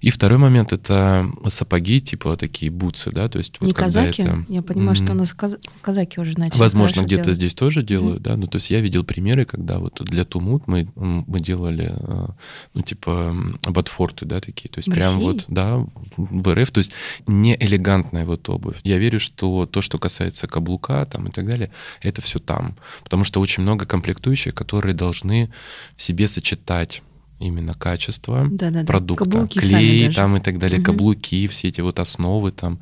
И 0.00 0.10
второй 0.10 0.38
момент— 0.38 0.72
это 0.72 1.30
сапоги, 1.48 2.00
типа 2.00 2.36
такие 2.36 2.70
бутсы, 2.70 3.10
да, 3.10 3.28
то 3.28 3.38
есть... 3.38 3.60
Не 3.60 3.68
вот 3.68 3.76
казаки? 3.76 4.22
Это... 4.22 4.44
Я 4.48 4.62
понимаю, 4.62 4.94
что 4.94 5.12
у 5.12 5.14
нас 5.14 5.34
казаки 5.82 6.20
уже 6.20 6.38
начали 6.38 6.58
Возможно, 6.58 7.02
где-то 7.02 7.32
здесь 7.34 7.47
тоже 7.56 7.82
делают, 7.82 8.20
mm-hmm. 8.20 8.30
да, 8.30 8.36
ну 8.36 8.46
то 8.46 8.56
есть 8.56 8.70
я 8.70 8.80
видел 8.80 9.04
примеры, 9.04 9.44
когда 9.44 9.78
вот 9.78 10.00
для 10.04 10.24
Тумут 10.24 10.66
мы, 10.66 10.88
мы 10.94 11.40
делали, 11.40 11.94
э, 11.96 12.26
ну 12.74 12.82
типа 12.82 13.34
ботфорты, 13.68 14.26
да, 14.26 14.40
такие, 14.40 14.68
то 14.68 14.78
есть 14.78 14.88
в 14.88 14.92
прям 14.92 15.14
России? 15.14 15.26
вот, 15.26 15.44
да, 15.48 15.86
в 16.16 16.54
РФ, 16.54 16.70
то 16.70 16.78
есть 16.78 16.92
не 17.26 17.56
элегантная 17.58 18.24
вот 18.24 18.48
обувь. 18.48 18.78
Я 18.84 18.98
верю, 18.98 19.20
что 19.20 19.66
то, 19.66 19.80
что 19.80 19.98
касается 19.98 20.46
каблука 20.46 21.04
там 21.06 21.28
и 21.28 21.30
так 21.30 21.48
далее, 21.48 21.70
это 22.00 22.22
все 22.22 22.38
там, 22.38 22.76
потому 23.04 23.24
что 23.24 23.40
очень 23.40 23.62
много 23.62 23.86
комплектующих, 23.86 24.54
которые 24.54 24.94
должны 24.94 25.50
в 25.96 26.02
себе 26.02 26.28
сочетать 26.28 27.02
именно 27.38 27.74
качество 27.74 28.46
да, 28.50 28.70
да, 28.70 28.84
продукта, 28.84 29.24
каблуки 29.24 29.58
клей 29.58 30.12
там 30.12 30.36
и 30.36 30.40
так 30.40 30.58
далее, 30.58 30.80
угу. 30.80 30.86
каблуки, 30.86 31.46
все 31.46 31.68
эти 31.68 31.80
вот 31.80 32.00
основы 32.00 32.50
там, 32.50 32.80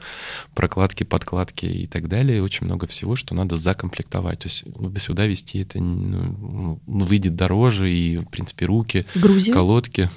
прокладки, 0.54 1.04
подкладки 1.04 1.66
и 1.66 1.86
так 1.86 2.08
далее, 2.08 2.42
очень 2.42 2.66
много 2.66 2.86
всего, 2.86 3.16
что 3.16 3.34
надо 3.34 3.56
закомплектовать. 3.56 4.40
То 4.40 4.48
есть 4.48 4.64
сюда 4.98 5.26
вести 5.26 5.60
это 5.60 5.80
ну, 5.80 6.80
выйдет 6.86 7.36
дороже 7.36 7.92
и, 7.92 8.18
в 8.18 8.26
принципе, 8.26 8.66
руки, 8.66 9.04
Грузию? 9.14 9.54
колодки. 9.54 10.10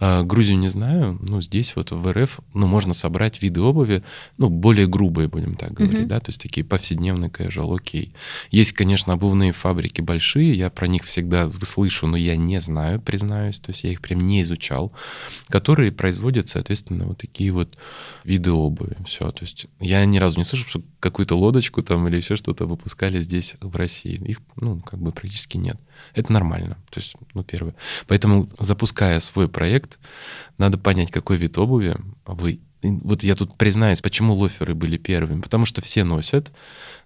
А, 0.00 0.22
Грузию 0.22 0.58
не 0.58 0.68
знаю, 0.68 1.18
но 1.20 1.40
здесь 1.40 1.76
вот 1.76 1.90
в 1.90 2.12
РФ, 2.12 2.40
ну, 2.54 2.66
можно 2.66 2.94
собрать 2.94 3.42
виды 3.42 3.60
обуви, 3.60 4.02
ну, 4.38 4.48
более 4.48 4.86
грубые, 4.86 5.28
будем 5.28 5.54
так 5.54 5.72
говорить, 5.72 6.02
mm-hmm. 6.02 6.06
да, 6.06 6.20
то 6.20 6.28
есть 6.30 6.40
такие 6.40 6.64
повседневные 6.64 7.30
casual, 7.30 7.76
окей. 7.76 8.12
Есть, 8.50 8.72
конечно, 8.72 9.12
обувные 9.12 9.52
фабрики 9.52 10.00
большие, 10.00 10.52
я 10.52 10.70
про 10.70 10.86
них 10.86 11.04
всегда 11.04 11.50
слышу, 11.62 12.06
но 12.06 12.16
я 12.16 12.36
не 12.36 12.60
знаю, 12.60 13.00
признаюсь, 13.00 13.58
то 13.58 13.70
есть 13.70 13.84
я 13.84 13.90
их 13.90 14.00
прям 14.00 14.20
не 14.20 14.42
изучал, 14.42 14.92
которые 15.48 15.92
производят, 15.92 16.48
соответственно, 16.48 17.06
вот 17.06 17.18
такие 17.18 17.50
вот 17.50 17.76
виды 18.24 18.52
обуви, 18.52 18.96
все, 19.06 19.30
то 19.30 19.42
есть 19.42 19.66
я 19.80 20.04
ни 20.04 20.18
разу 20.18 20.38
не 20.38 20.44
слышал, 20.44 20.68
что 20.68 20.82
какую-то 21.00 21.36
лодочку 21.36 21.82
там 21.82 22.06
или 22.08 22.16
еще 22.16 22.36
что-то 22.36 22.66
выпускали 22.66 23.20
здесь, 23.20 23.56
в 23.60 23.76
России. 23.76 24.22
Их, 24.24 24.38
ну, 24.56 24.80
как 24.80 25.00
бы 25.00 25.12
практически 25.12 25.56
нет. 25.56 25.76
Это 26.14 26.32
нормально, 26.32 26.76
то 26.90 27.00
есть, 27.00 27.16
ну, 27.34 27.42
первое. 27.42 27.74
Поэтому, 28.06 28.48
запуская 28.58 29.20
свой 29.20 29.48
проект, 29.52 30.00
надо 30.58 30.78
понять, 30.78 31.10
какой 31.10 31.36
вид 31.36 31.56
обуви 31.58 31.96
вы... 32.26 32.60
Вот 32.82 33.22
я 33.22 33.36
тут 33.36 33.56
признаюсь, 33.56 34.00
почему 34.00 34.34
лоферы 34.34 34.74
были 34.74 34.96
первыми. 34.96 35.40
Потому 35.40 35.66
что 35.66 35.80
все 35.80 36.02
носят, 36.02 36.50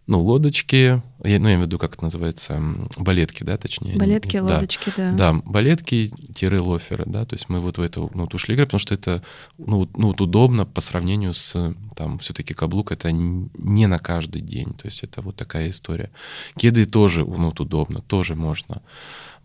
ну, 0.06 0.20
лодочки, 0.20 0.76
я, 0.76 1.02
ну, 1.22 1.26
я 1.28 1.36
имею 1.36 1.58
в 1.58 1.62
виду, 1.62 1.78
как 1.78 1.94
это 1.94 2.04
называется, 2.04 2.62
балетки, 2.96 3.42
да, 3.42 3.56
точнее. 3.56 3.96
Балетки, 3.96 4.36
да. 4.36 4.44
лодочки, 4.44 4.92
да. 4.96 5.12
Да, 5.12 5.32
балетки-лоферы, 5.44 7.04
да, 7.06 7.24
то 7.24 7.34
есть 7.34 7.48
мы 7.48 7.58
вот 7.58 7.78
в 7.78 7.82
это 7.82 8.00
ну, 8.00 8.22
вот 8.22 8.34
ушли 8.34 8.54
играть, 8.54 8.68
потому 8.68 8.78
что 8.78 8.94
это, 8.94 9.24
ну, 9.58 9.88
ну, 9.96 10.08
вот 10.08 10.20
удобно 10.20 10.64
по 10.64 10.80
сравнению 10.80 11.34
с, 11.34 11.74
там, 11.96 12.18
все-таки 12.20 12.54
каблук, 12.54 12.92
это 12.92 13.10
не 13.10 13.86
на 13.86 13.98
каждый 13.98 14.42
день, 14.42 14.74
то 14.74 14.86
есть 14.86 15.02
это 15.02 15.22
вот 15.22 15.34
такая 15.34 15.70
история. 15.70 16.10
Кеды 16.56 16.86
тоже, 16.86 17.24
ну, 17.24 17.46
вот 17.46 17.58
удобно, 17.58 18.00
тоже 18.00 18.36
можно. 18.36 18.82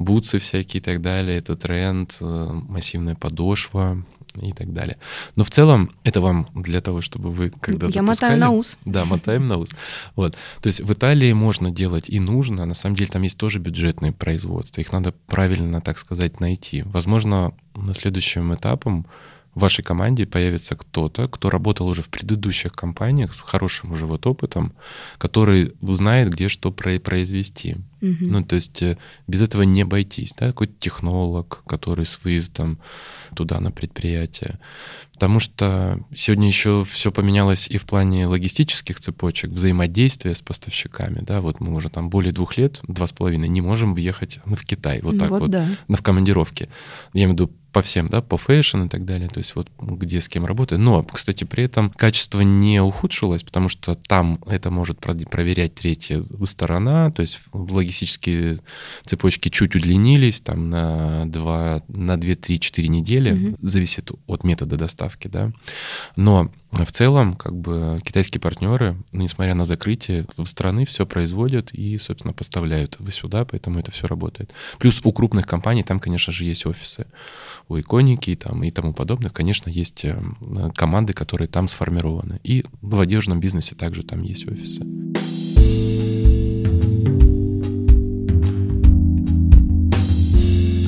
Бутсы 0.03 0.39
всякие 0.39 0.79
и 0.79 0.83
так 0.83 1.01
далее, 1.01 1.37
это 1.37 1.55
тренд, 1.55 2.17
э, 2.19 2.49
массивная 2.67 3.15
подошва, 3.15 4.03
и 4.35 4.51
так 4.51 4.73
далее. 4.73 4.97
Но 5.35 5.43
в 5.43 5.49
целом 5.49 5.91
это 6.03 6.21
вам 6.21 6.47
для 6.55 6.81
того, 6.81 7.01
чтобы 7.01 7.31
вы 7.31 7.49
когда 7.49 7.87
Я 7.87 7.93
запускали... 7.93 8.33
мотаю 8.33 8.39
на 8.39 8.49
ус. 8.51 8.77
Да, 8.85 9.05
мотаем 9.05 9.45
на 9.45 9.57
ус. 9.57 9.73
Вот. 10.15 10.37
То 10.61 10.67
есть 10.67 10.81
в 10.81 10.93
Италии 10.93 11.33
можно 11.33 11.71
делать 11.71 12.09
и 12.09 12.19
нужно. 12.19 12.65
На 12.65 12.73
самом 12.73 12.95
деле 12.95 13.09
там 13.09 13.21
есть 13.23 13.37
тоже 13.37 13.59
бюджетные 13.59 14.11
производства. 14.11 14.81
Их 14.81 14.91
надо 14.91 15.13
правильно, 15.27 15.81
так 15.81 15.97
сказать, 15.97 16.39
найти. 16.39 16.83
Возможно, 16.83 17.53
на 17.75 17.93
следующем 17.93 18.53
этапом 18.53 19.05
в 19.53 19.59
вашей 19.61 19.83
команде 19.83 20.25
появится 20.25 20.75
кто-то, 20.75 21.27
кто 21.27 21.49
работал 21.49 21.87
уже 21.87 22.01
в 22.01 22.09
предыдущих 22.09 22.71
компаниях 22.71 23.33
с 23.33 23.41
хорошим 23.41 23.91
уже 23.91 24.05
вот 24.05 24.25
опытом, 24.25 24.73
который 25.17 25.73
знает, 25.81 26.29
где 26.29 26.47
что 26.47 26.71
произвести. 26.71 27.77
Угу. 28.01 28.17
Ну, 28.21 28.43
то 28.43 28.55
есть 28.55 28.81
э, 28.81 28.97
без 29.27 29.41
этого 29.41 29.61
не 29.61 29.83
обойтись, 29.83 30.33
да, 30.37 30.47
какой-то 30.47 30.73
технолог, 30.79 31.63
который 31.67 32.05
с 32.05 32.19
выездом 32.23 32.79
туда 33.35 33.59
на 33.59 33.71
предприятие. 33.71 34.59
Потому 35.13 35.39
что 35.39 35.99
сегодня 36.15 36.47
еще 36.47 36.83
все 36.89 37.11
поменялось 37.11 37.67
и 37.67 37.77
в 37.77 37.85
плане 37.85 38.25
логистических 38.25 38.99
цепочек, 38.99 39.51
взаимодействия 39.51 40.33
с 40.33 40.41
поставщиками, 40.41 41.19
да, 41.21 41.41
вот 41.41 41.59
мы 41.59 41.75
уже 41.75 41.89
там 41.89 42.09
более 42.09 42.33
двух 42.33 42.57
лет, 42.57 42.79
два 42.87 43.05
с 43.05 43.11
половиной, 43.11 43.47
не 43.47 43.61
можем 43.61 43.93
въехать 43.93 44.39
в 44.45 44.65
Китай, 44.65 44.99
вот 45.03 45.19
так 45.19 45.29
вот, 45.29 45.41
вот 45.41 45.51
да. 45.51 45.67
в 45.87 46.01
командировке. 46.01 46.69
Я 47.13 47.25
имею 47.25 47.29
в 47.29 47.33
виду 47.33 47.51
по 47.71 47.81
всем, 47.81 48.09
да, 48.09 48.21
по 48.21 48.37
фэшн 48.37 48.83
и 48.83 48.89
так 48.89 49.05
далее, 49.05 49.29
то 49.29 49.37
есть 49.37 49.55
вот 49.55 49.69
где 49.79 50.19
с 50.19 50.27
кем 50.27 50.45
работает. 50.45 50.81
Но, 50.81 51.03
кстати, 51.03 51.43
при 51.43 51.63
этом 51.63 51.89
качество 51.91 52.41
не 52.41 52.81
ухудшилось, 52.81 53.43
потому 53.43 53.69
что 53.69 53.95
там 53.95 54.39
это 54.45 54.71
может 54.71 54.99
проверять 54.99 55.75
третья 55.75 56.23
сторона, 56.45 57.11
то 57.11 57.21
есть 57.21 57.41
логистические 57.91 58.59
цепочки 59.05 59.49
чуть 59.49 59.75
удлинились 59.75 60.39
там 60.39 60.69
на 60.69 61.25
2, 61.25 61.83
на 61.89 62.17
2 62.17 62.35
3, 62.35 62.59
4 62.59 62.87
недели, 62.87 63.31
mm-hmm. 63.31 63.57
зависит 63.59 64.11
от 64.27 64.43
метода 64.43 64.77
доставки, 64.77 65.27
да. 65.27 65.51
Но 66.15 66.51
в 66.71 66.91
целом, 66.91 67.33
как 67.33 67.53
бы 67.53 67.99
китайские 68.03 68.39
партнеры, 68.39 68.95
ну, 69.11 69.21
несмотря 69.21 69.55
на 69.55 69.65
закрытие, 69.65 70.25
в 70.37 70.45
страны 70.45 70.85
все 70.85 71.05
производят 71.05 71.73
и, 71.73 71.97
собственно, 71.97 72.33
поставляют 72.33 72.97
вы 72.99 73.11
сюда, 73.11 73.43
поэтому 73.43 73.79
это 73.79 73.91
все 73.91 74.07
работает. 74.07 74.53
Плюс 74.79 75.01
у 75.03 75.11
крупных 75.11 75.45
компаний 75.45 75.83
там, 75.83 75.99
конечно 75.99 76.31
же, 76.31 76.45
есть 76.45 76.65
офисы. 76.65 77.07
У 77.67 77.77
Иконики 77.77 78.35
там, 78.35 78.63
и 78.63 78.71
тому 78.71 78.93
подобных, 78.93 79.33
конечно, 79.33 79.69
есть 79.69 80.05
э, 80.05 80.17
команды, 80.75 81.13
которые 81.13 81.47
там 81.47 81.67
сформированы. 81.67 82.39
И 82.43 82.63
в 82.81 82.99
одежном 82.99 83.39
бизнесе 83.39 83.75
также 83.75 84.03
там 84.03 84.23
есть 84.23 84.47
офисы. 84.47 84.85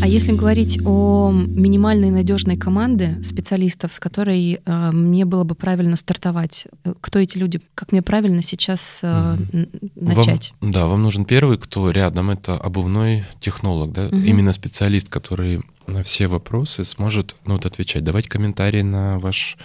А 0.04 0.06
если 0.06 0.34
говорить 0.34 0.80
о 0.84 1.32
минимальной 1.32 2.10
надежной 2.10 2.58
команде 2.58 3.24
специалистов, 3.24 3.94
с 3.94 4.02
которой 4.02 4.60
э, 4.66 4.92
мне 4.92 5.24
было 5.24 5.46
бы 5.46 5.56
правильно 5.56 5.96
стартовать, 5.96 6.68
э, 6.84 6.94
кто 7.00 7.20
эти 7.20 7.38
люди, 7.38 7.62
как 7.74 7.94
мне 7.94 8.02
правильно 8.02 8.42
сейчас 8.42 9.00
э, 9.02 9.38
начать? 9.96 10.54
Вам, 10.60 10.72
да, 10.74 10.88
вам 10.88 11.04
нужен 11.04 11.24
первый, 11.24 11.58
кто 11.58 11.90
рядом, 11.90 12.32
это 12.32 12.58
обувной 12.58 13.24
технолог, 13.40 13.94
да, 13.94 14.08
угу. 14.08 14.18
именно 14.18 14.52
специалист, 14.52 15.08
который 15.08 15.62
на 15.88 16.04
все 16.04 16.28
вопросы 16.28 16.84
сможет 16.84 17.36
ну, 17.46 17.54
вот, 17.54 17.66
отвечать, 17.66 18.04
давать 18.04 18.28
комментарии 18.28 18.82
на, 18.82 19.20
ваш, 19.20 19.58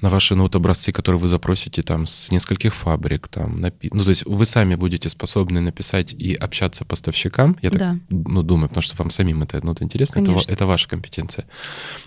на 0.00 0.10
ваши 0.10 0.34
ну, 0.34 0.42
вот, 0.42 0.56
образцы, 0.56 0.92
которые 0.92 1.20
вы 1.20 1.28
запросите 1.28 1.82
там 1.82 2.06
с 2.06 2.30
нескольких 2.30 2.74
фабрик. 2.74 3.28
Там, 3.28 3.60
напи... 3.60 3.90
Ну, 3.92 4.02
то 4.04 4.10
есть 4.10 4.24
вы 4.26 4.44
сами 4.44 4.74
будете 4.74 5.08
способны 5.08 5.60
написать 5.60 6.12
и 6.12 6.34
общаться 6.34 6.84
поставщикам, 6.84 7.56
я 7.62 7.70
так 7.70 7.96
ну, 8.08 8.42
думаю, 8.42 8.68
потому 8.68 8.82
что 8.82 8.96
вам 8.96 9.10
самим 9.10 9.42
это, 9.42 9.60
ну, 9.64 9.72
это 9.72 9.84
интересно, 9.84 10.20
это, 10.20 10.36
это 10.46 10.66
ваша 10.66 10.88
компетенция. 10.88 11.46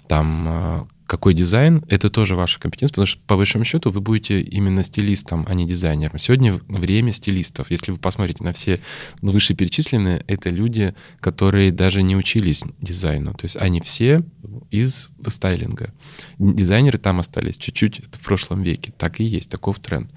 Там 0.07 0.45
а, 0.47 0.87
какой 1.05 1.33
дизайн, 1.33 1.83
это 1.89 2.09
тоже 2.09 2.35
ваша 2.35 2.59
компетенция, 2.59 2.93
потому 2.93 3.05
что 3.05 3.19
по 3.25 3.35
большому 3.35 3.65
счету 3.65 3.91
вы 3.91 4.01
будете 4.01 4.41
именно 4.41 4.83
стилистом, 4.83 5.45
а 5.47 5.53
не 5.53 5.65
дизайнером. 5.65 6.17
Сегодня 6.17 6.59
время 6.67 7.11
стилистов. 7.11 7.71
Если 7.71 7.91
вы 7.91 7.97
посмотрите 7.97 8.43
на 8.43 8.53
все 8.53 8.79
вышеперечисленные, 9.21 10.23
это 10.27 10.49
люди, 10.49 10.93
которые 11.19 11.71
даже 11.71 12.01
не 12.01 12.15
учились 12.15 12.63
дизайну. 12.81 13.33
То 13.33 13.45
есть 13.45 13.57
они 13.57 13.81
все 13.81 14.23
из 14.71 15.09
стайлинга. 15.27 15.93
Дизайнеры 16.39 16.97
там 16.97 17.19
остались 17.19 17.57
чуть-чуть 17.57 18.01
в 18.11 18.19
прошлом 18.23 18.61
веке. 18.61 18.93
Так 18.97 19.19
и 19.19 19.23
есть, 19.23 19.49
таков 19.49 19.79
тренд. 19.79 20.11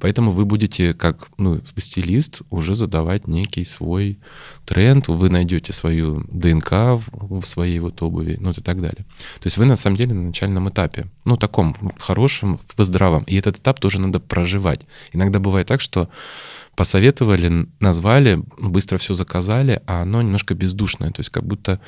Поэтому 0.00 0.32
вы 0.32 0.44
будете, 0.44 0.94
как 0.94 1.28
ну, 1.38 1.60
стилист, 1.76 2.42
уже 2.50 2.74
задавать 2.74 3.26
некий 3.26 3.64
свой 3.64 4.18
тренд, 4.64 5.08
вы 5.08 5.28
найдете 5.28 5.72
свою 5.72 6.24
ДНК 6.30 7.00
в 7.12 7.44
своей 7.44 7.78
вот 7.78 8.02
обуви, 8.02 8.36
ну 8.40 8.50
и 8.50 8.54
так 8.54 8.80
далее. 8.80 9.04
То 9.40 9.46
есть 9.46 9.56
вы 9.56 9.64
на 9.64 9.76
самом 9.76 9.96
деле 9.96 10.25
начальном 10.26 10.68
этапе, 10.68 11.06
ну 11.24 11.36
таком, 11.36 11.74
хорошем, 11.98 12.60
в 12.76 12.84
здравом. 12.84 13.24
И 13.24 13.36
этот 13.36 13.58
этап 13.58 13.80
тоже 13.80 14.00
надо 14.00 14.20
проживать. 14.20 14.86
Иногда 15.12 15.38
бывает 15.38 15.66
так, 15.68 15.80
что 15.80 16.08
посоветовали, 16.76 17.66
назвали, 17.80 18.38
быстро 18.58 18.98
все 18.98 19.14
заказали, 19.14 19.82
а 19.86 20.02
оно 20.02 20.20
немножко 20.20 20.54
бездушное, 20.54 21.10
то 21.10 21.20
есть 21.20 21.30
как 21.30 21.44
будто 21.44 21.80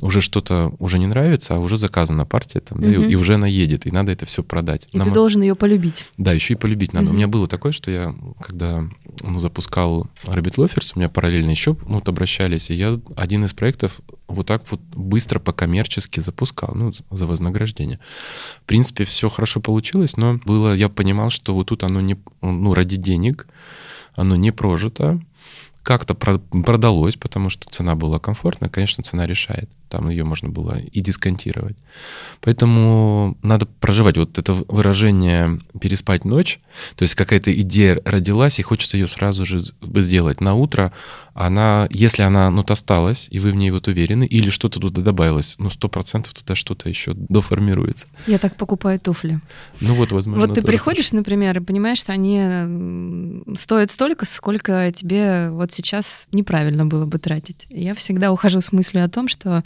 уже 0.00 0.20
что-то 0.20 0.72
уже 0.78 1.00
не 1.00 1.06
нравится, 1.06 1.56
а 1.56 1.58
уже 1.58 1.76
заказана 1.76 2.24
партия 2.24 2.60
там, 2.60 2.78
угу. 2.78 2.86
да, 2.86 2.92
и, 2.92 3.10
и 3.10 3.14
уже 3.16 3.34
она 3.34 3.48
едет, 3.48 3.86
и 3.86 3.90
надо 3.90 4.12
это 4.12 4.26
все 4.26 4.44
продать. 4.44 4.88
И 4.92 4.98
Нам... 4.98 5.08
ты 5.08 5.12
должен 5.12 5.42
ее 5.42 5.56
полюбить. 5.56 6.06
Да, 6.16 6.32
еще 6.32 6.54
и 6.54 6.56
полюбить 6.56 6.92
надо. 6.92 7.06
Угу. 7.06 7.14
У 7.14 7.16
меня 7.16 7.26
было 7.26 7.48
такое, 7.48 7.72
что 7.72 7.90
я, 7.90 8.14
когда 8.40 8.88
ну, 9.22 9.40
запускал 9.40 10.08
Rabbit 10.22 10.54
Loafers, 10.54 10.92
у 10.94 11.00
меня 11.00 11.08
параллельно 11.08 11.50
еще 11.50 11.76
ну, 11.86 11.96
вот 11.96 12.08
обращались, 12.08 12.70
и 12.70 12.74
я 12.74 12.98
один 13.16 13.44
из 13.44 13.54
проектов 13.54 14.00
вот 14.28 14.46
так 14.46 14.62
вот 14.70 14.80
быстро 14.80 15.40
по-коммерчески 15.40 16.20
запускал, 16.20 16.74
ну, 16.76 16.92
за 17.10 17.26
вознаграждение. 17.26 17.98
В 18.62 18.66
принципе, 18.66 19.04
все 19.04 19.28
хорошо 19.28 19.60
получилось, 19.60 20.16
но 20.16 20.38
было, 20.44 20.74
я 20.74 20.88
понимал, 20.88 21.30
что 21.30 21.54
вот 21.54 21.68
тут 21.68 21.82
оно 21.82 22.00
не, 22.00 22.16
ну, 22.40 22.72
ради 22.72 22.96
денег, 22.96 23.48
оно 24.18 24.34
не 24.36 24.50
прожито, 24.50 25.20
как-то 25.84 26.14
продалось, 26.14 27.16
потому 27.16 27.48
что 27.48 27.66
цена 27.70 27.94
была 27.94 28.18
комфортная, 28.18 28.68
конечно, 28.68 29.02
цена 29.02 29.26
решает. 29.26 29.70
Там 29.88 30.10
ее 30.10 30.22
можно 30.24 30.50
было 30.50 30.78
и 30.78 31.00
дисконтировать. 31.00 31.78
Поэтому 32.42 33.38
надо 33.42 33.64
проживать 33.64 34.18
вот 34.18 34.36
это 34.36 34.52
выражение 34.52 35.60
«переспать 35.80 36.26
ночь», 36.26 36.60
то 36.94 37.04
есть 37.04 37.14
какая-то 37.14 37.58
идея 37.62 38.02
родилась, 38.04 38.58
и 38.58 38.62
хочется 38.62 38.98
ее 38.98 39.06
сразу 39.06 39.46
же 39.46 39.60
сделать. 39.94 40.42
На 40.42 40.54
утро 40.54 40.92
она, 41.38 41.86
если 41.90 42.22
она 42.22 42.50
ну, 42.50 42.64
осталась, 42.68 43.28
и 43.30 43.38
вы 43.38 43.52
в 43.52 43.54
ней 43.54 43.70
вот 43.70 43.86
уверены, 43.86 44.24
или 44.24 44.50
что-то 44.50 44.80
туда 44.80 45.02
добавилось, 45.02 45.54
ну, 45.58 45.70
сто 45.70 45.88
процентов 45.88 46.34
туда 46.34 46.56
что-то 46.56 46.88
еще 46.88 47.12
доформируется. 47.14 48.08
Я 48.26 48.38
так 48.38 48.56
покупаю 48.56 48.98
туфли. 48.98 49.40
Ну 49.80 49.94
вот, 49.94 50.10
возможно. 50.10 50.48
Вот 50.48 50.54
ты 50.56 50.62
приходишь, 50.62 51.12
например, 51.12 51.58
и 51.58 51.60
понимаешь, 51.60 51.98
что 51.98 52.12
они 52.12 53.44
стоят 53.56 53.92
столько, 53.92 54.26
сколько 54.26 54.90
тебе 54.92 55.50
вот 55.50 55.72
сейчас 55.72 56.26
неправильно 56.32 56.86
было 56.86 57.06
бы 57.06 57.18
тратить. 57.18 57.68
Я 57.70 57.94
всегда 57.94 58.32
ухожу 58.32 58.60
с 58.60 58.72
мыслью 58.72 59.04
о 59.04 59.08
том, 59.08 59.28
что 59.28 59.62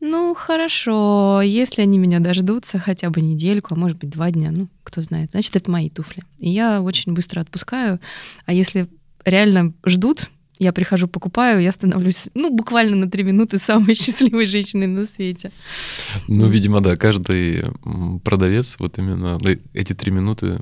ну, 0.00 0.34
хорошо, 0.34 1.42
если 1.42 1.82
они 1.82 1.98
меня 1.98 2.20
дождутся 2.20 2.78
хотя 2.78 3.10
бы 3.10 3.20
недельку, 3.20 3.74
а 3.74 3.76
может 3.76 3.98
быть 3.98 4.10
два 4.10 4.30
дня, 4.30 4.50
ну, 4.50 4.68
кто 4.82 5.02
знает, 5.02 5.32
значит, 5.32 5.56
это 5.56 5.70
мои 5.70 5.90
туфли. 5.90 6.22
И 6.38 6.48
я 6.48 6.80
очень 6.80 7.12
быстро 7.12 7.40
отпускаю. 7.40 8.00
А 8.46 8.54
если 8.54 8.88
реально 9.26 9.74
ждут, 9.84 10.30
я 10.58 10.72
прихожу, 10.72 11.08
покупаю, 11.08 11.60
я 11.60 11.72
становлюсь, 11.72 12.28
ну, 12.34 12.50
буквально 12.50 12.96
на 12.96 13.10
три 13.10 13.22
минуты 13.24 13.58
самой 13.58 13.94
счастливой 13.94 14.46
женщиной 14.46 14.86
на 14.86 15.06
свете. 15.06 15.50
Ну, 16.28 16.46
видимо, 16.48 16.80
да, 16.80 16.96
каждый 16.96 17.64
продавец 18.24 18.76
вот 18.78 18.98
именно 18.98 19.38
эти 19.74 19.92
три 19.92 20.12
минуты 20.12 20.60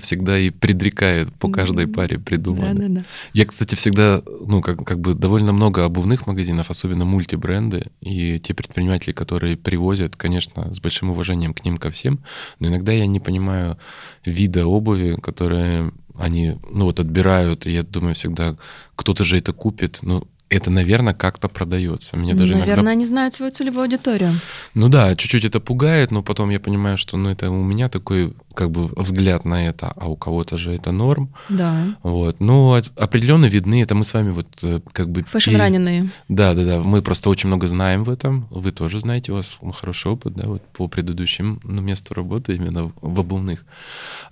всегда 0.00 0.38
и 0.38 0.50
предрекает 0.50 1.32
по 1.32 1.48
каждой 1.48 1.86
паре 1.86 2.18
придуманной. 2.18 2.74
Да, 2.74 2.88
да, 2.88 2.94
да. 3.00 3.04
Я, 3.32 3.46
кстати, 3.46 3.74
всегда, 3.74 4.22
ну, 4.46 4.60
как, 4.60 4.84
как 4.84 5.00
бы 5.00 5.14
довольно 5.14 5.52
много 5.52 5.84
обувных 5.84 6.26
магазинов, 6.26 6.70
особенно 6.70 7.04
мультибренды, 7.04 7.86
и 8.00 8.38
те 8.40 8.54
предприниматели, 8.54 9.12
которые 9.12 9.56
привозят, 9.56 10.16
конечно, 10.16 10.72
с 10.74 10.80
большим 10.80 11.10
уважением 11.10 11.54
к 11.54 11.64
ним 11.64 11.76
ко 11.76 11.90
всем, 11.90 12.20
но 12.58 12.68
иногда 12.68 12.92
я 12.92 13.06
не 13.06 13.20
понимаю 13.20 13.78
вида 14.24 14.66
обуви, 14.66 15.16
которые 15.20 15.92
они, 16.18 16.56
ну 16.70 16.84
вот 16.84 17.00
отбирают, 17.00 17.66
и 17.66 17.72
я 17.72 17.82
думаю 17.82 18.14
всегда, 18.14 18.56
кто-то 18.96 19.24
же 19.24 19.38
это 19.38 19.52
купит, 19.52 20.00
ну 20.02 20.26
это, 20.48 20.70
наверное, 20.70 21.14
как-то 21.14 21.48
продается. 21.48 22.16
Мне 22.16 22.34
даже 22.34 22.52
наверное, 22.52 22.74
иногда... 22.74 22.90
они 22.92 23.06
знают 23.06 23.34
свою 23.34 23.50
целевую 23.50 23.84
аудиторию. 23.84 24.34
Ну 24.74 24.88
да, 24.88 25.16
чуть-чуть 25.16 25.44
это 25.44 25.58
пугает, 25.58 26.10
но 26.10 26.22
потом 26.22 26.50
я 26.50 26.60
понимаю, 26.60 26.96
что 26.96 27.16
ну, 27.16 27.30
это 27.30 27.50
у 27.50 27.64
меня 27.64 27.88
такой 27.88 28.34
как 28.54 28.70
бы 28.70 28.86
взгляд 28.96 29.44
на 29.44 29.66
это, 29.66 29.92
а 29.96 30.08
у 30.08 30.16
кого-то 30.16 30.56
же 30.56 30.72
это 30.72 30.92
норм. 30.92 31.34
Да. 31.48 31.96
Вот. 32.02 32.40
Но 32.40 32.80
определенно 32.96 33.46
видны, 33.46 33.82
это 33.82 33.94
мы 33.94 34.04
с 34.04 34.14
вами 34.14 34.30
вот 34.30 34.46
э, 34.62 34.80
как 34.92 35.10
бы... 35.10 35.24
Фэшн-раненые. 35.24 36.10
Да, 36.28 36.54
да, 36.54 36.64
да. 36.64 36.80
Мы 36.80 37.02
просто 37.02 37.30
очень 37.30 37.48
много 37.48 37.66
знаем 37.66 38.04
в 38.04 38.10
этом. 38.10 38.46
Вы 38.50 38.70
тоже 38.70 39.00
знаете, 39.00 39.32
у 39.32 39.36
вас 39.36 39.58
хороший 39.74 40.12
опыт, 40.12 40.34
да, 40.34 40.46
вот 40.46 40.62
по 40.68 40.88
предыдущим 40.88 41.60
ну, 41.64 41.82
месту 41.82 42.14
работы 42.14 42.54
именно 42.54 42.92
в 43.00 43.20
обувных. 43.20 43.64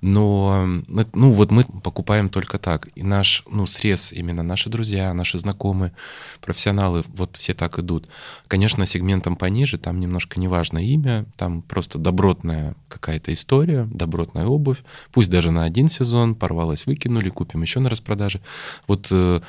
Но, 0.03 0.67
ну 1.15 1.33
вот 1.33 1.51
мы 1.51 1.65
покупаем 1.65 2.29
только 2.29 2.59
так. 2.59 2.89
И 2.95 3.03
наш, 3.03 3.43
ну, 3.51 3.67
срез 3.67 4.13
именно 4.13 4.43
наши 4.43 4.71
друзья, 4.71 5.13
наши 5.15 5.39
знакомые, 5.39 5.93
профессионалы, 6.41 7.03
вот 7.09 7.37
все 7.37 7.55
так 7.55 7.79
идут. 7.79 8.09
Конечно, 8.47 8.87
сегментом 8.87 9.37
пониже, 9.37 9.79
там 9.79 9.99
немножко 10.01 10.39
неважно 10.39 10.79
имя, 10.79 11.27
там 11.37 11.63
просто 11.63 11.99
добротная 11.99 12.75
какая-то 12.89 13.33
история, 13.33 13.89
добротная 13.91 14.12
обувь, 14.15 14.83
пусть 15.13 15.31
даже 15.31 15.51
на 15.51 15.65
один 15.65 15.89
сезон, 15.89 16.35
порвалась, 16.35 16.87
выкинули, 16.87 17.31
купим 17.31 17.63
еще 17.63 17.81
на 17.81 17.89
распродаже. 17.89 18.41
Вот 18.87 19.09
э, 19.13 19.41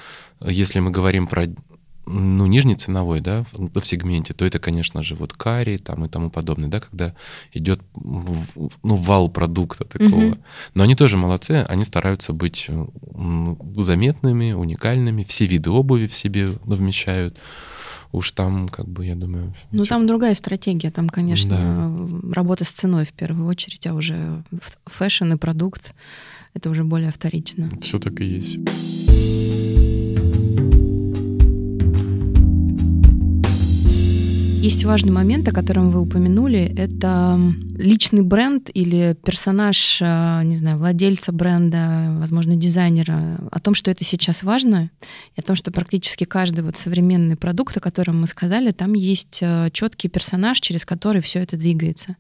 если 0.41 0.80
мы 0.80 0.91
говорим 0.91 1.28
про 1.28 1.47
ну, 2.06 2.45
нижний 2.47 2.76
ценовой, 2.76 3.21
да, 3.21 3.43
в, 3.52 3.80
в 3.80 3.88
сегменте, 3.88 4.34
то 4.34 4.45
это, 4.45 4.60
конечно 4.60 5.04
же, 5.04 5.15
вот 5.15 5.34
карри 5.34 5.78
там 5.78 6.06
и 6.06 6.10
тому 6.10 6.30
подобное, 6.30 6.67
да, 6.67 6.82
когда 6.82 7.15
идет, 7.54 7.82
ну, 7.95 8.69
вал 8.84 9.30
продукта 9.30 9.86
такого. 9.86 10.10
Mm-hmm. 10.10 10.39
Но 10.73 10.84
они 10.84 10.95
тоже 10.95 11.17
молодцы, 11.17 11.65
они 11.67 11.86
стараются 11.86 12.34
быть 12.34 12.69
заметными, 13.78 14.52
уникальными, 14.52 15.23
все 15.23 15.45
виды 15.45 15.69
обуви 15.69 16.08
в 16.08 16.13
себе 16.13 16.49
вмещают 16.65 17.38
уж 18.13 18.32
там, 18.32 18.69
как 18.69 18.88
бы, 18.88 19.06
я 19.06 19.15
думаю... 19.15 19.54
Ну, 19.71 19.82
ничего. 19.82 19.86
там 19.86 20.08
другая 20.08 20.36
стратегия. 20.36 20.91
Там, 20.91 21.10
конечно, 21.10 21.49
да. 21.49 22.34
работа 22.34 22.63
с 22.63 22.69
ценой 22.69 23.06
в 23.06 23.12
первую 23.12 23.47
очередь, 23.47 23.86
а 23.88 23.93
уже 23.93 24.43
фэшн 24.86 25.34
и 25.34 25.36
продукт— 25.36 25.93
это 26.54 26.69
уже 26.69 26.84
более 26.84 27.12
вторично. 27.12 27.69
Все 27.82 27.99
так 27.99 28.21
и 28.21 28.26
есть. 28.26 28.60
Есть 34.63 34.86
важный 34.86 35.12
момент, 35.12 35.45
о 35.49 35.52
котором 35.52 35.91
вы 35.91 35.99
упомянули. 35.99 36.73
Это 36.78 37.38
личный 37.76 38.21
бренд 38.21 38.69
или 38.73 39.13
персонаж, 39.21 39.97
э, 39.99 40.41
не 40.45 40.56
знаю, 40.56 40.78
владельца 40.78 41.34
бренда, 41.34 42.15
возможно, 42.17 42.56
дизайнера, 42.56 43.41
о 43.52 43.60
том, 43.60 43.76
что 43.76 43.91
это 43.91 44.06
сейчас 44.06 44.41
важно, 44.41 44.89
и 45.36 45.41
о 45.41 45.43
том, 45.43 45.58
что 45.58 45.69
практически 45.71 46.23
каждый 46.23 46.63
вот 46.63 46.78
современный 46.78 47.36
продукт, 47.36 47.76
о 47.76 47.82
котором 47.82 48.21
мы 48.21 48.28
сказали, 48.28 48.71
там 48.71 48.93
есть 48.93 49.39
э, 49.41 49.69
четкий 49.73 50.08
персонаж, 50.08 50.62
через 50.62 50.86
который 50.86 51.21
все 51.21 51.39
это 51.39 51.58
двигается. 51.58 52.15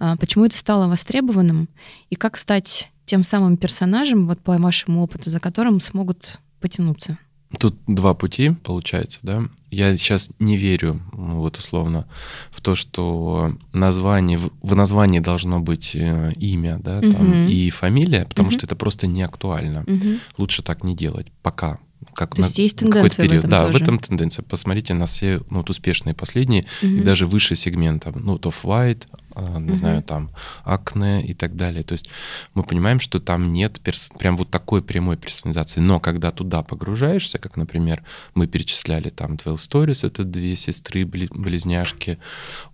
А 0.00 0.16
почему 0.16 0.44
это 0.44 0.58
стало 0.58 0.88
востребованным? 0.88 1.68
И 2.10 2.16
как 2.16 2.36
стать 2.36 2.90
тем 3.04 3.22
самым 3.22 3.56
персонажем, 3.56 4.26
вот 4.26 4.40
по 4.40 4.58
вашему 4.58 5.04
опыту, 5.04 5.30
за 5.30 5.38
которым 5.38 5.80
смогут 5.80 6.40
потянуться? 6.60 7.16
Тут 7.60 7.76
два 7.86 8.14
пути, 8.14 8.56
получается, 8.64 9.20
да. 9.22 9.44
Я 9.76 9.94
сейчас 9.98 10.30
не 10.38 10.56
верю, 10.56 11.02
вот 11.12 11.58
условно, 11.58 12.06
в 12.50 12.62
то, 12.62 12.74
что 12.74 13.54
название, 13.74 14.38
в 14.38 14.74
названии 14.74 15.20
должно 15.20 15.60
быть 15.60 15.94
э, 15.94 16.32
имя, 16.36 16.78
да, 16.82 17.00
там, 17.02 17.42
угу. 17.42 17.50
и 17.50 17.68
фамилия, 17.68 18.24
потому 18.24 18.48
угу. 18.48 18.54
что 18.54 18.64
это 18.64 18.74
просто 18.74 19.06
не 19.06 19.22
актуально. 19.22 19.84
Угу. 19.86 20.18
Лучше 20.38 20.62
так 20.62 20.82
не 20.82 20.96
делать, 20.96 21.26
пока 21.42 21.78
как 22.14 22.34
То 22.34 22.42
есть 22.42 22.58
есть 22.58 22.78
тенденция 22.78 23.26
период. 23.26 23.44
в 23.44 23.46
этом 23.46 23.50
Да, 23.50 23.66
тоже. 23.66 23.78
в 23.78 23.82
этом 23.82 23.98
тенденция. 23.98 24.42
Посмотрите 24.42 24.94
на 24.94 25.04
все 25.04 25.42
ну, 25.50 25.58
вот 25.58 25.68
успешные 25.68 26.14
последние 26.14 26.64
угу. 26.82 26.92
и 26.92 27.00
даже 27.02 27.26
выше 27.26 27.56
сегмента. 27.56 28.12
Ну, 28.14 28.38
то 28.38 28.48
White, 28.48 29.02
не 29.40 29.70
угу. 29.70 29.74
знаю, 29.74 30.02
там 30.02 30.30
Акне 30.64 31.24
и 31.24 31.34
так 31.34 31.56
далее. 31.56 31.82
То 31.82 31.92
есть 31.92 32.10
мы 32.54 32.62
понимаем, 32.62 33.00
что 33.00 33.20
там 33.20 33.42
нет 33.44 33.80
перс... 33.80 34.10
прям 34.18 34.36
вот 34.36 34.50
такой 34.50 34.82
прямой 34.82 35.16
персонализации. 35.16 35.80
Но 35.80 36.00
когда 36.00 36.30
туда 36.30 36.62
погружаешься, 36.62 37.38
как, 37.38 37.56
например, 37.56 38.02
мы 38.34 38.46
перечисляли 38.46 39.10
там 39.10 39.36
12 39.36 39.70
Stories, 39.70 40.06
это 40.06 40.24
две 40.24 40.56
сестры, 40.56 41.04
близняшки, 41.04 42.18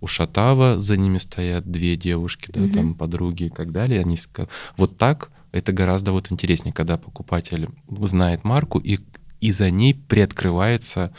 у 0.01 0.07
Шатава 0.07 0.79
за 0.79 0.97
ними 0.97 1.17
стоят 1.17 1.69
две 1.69 1.95
девушки, 1.95 2.51
да, 2.51 2.61
угу. 2.61 2.73
там 2.73 2.95
подруги 2.95 3.45
и 3.45 3.49
так 3.49 3.71
далее. 3.71 4.01
Они 4.01 4.17
вот 4.77 4.97
так 4.97 5.31
это 5.51 5.71
гораздо 5.71 6.11
вот 6.11 6.31
интереснее, 6.31 6.73
когда 6.73 6.97
покупатель 6.97 7.69
знает 7.89 8.43
марку 8.43 8.79
и 8.79 8.97
и 9.43 9.51
за 9.51 9.69
ней 9.71 9.93
приоткрывается 9.93 11.11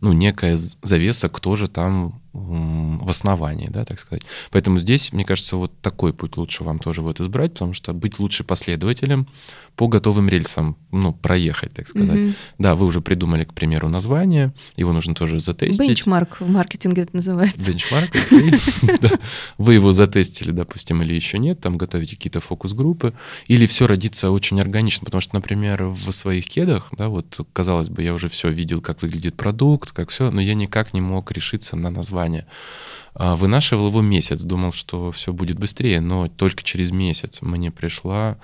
ну, 0.00 0.12
некая 0.12 0.58
завеса, 0.82 1.28
кто 1.28 1.54
же 1.54 1.68
там 1.68 2.20
в 2.32 3.10
основании, 3.10 3.68
да, 3.68 3.84
так 3.84 3.98
сказать. 3.98 4.22
Поэтому 4.50 4.78
здесь, 4.78 5.12
мне 5.12 5.24
кажется, 5.24 5.56
вот 5.56 5.72
такой 5.80 6.12
путь 6.12 6.36
лучше 6.36 6.62
вам 6.62 6.78
тоже 6.78 7.02
вот 7.02 7.20
избрать, 7.20 7.54
потому 7.54 7.72
что 7.72 7.92
быть 7.92 8.20
лучше 8.20 8.44
последователем 8.44 9.26
по 9.74 9.88
готовым 9.88 10.28
рельсам, 10.28 10.76
ну, 10.92 11.12
проехать, 11.12 11.72
так 11.72 11.88
сказать. 11.88 12.18
Mm-hmm. 12.18 12.34
Да, 12.58 12.76
вы 12.76 12.86
уже 12.86 13.00
придумали, 13.00 13.44
к 13.44 13.54
примеру, 13.54 13.88
название, 13.88 14.52
его 14.76 14.92
нужно 14.92 15.14
тоже 15.14 15.40
затестить. 15.40 15.88
Бенчмарк 15.88 16.40
в 16.40 16.48
маркетинге 16.48 17.02
это 17.02 17.16
называется. 17.16 17.66
Бенчмарк, 17.66 18.10
Вы 19.58 19.74
его 19.74 19.92
затестили, 19.92 20.52
допустим, 20.52 21.02
или 21.02 21.14
еще 21.14 21.38
нет, 21.38 21.60
там 21.60 21.78
готовите 21.78 22.14
какие-то 22.14 22.40
фокус-группы, 22.40 23.12
или 23.48 23.66
все 23.66 23.86
родится 23.86 24.30
очень 24.30 24.60
органично, 24.60 25.04
потому 25.04 25.20
что, 25.20 25.34
например, 25.34 25.84
в 25.84 26.12
своих 26.12 26.48
кедах, 26.48 26.88
да, 26.92 27.08
вот, 27.08 27.40
казалось 27.52 27.88
бы, 27.88 28.02
я 28.02 28.14
уже 28.14 28.28
все 28.28 28.50
видел, 28.50 28.80
как 28.80 29.02
выглядит 29.02 29.34
продукт, 29.34 29.90
как 29.90 30.10
все, 30.10 30.30
но 30.30 30.40
я 30.40 30.54
никак 30.54 30.94
не 30.94 31.00
мог 31.00 31.32
решиться 31.32 31.76
на 31.76 31.90
название 31.90 32.19
название. 32.20 32.46
А, 33.14 33.36
вынашивал 33.36 33.88
его 33.88 34.02
месяц, 34.02 34.42
думал, 34.42 34.72
что 34.72 35.10
все 35.10 35.32
будет 35.32 35.58
быстрее, 35.58 36.00
но 36.00 36.28
только 36.28 36.62
через 36.62 36.92
месяц 36.92 37.42
мне 37.42 37.70
пришла 37.70 38.38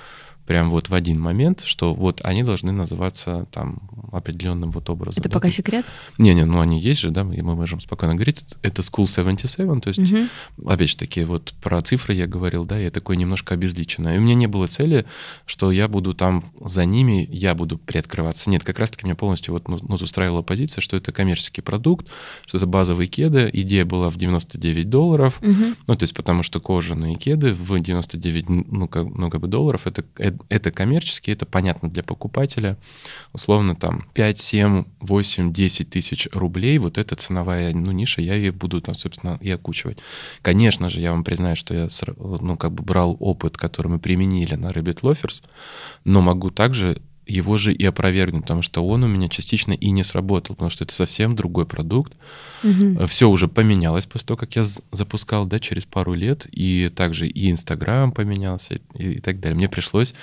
прям 0.46 0.70
вот 0.70 0.88
в 0.88 0.94
один 0.94 1.20
момент, 1.20 1.62
что 1.64 1.94
вот 1.94 2.20
они 2.22 2.42
должны 2.42 2.72
называться 2.72 3.46
там 3.50 3.80
определенным 4.12 4.70
вот 4.70 4.88
образом. 4.88 5.20
Это 5.20 5.28
да? 5.28 5.34
пока 5.34 5.50
секрет? 5.50 5.86
Не-не, 6.18 6.44
ну 6.44 6.60
они 6.60 6.78
есть 6.78 7.00
же, 7.00 7.10
да, 7.10 7.22
и 7.22 7.42
мы 7.42 7.54
можем 7.54 7.80
спокойно 7.80 8.14
говорить. 8.14 8.54
Это 8.62 8.82
School 8.82 9.06
77, 9.06 9.80
то 9.80 9.88
есть, 9.88 10.12
угу. 10.12 10.70
опять 10.70 10.90
же 10.90 10.96
таки, 10.96 11.24
вот 11.24 11.52
про 11.60 11.80
цифры 11.80 12.14
я 12.14 12.26
говорил, 12.26 12.64
да, 12.64 12.78
я 12.78 12.90
такой 12.90 13.16
немножко 13.16 13.54
обезличенный. 13.54 14.14
И 14.14 14.18
у 14.18 14.20
меня 14.20 14.34
не 14.34 14.46
было 14.46 14.66
цели, 14.66 15.04
что 15.44 15.70
я 15.72 15.88
буду 15.88 16.14
там 16.14 16.44
за 16.64 16.84
ними, 16.84 17.26
я 17.30 17.54
буду 17.54 17.78
приоткрываться. 17.78 18.48
Нет, 18.48 18.64
как 18.64 18.78
раз-таки 18.78 19.04
меня 19.04 19.16
полностью 19.16 19.52
вот, 19.52 19.68
ну, 19.68 19.78
вот 19.80 20.02
устраивала 20.02 20.42
позиция, 20.42 20.80
что 20.80 20.96
это 20.96 21.12
коммерческий 21.12 21.62
продукт, 21.62 22.08
что 22.46 22.58
это 22.58 22.66
базовые 22.66 23.08
кеды. 23.08 23.50
Идея 23.52 23.84
была 23.84 24.10
в 24.10 24.16
99 24.16 24.88
долларов, 24.88 25.38
угу. 25.42 25.74
ну, 25.88 25.96
то 25.96 26.02
есть 26.02 26.14
потому 26.14 26.42
что 26.42 26.60
кожаные 26.60 27.16
кеды 27.16 27.52
в 27.52 27.78
99, 27.78 28.48
ну, 28.48 28.88
как, 28.88 29.06
ну, 29.06 29.30
как 29.30 29.40
бы 29.40 29.48
долларов, 29.48 29.86
это, 29.86 30.04
это 30.16 30.35
коммерчески, 30.72 31.30
это 31.30 31.46
понятно 31.46 31.90
для 31.90 32.02
покупателя. 32.02 32.76
Условно 33.32 33.74
там 33.74 34.06
5, 34.14 34.38
7, 34.38 34.84
8, 35.00 35.52
10 35.52 35.90
тысяч 35.90 36.28
рублей, 36.32 36.78
вот 36.78 36.98
эта 36.98 37.16
ценовая 37.16 37.72
ну, 37.74 37.92
ниша, 37.92 38.20
я 38.20 38.34
ее 38.34 38.52
буду 38.52 38.80
там, 38.80 38.94
собственно, 38.94 39.38
и 39.40 39.50
окучивать. 39.50 39.98
Конечно 40.42 40.88
же, 40.88 41.00
я 41.00 41.10
вам 41.10 41.24
признаю, 41.24 41.56
что 41.56 41.74
я 41.74 41.88
ну, 42.18 42.56
как 42.56 42.72
бы 42.72 42.82
брал 42.82 43.16
опыт, 43.20 43.56
который 43.56 43.88
мы 43.88 43.98
применили 43.98 44.54
на 44.54 44.68
Rabbit 44.68 45.00
Loafers, 45.00 45.42
но 46.04 46.20
могу 46.20 46.50
также 46.50 47.00
его 47.26 47.56
же 47.56 47.72
и 47.72 47.84
опровергнуть, 47.84 48.42
потому 48.42 48.62
что 48.62 48.86
он 48.86 49.04
у 49.04 49.08
меня 49.08 49.28
частично 49.28 49.72
и 49.72 49.90
не 49.90 50.04
сработал, 50.04 50.54
потому 50.54 50.70
что 50.70 50.84
это 50.84 50.94
совсем 50.94 51.34
другой 51.34 51.66
продукт. 51.66 52.12
Угу. 52.62 53.06
Все 53.06 53.28
уже 53.28 53.48
поменялось 53.48 54.06
после 54.06 54.28
того, 54.28 54.38
как 54.38 54.56
я 54.56 54.64
запускал, 54.92 55.46
да, 55.46 55.58
через 55.58 55.84
пару 55.86 56.14
лет, 56.14 56.46
и 56.50 56.88
также 56.94 57.28
и 57.28 57.50
Инстаграм 57.50 58.12
поменялся 58.12 58.80
и, 58.94 59.12
и 59.12 59.20
так 59.20 59.40
далее. 59.40 59.56
Мне 59.56 59.68
пришлось 59.68 60.14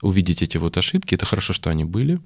увидеть 0.00 0.42
эти 0.42 0.56
вот 0.56 0.76
ошибки. 0.76 1.14
Это 1.14 1.26
хорошо, 1.26 1.52
что 1.52 1.70
они 1.70 1.84
были. 1.84 2.20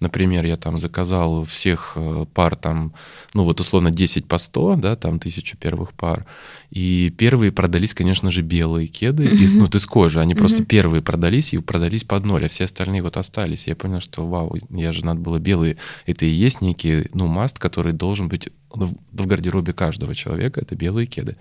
Например, 0.00 0.44
я 0.44 0.56
там 0.56 0.78
заказал 0.78 1.44
всех 1.44 1.92
э, 1.96 2.26
пар 2.34 2.56
там, 2.56 2.92
ну 3.34 3.44
вот 3.44 3.60
условно 3.60 3.90
10 3.90 4.26
по 4.26 4.38
100, 4.38 4.76
да, 4.76 4.96
там 4.96 5.18
тысячу 5.18 5.56
первых 5.56 5.92
пар. 5.92 6.26
И 6.70 7.12
первые 7.18 7.52
продались, 7.52 7.92
конечно 7.92 8.30
же, 8.30 8.40
белые 8.40 8.88
кеды, 8.88 9.24
mm-hmm. 9.24 9.36
из, 9.36 9.52
ну, 9.52 9.66
из 9.66 9.86
кожи. 9.86 10.20
Они 10.20 10.32
mm-hmm. 10.32 10.38
просто 10.38 10.64
первые 10.64 11.02
продались 11.02 11.52
и 11.52 11.58
продались 11.58 12.04
под 12.04 12.24
ноль, 12.24 12.46
а 12.46 12.48
все 12.48 12.64
остальные 12.64 13.02
вот 13.02 13.18
остались. 13.18 13.66
Я 13.66 13.76
понял, 13.82 14.00
что 14.00 14.26
вау, 14.26 14.56
я 14.70 14.92
же 14.92 15.04
надо 15.04 15.20
было 15.20 15.40
белые. 15.40 15.76
Это 16.06 16.24
и 16.24 16.30
есть 16.30 16.60
некий, 16.60 17.08
ну, 17.14 17.26
маст, 17.26 17.58
который 17.58 17.92
должен 17.92 18.28
быть 18.28 18.48
в 18.74 19.26
гардеробе 19.26 19.72
каждого 19.72 20.14
человека 20.14 20.60
это 20.60 20.74
белые 20.74 21.06
кеды. 21.06 21.36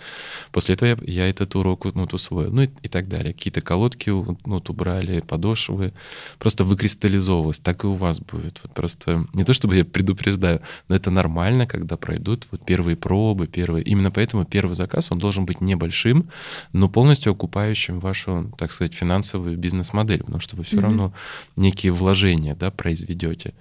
После 0.52 0.76
этого 0.76 0.90
я, 0.90 0.98
я 1.24 1.30
этот 1.30 1.56
урок 1.56 1.86
ну, 1.96 2.08
усвоил, 2.12 2.52
ну 2.52 2.64
и, 2.64 2.70
и 2.84 2.88
так 2.88 3.08
далее. 3.08 3.34
Какие-то 3.34 3.62
колодки 3.62 4.10
ну, 4.10 4.38
вот, 4.46 4.70
убрали, 4.70 5.22
подошвы, 5.22 5.94
просто 6.40 6.64
выкристаллизовывалось. 6.64 7.60
Так 7.60 7.84
и 7.84 7.88
у 7.88 7.94
вас 7.94 8.20
будет. 8.20 8.60
Вот 8.64 8.74
просто 8.74 9.26
не 9.34 9.44
то 9.44 9.54
чтобы 9.54 9.78
я 9.78 9.86
предупреждаю, 9.86 10.62
но 10.90 10.96
это 10.96 11.12
нормально, 11.12 11.66
когда 11.66 11.98
пройдут 11.98 12.48
вот 12.52 12.66
первые 12.66 12.96
пробы, 12.96 13.48
первые. 13.48 13.84
Именно 13.84 14.12
поэтому 14.12 14.46
первый 14.46 14.76
заказ, 14.76 15.12
он 15.12 15.20
должен 15.20 15.46
быть 15.46 15.62
небольшим, 15.62 16.30
но 16.74 16.90
полностью 16.90 17.32
окупающим 17.32 18.00
вашу, 18.00 18.52
так 18.58 18.72
сказать, 18.72 18.94
финансовую 18.94 19.58
бизнес-модель, 19.58 20.20
потому 20.20 20.40
что 20.40 20.56
вы 20.56 20.64
все 20.64 20.78
mm-hmm. 20.78 20.82
равно 20.82 21.14
некие 21.56 21.92
вложения 21.92 22.56
да, 22.56 22.72
произведете. 22.72 23.54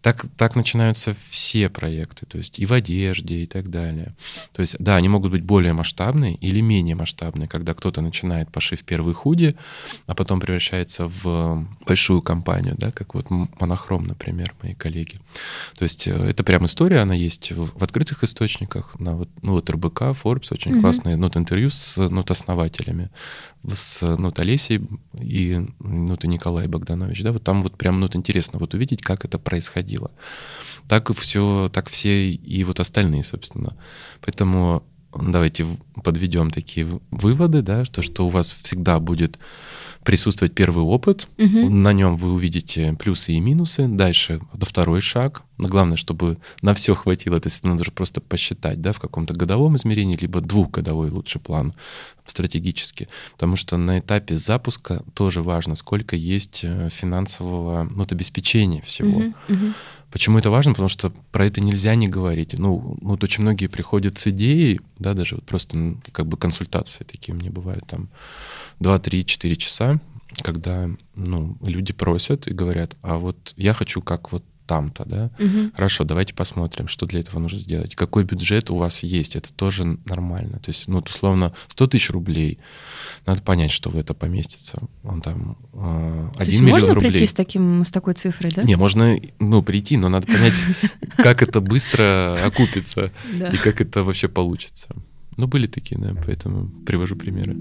Так, 0.00 0.26
так 0.36 0.54
начинаются 0.54 1.16
все 1.28 1.68
проекты, 1.68 2.24
то 2.24 2.38
есть 2.38 2.60
и 2.60 2.66
в 2.66 2.72
одежде, 2.72 3.07
и 3.16 3.46
так 3.46 3.68
далее. 3.68 4.14
То 4.52 4.62
есть, 4.62 4.76
да, 4.78 4.96
они 4.96 5.08
могут 5.08 5.30
быть 5.30 5.42
более 5.42 5.72
масштабные 5.72 6.34
или 6.34 6.60
менее 6.60 6.94
масштабные, 6.94 7.48
когда 7.48 7.74
кто-то 7.74 8.00
начинает 8.00 8.50
пошив 8.50 8.82
первый 8.84 9.14
худи, 9.14 9.54
а 10.06 10.14
потом 10.14 10.40
превращается 10.40 11.06
в 11.06 11.66
большую 11.86 12.22
компанию, 12.22 12.74
да, 12.78 12.90
как 12.90 13.14
вот 13.14 13.30
Монохром, 13.30 14.06
например, 14.06 14.54
мои 14.62 14.74
коллеги. 14.74 15.16
То 15.78 15.84
есть 15.84 16.06
э, 16.06 16.12
это 16.12 16.44
прям 16.44 16.66
история, 16.66 17.00
она 17.00 17.14
есть 17.14 17.52
в 17.52 17.82
открытых 17.82 18.24
источниках, 18.24 18.98
на 18.98 19.16
вот, 19.16 19.28
ну 19.42 19.52
вот 19.52 19.70
РБК, 19.70 20.02
Forbes, 20.02 20.48
очень 20.52 20.72
mm-hmm. 20.72 20.80
классные 20.80 21.16
нот 21.16 21.36
интервью 21.36 21.70
с 21.70 21.96
нот 22.08 22.30
основателями, 22.30 23.10
с 23.70 24.06
нот 24.16 24.40
Олесей 24.40 24.80
и 25.20 25.66
нот 25.78 26.24
Николай 26.24 26.66
Богданович, 26.66 27.22
да, 27.22 27.32
вот 27.32 27.44
там 27.44 27.62
вот 27.62 27.76
прям 27.76 28.00
нот 28.00 28.16
интересно 28.16 28.58
вот 28.58 28.74
увидеть, 28.74 29.02
как 29.02 29.24
это 29.24 29.38
происходило. 29.38 30.10
Так 30.88 31.10
и 31.10 31.12
все, 31.12 31.70
так 31.72 31.88
все 31.88 32.32
и 32.32 32.64
вот 32.64 32.80
остальные, 32.80 33.24
собственно. 33.24 33.76
Поэтому 34.20 34.82
давайте 35.12 35.66
подведем 36.02 36.50
такие 36.50 36.86
выводы, 37.10 37.62
да, 37.62 37.84
что, 37.84 38.02
что 38.02 38.26
у 38.26 38.30
вас 38.30 38.52
всегда 38.52 38.98
будет 38.98 39.38
присутствовать 40.04 40.54
первый 40.54 40.84
опыт, 40.84 41.28
угу. 41.36 41.68
на 41.68 41.92
нем 41.92 42.16
вы 42.16 42.32
увидите 42.32 42.94
плюсы 42.98 43.32
и 43.34 43.40
минусы. 43.40 43.86
Дальше 43.86 44.40
это 44.54 44.64
второй 44.64 45.02
шаг. 45.02 45.42
Но 45.58 45.68
главное, 45.68 45.96
чтобы 45.96 46.38
на 46.62 46.72
все 46.72 46.94
хватило, 46.94 47.38
то 47.40 47.48
есть 47.48 47.64
надо 47.64 47.84
же 47.84 47.90
просто 47.90 48.20
посчитать, 48.20 48.80
да, 48.80 48.92
в 48.92 49.00
каком-то 49.00 49.34
годовом 49.34 49.76
измерении, 49.76 50.16
либо 50.16 50.40
двухгодовой 50.40 51.10
лучше 51.10 51.40
план 51.40 51.74
стратегически. 52.24 53.08
Потому 53.32 53.56
что 53.56 53.76
на 53.76 53.98
этапе 53.98 54.36
запуска 54.36 55.02
тоже 55.14 55.42
важно, 55.42 55.76
сколько 55.76 56.16
есть 56.16 56.60
э, 56.62 56.88
финансового 56.90 57.88
ну, 57.94 58.06
обеспечения 58.08 58.82
всего. 58.82 59.18
Угу, 59.18 59.34
угу. 59.48 59.72
Почему 60.18 60.38
это 60.38 60.50
важно? 60.50 60.72
Потому 60.72 60.88
что 60.88 61.10
про 61.30 61.46
это 61.46 61.60
нельзя 61.60 61.94
не 61.94 62.08
говорить. 62.08 62.58
Ну, 62.58 62.98
вот 63.00 63.22
очень 63.22 63.42
многие 63.42 63.68
приходят 63.68 64.18
с 64.18 64.26
идеей, 64.26 64.80
да, 64.98 65.14
даже 65.14 65.36
вот 65.36 65.44
просто 65.44 65.94
как 66.10 66.26
бы 66.26 66.36
консультации 66.36 67.04
такие 67.04 67.34
мне 67.34 67.50
бывают 67.50 67.86
там 67.86 68.08
2, 68.80 68.98
3, 68.98 69.24
4 69.24 69.54
часа, 69.54 70.00
когда 70.42 70.90
ну, 71.14 71.56
люди 71.62 71.92
просят 71.92 72.48
и 72.48 72.50
говорят, 72.52 72.96
а 73.00 73.16
вот 73.16 73.54
я 73.56 73.72
хочу 73.72 74.02
как 74.02 74.32
вот 74.32 74.42
там-то, 74.68 75.04
да? 75.06 75.30
Угу. 75.38 75.72
Хорошо, 75.74 76.04
давайте 76.04 76.34
посмотрим, 76.34 76.86
что 76.86 77.06
для 77.06 77.20
этого 77.20 77.40
нужно 77.40 77.58
сделать. 77.58 77.96
Какой 77.96 78.24
бюджет 78.24 78.70
у 78.70 78.76
вас 78.76 79.02
есть, 79.02 79.34
это 79.34 79.52
тоже 79.52 79.98
нормально. 80.04 80.58
То 80.58 80.70
есть, 80.70 80.86
ну, 80.86 80.98
условно, 80.98 81.54
100 81.68 81.86
тысяч 81.88 82.10
рублей, 82.10 82.58
надо 83.26 83.42
понять, 83.42 83.70
что 83.70 83.90
в 83.90 83.96
это 83.96 84.14
поместится. 84.14 84.78
Он 85.02 85.22
там 85.22 85.56
э, 85.72 86.28
1 86.36 86.44
То 86.44 86.44
есть 86.44 86.60
миллион 86.60 86.80
можно 86.80 86.94
рублей. 86.94 87.10
прийти 87.10 87.26
с, 87.26 87.32
таким, 87.32 87.84
с 87.84 87.90
такой 87.90 88.14
цифрой, 88.14 88.52
да? 88.54 88.62
Не, 88.62 88.76
можно, 88.76 89.16
ну, 89.38 89.62
прийти, 89.62 89.96
но 89.96 90.08
надо 90.10 90.26
понять, 90.26 90.54
как 91.16 91.42
это 91.42 91.60
быстро 91.60 92.38
окупится 92.44 93.10
и 93.52 93.56
как 93.56 93.80
это 93.80 94.04
вообще 94.04 94.28
получится. 94.28 94.88
Ну, 95.38 95.46
были 95.46 95.66
такие, 95.66 95.98
да, 95.98 96.14
поэтому 96.26 96.68
привожу 96.84 97.16
примеры. 97.16 97.56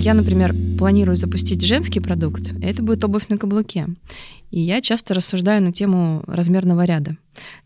Я, 0.00 0.14
например, 0.14 0.54
планирую 0.78 1.16
запустить 1.16 1.60
женский 1.60 1.98
продукт, 1.98 2.52
это 2.62 2.84
будет 2.84 3.02
обувь 3.02 3.28
на 3.28 3.36
каблуке. 3.36 3.88
И 4.52 4.60
я 4.60 4.80
часто 4.80 5.12
рассуждаю 5.12 5.60
на 5.60 5.72
тему 5.72 6.22
размерного 6.28 6.84
ряда. 6.84 7.16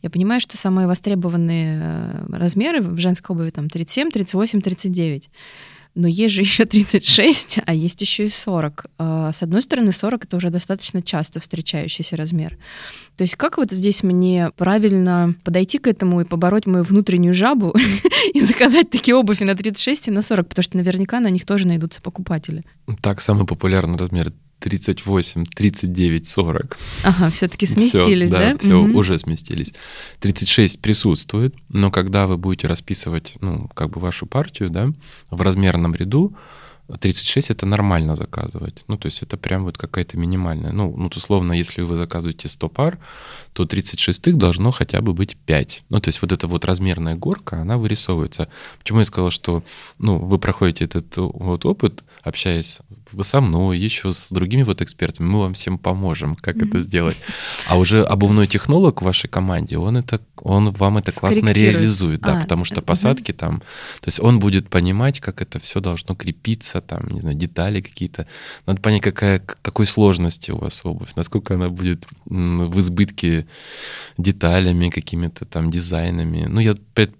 Я 0.00 0.08
понимаю, 0.08 0.40
что 0.40 0.56
самые 0.56 0.86
востребованные 0.86 1.78
э, 1.82 2.26
размеры 2.32 2.80
в 2.80 2.98
женской 2.98 3.36
обуви 3.36 3.50
там 3.50 3.68
37, 3.68 4.10
38, 4.10 4.62
39 4.62 5.30
но 5.94 6.08
есть 6.08 6.34
же 6.34 6.40
еще 6.40 6.64
36, 6.64 7.58
а 7.64 7.74
есть 7.74 8.00
еще 8.00 8.26
и 8.26 8.28
40. 8.28 8.86
А, 8.98 9.32
с 9.32 9.42
одной 9.42 9.62
стороны, 9.62 9.92
40 9.92 10.24
это 10.24 10.36
уже 10.36 10.50
достаточно 10.50 11.02
часто 11.02 11.40
встречающийся 11.40 12.16
размер. 12.16 12.58
То 13.16 13.24
есть 13.24 13.36
как 13.36 13.58
вот 13.58 13.70
здесь 13.70 14.02
мне 14.02 14.50
правильно 14.56 15.34
подойти 15.44 15.78
к 15.78 15.86
этому 15.86 16.20
и 16.20 16.24
побороть 16.24 16.66
мою 16.66 16.84
внутреннюю 16.84 17.34
жабу 17.34 17.74
и 18.34 18.40
заказать 18.40 18.90
такие 18.90 19.14
обуви 19.14 19.44
на 19.44 19.54
36 19.54 20.08
и 20.08 20.10
на 20.10 20.22
40, 20.22 20.48
потому 20.48 20.62
что 20.62 20.76
наверняка 20.76 21.20
на 21.20 21.28
них 21.28 21.44
тоже 21.44 21.66
найдутся 21.66 22.00
покупатели. 22.00 22.64
Так, 23.00 23.20
самый 23.20 23.46
популярный 23.46 23.98
размер 23.98 24.32
38, 24.62 25.44
39, 25.46 26.26
40. 26.28 26.78
Ага, 27.02 27.30
все-таки 27.30 27.66
сместились, 27.66 28.30
все, 28.30 28.38
да? 28.38 28.52
Да, 28.52 28.58
все, 28.58 28.78
угу. 28.78 28.98
уже 28.98 29.18
сместились. 29.18 29.74
36 30.20 30.80
присутствует, 30.80 31.54
но 31.68 31.90
когда 31.90 32.26
вы 32.26 32.38
будете 32.38 32.68
расписывать, 32.68 33.34
ну, 33.40 33.68
как 33.74 33.90
бы 33.90 34.00
вашу 34.00 34.26
партию, 34.26 34.70
да, 34.70 34.92
в 35.30 35.42
размерном 35.42 35.94
ряду, 35.94 36.34
36 36.88 37.50
это 37.50 37.66
нормально 37.66 38.16
заказывать. 38.16 38.84
Ну, 38.88 38.96
то 38.96 39.06
есть 39.06 39.22
это 39.22 39.36
прям 39.36 39.64
вот 39.64 39.78
какая-то 39.78 40.18
минимальная. 40.18 40.72
Ну, 40.72 40.94
ну, 40.96 41.10
условно, 41.14 41.52
если 41.52 41.82
вы 41.82 41.96
заказываете 41.96 42.48
100 42.48 42.68
пар, 42.68 42.98
то 43.52 43.64
36 43.64 44.36
должно 44.36 44.72
хотя 44.72 45.00
бы 45.00 45.14
быть 45.14 45.36
5. 45.36 45.84
Ну, 45.88 46.00
то 46.00 46.08
есть 46.08 46.22
вот 46.22 46.32
эта 46.32 46.46
вот 46.46 46.64
размерная 46.64 47.14
горка, 47.14 47.60
она 47.60 47.78
вырисовывается. 47.78 48.48
Почему 48.78 48.98
я 48.98 49.04
сказал, 49.04 49.30
что, 49.30 49.62
ну, 49.98 50.18
вы 50.18 50.38
проходите 50.38 50.84
этот 50.84 51.16
вот 51.16 51.64
опыт, 51.66 52.04
общаясь 52.22 52.80
со 53.22 53.40
мной, 53.40 53.78
еще 53.78 54.12
с 54.12 54.30
другими 54.30 54.62
вот 54.62 54.80
экспертами, 54.80 55.26
мы 55.26 55.40
вам 55.40 55.54
всем 55.54 55.78
поможем, 55.78 56.34
как 56.34 56.56
mm-hmm. 56.56 56.68
это 56.68 56.80
сделать. 56.80 57.16
А 57.66 57.78
уже 57.78 58.02
обувной 58.02 58.46
технолог 58.46 59.02
в 59.02 59.04
вашей 59.04 59.28
команде, 59.28 59.78
он 59.78 59.96
это, 59.96 60.20
он 60.40 60.70
вам 60.70 60.98
это 60.98 61.12
классно 61.12 61.50
реализует, 61.50 62.20
да, 62.20 62.38
а, 62.38 62.40
потому 62.42 62.64
что 62.64 62.82
посадки 62.82 63.30
mm-hmm. 63.30 63.36
там, 63.36 63.60
то 63.60 64.08
есть 64.08 64.20
он 64.20 64.38
будет 64.38 64.68
понимать, 64.68 65.20
как 65.20 65.42
это 65.42 65.58
все 65.58 65.80
должно 65.80 66.14
крепиться, 66.14 66.71
там, 66.80 67.06
не 67.10 67.20
знаю, 67.20 67.36
детали 67.36 67.80
какие-то. 67.80 68.26
Надо 68.66 68.80
понять, 68.80 69.02
какая, 69.02 69.38
какой 69.40 69.86
сложности 69.86 70.50
у 70.50 70.58
вас 70.58 70.84
обувь, 70.84 71.14
насколько 71.16 71.54
она 71.54 71.68
будет 71.68 72.06
в 72.24 72.80
избытке 72.80 73.46
деталями, 74.18 74.90
какими-то 74.90 75.44
там 75.44 75.70
дизайнами. 75.70 76.46
Ну, 76.48 76.60
я 76.60 76.74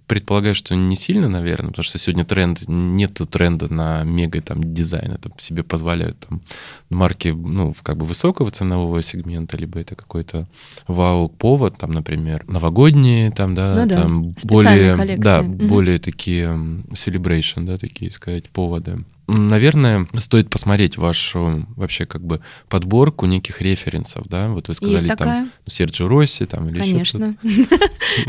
предполагаю, 0.06 0.54
что 0.54 0.74
не 0.74 0.96
сильно, 0.96 1.28
наверное, 1.28 1.70
потому 1.70 1.84
что 1.84 1.98
сегодня 1.98 2.24
тренд, 2.24 2.62
нет 2.68 3.20
тренда 3.30 3.72
на 3.72 4.04
мега 4.04 4.40
там 4.40 4.74
дизайн, 4.74 5.12
это 5.12 5.30
себе 5.38 5.62
позволяют 5.62 6.18
там 6.20 6.42
марки, 6.90 7.28
ну, 7.28 7.74
как 7.82 7.96
бы 7.96 8.04
высокого 8.04 8.50
ценового 8.50 9.02
сегмента, 9.02 9.56
либо 9.56 9.80
это 9.80 9.94
какой-то 9.94 10.48
вау-повод, 10.86 11.78
там, 11.78 11.90
например, 11.90 12.44
новогодние, 12.46 13.30
там, 13.30 13.54
да, 13.54 13.74
ну, 13.74 13.86
да. 13.86 14.00
там 14.02 14.34
более, 14.44 14.96
коллекции. 14.96 15.22
да, 15.22 15.40
угу. 15.40 15.66
более 15.66 15.98
такие 15.98 16.46
celebration, 16.92 17.64
да, 17.64 17.78
такие 17.78 18.10
сказать, 18.10 18.48
поводы. 18.50 19.04
Наверное, 19.32 20.06
стоит 20.18 20.50
посмотреть 20.50 20.96
вашу 20.96 21.66
вообще 21.76 22.06
как 22.06 22.24
бы 22.24 22.40
подборку 22.68 23.26
неких 23.26 23.60
референсов, 23.60 24.26
да? 24.28 24.48
Вот 24.48 24.68
вы 24.68 24.74
сказали 24.74 25.04
Есть 25.04 25.16
там 25.16 25.50
Серджио 25.66 26.08
Росси 26.08 26.44
там 26.44 26.68
или 26.68 26.78
Конечно. 26.78 27.36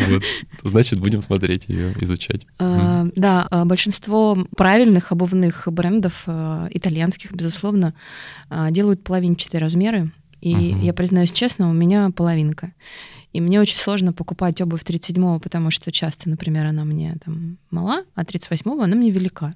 Вот. 0.08 0.24
Значит, 0.64 0.99
будем 0.99 1.22
смотреть 1.22 1.66
ее, 1.68 1.93
изучать. 2.01 2.45
А, 2.60 3.06
да, 3.16 3.47
а, 3.49 3.66
большинство 3.66 4.47
правильных 4.56 5.12
обувных 5.12 5.68
брендов, 5.72 6.24
а, 6.28 6.68
итальянских, 6.72 7.34
безусловно, 7.34 7.93
делают 8.70 9.04
половинчатые 9.04 9.60
размеры. 9.62 10.12
И 10.41 10.76
я 10.82 10.93
признаюсь 10.93 11.32
честно, 11.32 11.70
у 11.70 11.74
меня 11.74 12.10
половинка. 12.12 12.74
И 13.34 13.41
мне 13.41 13.60
очень 13.60 13.80
сложно 13.80 14.14
покупать 14.14 14.62
обувь 14.62 14.84
37-го, 14.84 15.39
потому 15.39 15.72
что 15.72 15.91
часто, 15.91 16.30
например, 16.30 16.68
она 16.68 16.86
мне 16.86 17.18
там 17.26 17.58
мала, 17.72 18.04
а 18.14 18.24
38-го 18.24 18.82
она 18.82 18.95
мне 18.95 19.10
велика. 19.10 19.54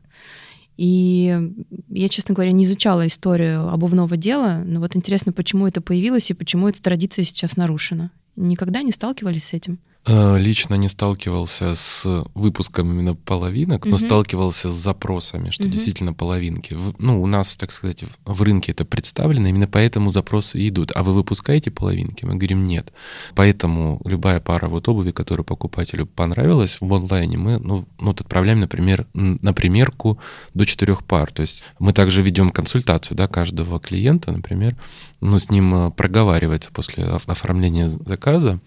И 0.77 1.53
я, 1.89 2.07
честно 2.07 2.35
говоря, 2.35 2.51
не 2.51 2.63
изучала 2.63 3.07
историю 3.07 3.67
обувного 3.69 4.15
дела, 4.15 4.61
но 4.63 4.79
вот 4.79 4.95
интересно, 4.95 5.33
почему 5.33 5.67
это 5.67 5.81
появилось 5.81 6.29
и 6.29 6.35
почему 6.35 6.69
эта 6.69 6.81
традиция 6.81 7.23
сейчас 7.23 7.57
нарушена. 7.57 8.11
Никогда 8.35 8.83
не 8.83 8.91
сталкивались 8.91 9.45
с 9.45 9.53
этим? 9.53 9.79
Э, 10.07 10.37
лично 10.37 10.75
не 10.75 10.87
сталкивался 10.87 11.75
с 11.75 12.23
выпуском 12.33 12.91
именно 12.91 13.13
половинок, 13.13 13.85
но 13.85 13.95
угу. 13.95 13.99
сталкивался 13.99 14.71
с 14.71 14.73
запросами, 14.73 15.49
что 15.49 15.63
угу. 15.63 15.71
действительно 15.73 16.13
половинки. 16.13 16.77
Ну, 16.97 17.21
у 17.21 17.27
нас, 17.27 17.57
так 17.57 17.71
сказать, 17.73 18.05
в 18.23 18.41
рынке 18.41 18.71
это 18.71 18.85
представлено, 18.85 19.49
именно 19.49 19.67
поэтому 19.67 20.09
запросы 20.09 20.65
идут. 20.65 20.93
А 20.95 21.03
вы 21.03 21.13
выпускаете 21.13 21.71
половинки? 21.71 22.23
Мы 22.23 22.35
говорим 22.35 22.65
нет. 22.65 22.93
Поэтому 23.35 24.01
любая 24.05 24.39
пара 24.39 24.69
вот 24.69 24.87
обуви, 24.87 25.11
которую 25.11 25.43
покупателю 25.43 26.05
понравилась 26.05 26.77
в 26.79 26.93
онлайне, 26.93 27.37
мы 27.37 27.59
ну, 27.59 27.85
ну, 27.99 28.07
вот 28.07 28.21
отправляем, 28.21 28.61
например, 28.61 29.07
на 29.13 29.53
примерку 29.53 30.19
до 30.53 30.65
четырех 30.65 31.03
пар. 31.03 31.31
То 31.31 31.41
есть 31.41 31.65
мы 31.79 31.91
также 31.91 32.21
ведем 32.21 32.49
консультацию 32.51 33.17
да, 33.17 33.27
каждого 33.27 33.77
клиента, 33.81 34.31
например, 34.31 34.77
ну, 35.19 35.39
с 35.39 35.49
ним 35.49 35.73
э, 35.73 35.91
проговаривается 35.91 36.69
после 36.71 37.03
оформления 37.03 37.87
заказа, 37.87 38.59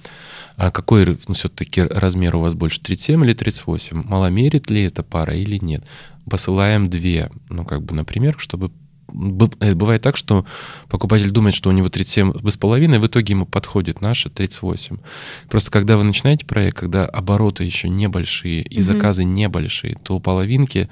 а 0.57 0.71
какой 0.71 1.17
ну, 1.31 1.35
все-таки 1.35 1.83
размер 1.83 2.35
у 2.35 2.41
вас 2.41 2.55
больше, 2.55 2.81
37 2.81 3.25
или 3.25 3.35
38? 3.35 4.03
Маломерит 4.03 4.69
ли 4.69 4.83
эта 4.83 5.05
пара 5.05 5.37
или 5.37 5.59
нет? 5.63 5.85
Посылаем 6.29 6.91
две, 6.91 7.31
ну, 7.49 7.65
как 7.65 7.85
бы, 7.85 7.95
например, 7.95 8.35
чтобы 8.39 8.73
Э, 9.61 9.75
бывает 9.75 10.03
так, 10.03 10.17
что 10.17 10.45
покупатель 10.89 11.31
думает, 11.31 11.55
что 11.55 11.69
у 11.69 11.73
него 11.73 11.89
37 11.89 12.49
с 12.49 12.57
половиной, 12.57 12.99
в 12.99 13.07
итоге 13.07 13.33
ему 13.33 13.47
подходит 13.47 14.01
наши 14.01 14.31
38. 14.31 14.97
Просто 15.49 15.71
когда 15.71 15.97
вы 15.97 16.05
начинаете 16.05 16.47
проект, 16.47 16.79
когда 16.79 17.07
обороты 17.07 17.65
еще 17.65 17.89
небольшие 17.89 18.63
и 18.63 18.77
угу. 18.77 18.85
заказы 18.85 19.25
небольшие, 19.25 19.97
то 20.03 20.19
половинки 20.21 20.89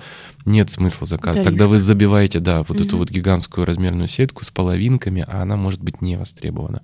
нет 0.49 0.70
смысла 0.70 1.07
заказа. 1.07 1.42
Тогда 1.42 1.64
риск. 1.64 1.68
вы 1.68 1.78
забиваете, 1.80 2.40
да, 2.40 2.61
вот 2.61 2.78
угу. 2.78 2.84
эту 2.84 2.96
вот 2.99 3.11
гигантскую 3.11 3.66
размерную 3.66 4.09
сетку 4.09 4.44
с 4.44 4.51
половинками, 4.51 5.24
а 5.26 5.42
она 5.42 5.57
может 5.57 5.82
быть 5.82 6.03
не 6.03 6.16
востребована. 6.16 6.82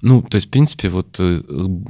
Ну, 0.00 0.22
то 0.22 0.36
есть, 0.36 0.46
в 0.46 0.50
принципе, 0.50 0.88
вот 0.88 1.16
э, 1.20 1.42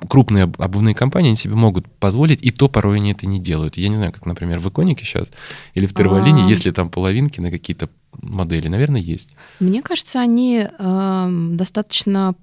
крупные 0.08 0.44
обувные 0.58 0.94
компании, 0.94 1.28
они 1.28 1.36
себе 1.36 1.54
могут 1.54 1.86
позволить, 1.98 2.42
и 2.42 2.50
то 2.50 2.68
порой 2.68 2.96
они 2.96 3.12
это 3.12 3.26
не 3.26 3.38
делают. 3.38 3.76
Я 3.76 3.88
не 3.88 3.96
знаю, 3.96 4.12
как, 4.12 4.26
например, 4.26 4.58
в 4.58 4.68
Иконике 4.68 5.04
сейчас 5.04 5.30
или 5.74 5.86
в 5.86 5.94
Тервалине, 5.94 6.44
а... 6.44 6.48
если 6.48 6.70
там 6.70 6.88
половинки 6.88 7.40
на 7.40 7.50
какие-то 7.50 7.88
модели, 8.20 8.68
наверное, 8.68 9.00
есть. 9.00 9.30
Мне 9.60 9.82
кажется, 9.82 10.20
они 10.20 10.66
э, 10.66 11.28
достаточно 11.52 12.34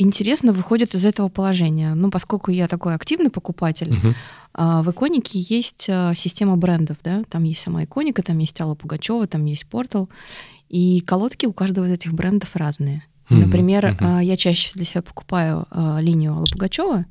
интересно 0.00 0.52
выходят 0.52 0.94
из 0.94 1.04
этого 1.04 1.28
положения. 1.28 1.94
Ну, 1.94 2.10
поскольку 2.10 2.50
я 2.50 2.68
такой 2.68 2.94
активный 2.94 3.30
покупатель, 3.30 3.90
uh-huh. 3.90 4.14
Э, 4.54 4.80
в 4.82 4.90
Иконике 4.90 5.38
есть 5.38 5.86
э, 5.88 6.12
система 6.14 6.56
брендов, 6.56 6.98
да, 7.02 7.22
там 7.28 7.44
есть 7.44 7.60
сама 7.60 7.84
Иконика, 7.84 8.22
там 8.22 8.38
есть 8.38 8.60
Алла 8.60 8.74
Пугачева, 8.74 9.26
там 9.26 9.44
есть 9.44 9.66
Портал, 9.66 10.08
и 10.68 11.00
колодки 11.00 11.46
у 11.46 11.52
каждого 11.52 11.86
из 11.86 11.92
этих 11.92 12.12
брендов 12.12 12.56
разные. 12.56 13.04
Например, 13.28 13.86
uh-huh. 13.86 14.20
э, 14.20 14.24
я 14.24 14.36
чаще 14.36 14.72
для 14.74 14.84
себя 14.84 15.02
покупаю 15.02 15.66
линию 16.00 16.32
Алла 16.32 16.46
Пугачева, 16.50 17.06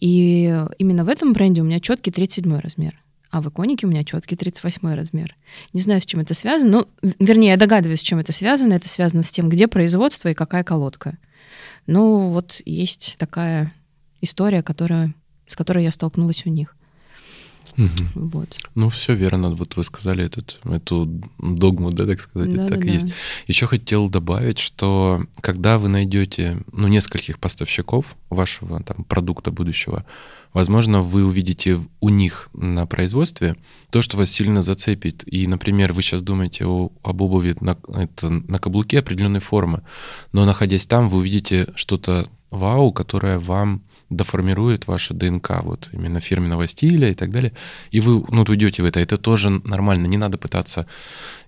и 0.00 0.64
именно 0.78 1.04
в 1.04 1.08
этом 1.08 1.32
бренде 1.32 1.60
у 1.60 1.64
меня 1.64 1.78
четкий 1.80 2.10
37 2.10 2.58
размер 2.58 3.02
а 3.32 3.40
в 3.40 3.48
иконике 3.48 3.86
у 3.86 3.90
меня 3.90 4.04
четкий 4.04 4.36
38 4.36 4.94
размер. 4.94 5.34
Не 5.72 5.80
знаю, 5.80 6.02
с 6.02 6.04
чем 6.04 6.20
это 6.20 6.34
связано, 6.34 6.70
но, 6.70 6.88
вернее, 7.18 7.48
я 7.52 7.56
догадываюсь, 7.56 8.00
с 8.00 8.02
чем 8.02 8.18
это 8.18 8.30
связано. 8.30 8.74
Это 8.74 8.90
связано 8.90 9.22
с 9.22 9.30
тем, 9.30 9.48
где 9.48 9.68
производство 9.68 10.28
и 10.28 10.34
какая 10.34 10.62
колодка. 10.64 11.16
Ну, 11.86 12.28
вот 12.28 12.60
есть 12.66 13.16
такая 13.18 13.72
история, 14.20 14.62
которая, 14.62 15.14
с 15.52 15.56
которой 15.56 15.84
я 15.84 15.92
столкнулась 15.92 16.44
у 16.46 16.50
них. 16.50 16.74
Угу. 17.78 17.88
Вот. 18.14 18.58
Ну, 18.74 18.90
все 18.90 19.14
верно. 19.14 19.50
Вот 19.54 19.76
вы 19.76 19.84
сказали 19.84 20.24
этот, 20.24 20.60
эту 20.64 21.06
догму, 21.38 21.90
да, 21.90 22.06
так 22.06 22.20
сказать, 22.20 22.54
да, 22.54 22.64
это 22.64 22.74
так 22.74 22.84
да, 22.84 22.90
и 22.90 22.94
есть. 22.94 23.06
Еще 23.46 23.66
хотел 23.66 24.08
добавить, 24.08 24.58
что 24.58 25.24
когда 25.40 25.78
вы 25.78 25.88
найдете 25.88 26.58
ну, 26.72 26.88
нескольких 26.88 27.38
поставщиков 27.38 28.16
вашего 28.30 28.82
там, 28.82 29.04
продукта 29.04 29.50
будущего, 29.50 30.04
возможно, 30.52 31.02
вы 31.02 31.24
увидите 31.24 31.80
у 32.00 32.08
них 32.08 32.48
на 32.52 32.86
производстве 32.86 33.56
то, 33.90 34.02
что 34.02 34.16
вас 34.16 34.30
сильно 34.30 34.62
зацепит. 34.62 35.24
И, 35.26 35.46
например, 35.46 35.92
вы 35.92 36.02
сейчас 36.02 36.22
думаете 36.22 36.66
о, 36.66 36.90
об 37.02 37.20
обуви 37.20 37.56
на, 37.60 37.76
это, 37.94 38.28
на 38.30 38.58
каблуке 38.58 38.98
определенной 38.98 39.40
формы, 39.40 39.82
но 40.32 40.44
находясь 40.44 40.86
там, 40.86 41.08
вы 41.08 41.18
увидите 41.18 41.72
что-то 41.74 42.28
вау, 42.50 42.92
которое 42.92 43.38
вам 43.38 43.82
доформирует 44.10 44.86
ваше 44.86 45.14
ДНК, 45.14 45.62
вот 45.62 45.88
именно 45.92 46.20
фирменного 46.20 46.66
стиля 46.66 47.10
и 47.10 47.14
так 47.14 47.30
далее. 47.30 47.52
И 47.90 48.00
вы 48.00 48.24
ну, 48.30 48.44
уйдете 48.46 48.82
в 48.82 48.84
это. 48.84 49.00
Это 49.00 49.16
тоже 49.16 49.50
нормально. 49.50 50.06
Не 50.06 50.18
надо 50.18 50.38
пытаться 50.38 50.86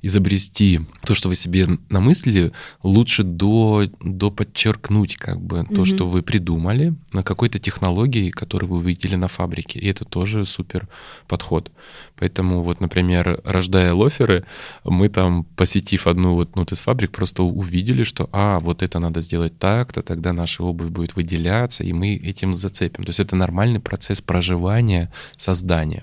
изобрести 0.03 0.81
то, 1.05 1.15
что 1.15 1.29
вы 1.29 1.37
себе 1.37 1.67
намыслили, 1.91 2.53
лучше 2.83 3.23
до, 3.23 3.85
до 4.01 4.31
подчеркнуть 4.31 5.17
как 5.17 5.41
бы 5.41 5.59
mm-hmm. 5.59 5.75
то, 5.75 5.85
что 5.85 6.09
вы 6.09 6.23
придумали 6.23 6.95
на 7.13 7.23
какой-то 7.23 7.59
технологии, 7.59 8.31
которую 8.31 8.71
вы 8.71 8.81
увидели 8.95 9.17
на 9.17 9.29
фабрике. 9.29 9.79
И 9.79 9.89
это 9.89 10.05
тоже 10.05 10.45
супер 10.45 10.89
подход. 11.27 11.71
Поэтому 12.17 12.63
вот, 12.63 12.81
например, 12.81 13.41
рождая 13.45 13.93
лоферы, 13.93 14.45
мы 14.85 15.09
там, 15.09 15.45
посетив 15.57 16.07
одну 16.07 16.35
вот 16.35 16.57
ну, 16.57 16.63
из 16.63 16.81
фабрик, 16.81 17.11
просто 17.11 17.43
увидели, 17.43 18.05
что, 18.05 18.29
а, 18.33 18.61
вот 18.61 18.83
это 18.83 19.01
надо 19.01 19.21
сделать 19.21 19.59
так-то, 19.59 20.03
тогда 20.03 20.33
наша 20.33 20.63
обувь 20.63 20.91
будет 20.91 21.17
выделяться, 21.17 21.85
и 21.85 21.93
мы 21.93 22.15
этим 22.15 22.55
зацепим. 22.55 23.05
То 23.05 23.11
есть 23.11 23.21
это 23.21 23.37
нормальный 23.37 23.81
процесс 23.81 24.21
проживания, 24.21 25.11
создания. 25.37 26.03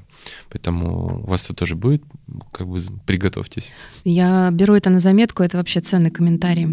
Поэтому 0.50 1.22
у 1.24 1.30
вас 1.30 1.46
это 1.46 1.54
тоже 1.54 1.76
будет, 1.76 2.04
как 2.52 2.68
бы 2.68 2.80
приготовьтесь. 3.06 3.72
Я 4.04 4.50
беру 4.52 4.76
это 4.76 4.90
на 4.90 5.00
заметку, 5.00 5.44
это 5.44 5.58
вообще 5.58 5.80
ценный 5.80 6.12
комментарий. 6.12 6.68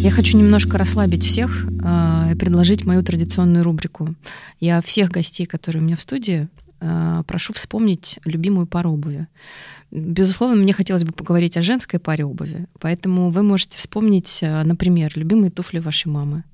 Я 0.00 0.12
хочу 0.12 0.38
немножко 0.38 0.78
расслабить 0.78 1.24
всех 1.24 1.66
э, 1.66 2.32
и 2.32 2.34
предложить 2.36 2.84
мою 2.84 3.02
традиционную 3.02 3.64
рубрику. 3.64 4.14
Я 4.60 4.80
всех 4.80 5.10
гостей, 5.10 5.44
которые 5.44 5.82
у 5.82 5.84
меня 5.84 5.96
в 5.96 6.02
студии, 6.02 6.46
э, 6.80 7.22
прошу 7.26 7.52
вспомнить 7.52 8.20
любимую 8.24 8.68
пару 8.68 8.92
обуви. 8.92 9.26
Безусловно, 9.90 10.54
мне 10.54 10.72
хотелось 10.72 11.02
бы 11.02 11.12
поговорить 11.12 11.56
о 11.56 11.62
женской 11.62 11.98
паре 11.98 12.24
обуви, 12.24 12.66
поэтому 12.78 13.30
вы 13.30 13.42
можете 13.42 13.76
вспомнить, 13.76 14.38
э, 14.40 14.62
например, 14.62 15.12
любимые 15.16 15.50
туфли 15.50 15.80
вашей 15.80 16.06
мамы, 16.06 16.44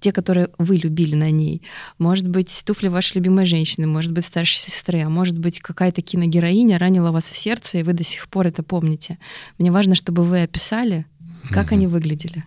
те, 0.00 0.10
которые 0.10 0.48
вы 0.58 0.76
любили 0.76 1.14
на 1.14 1.30
ней. 1.30 1.62
Может 1.98 2.26
быть, 2.26 2.62
туфли 2.66 2.88
вашей 2.88 3.18
любимой 3.18 3.44
женщины, 3.44 3.86
может 3.86 4.10
быть, 4.10 4.24
старшей 4.24 4.58
сестры, 4.58 5.02
а 5.02 5.08
может 5.08 5.38
быть, 5.38 5.60
какая-то 5.60 6.02
киногероиня 6.02 6.76
ранила 6.76 7.12
вас 7.12 7.30
в 7.30 7.38
сердце, 7.38 7.78
и 7.78 7.82
вы 7.84 7.92
до 7.92 8.02
сих 8.02 8.26
пор 8.28 8.48
это 8.48 8.64
помните. 8.64 9.18
Мне 9.58 9.70
важно, 9.70 9.94
чтобы 9.94 10.24
вы 10.24 10.42
описали, 10.42 11.06
как 11.50 11.70
они 11.72 11.86
выглядели. 11.86 12.44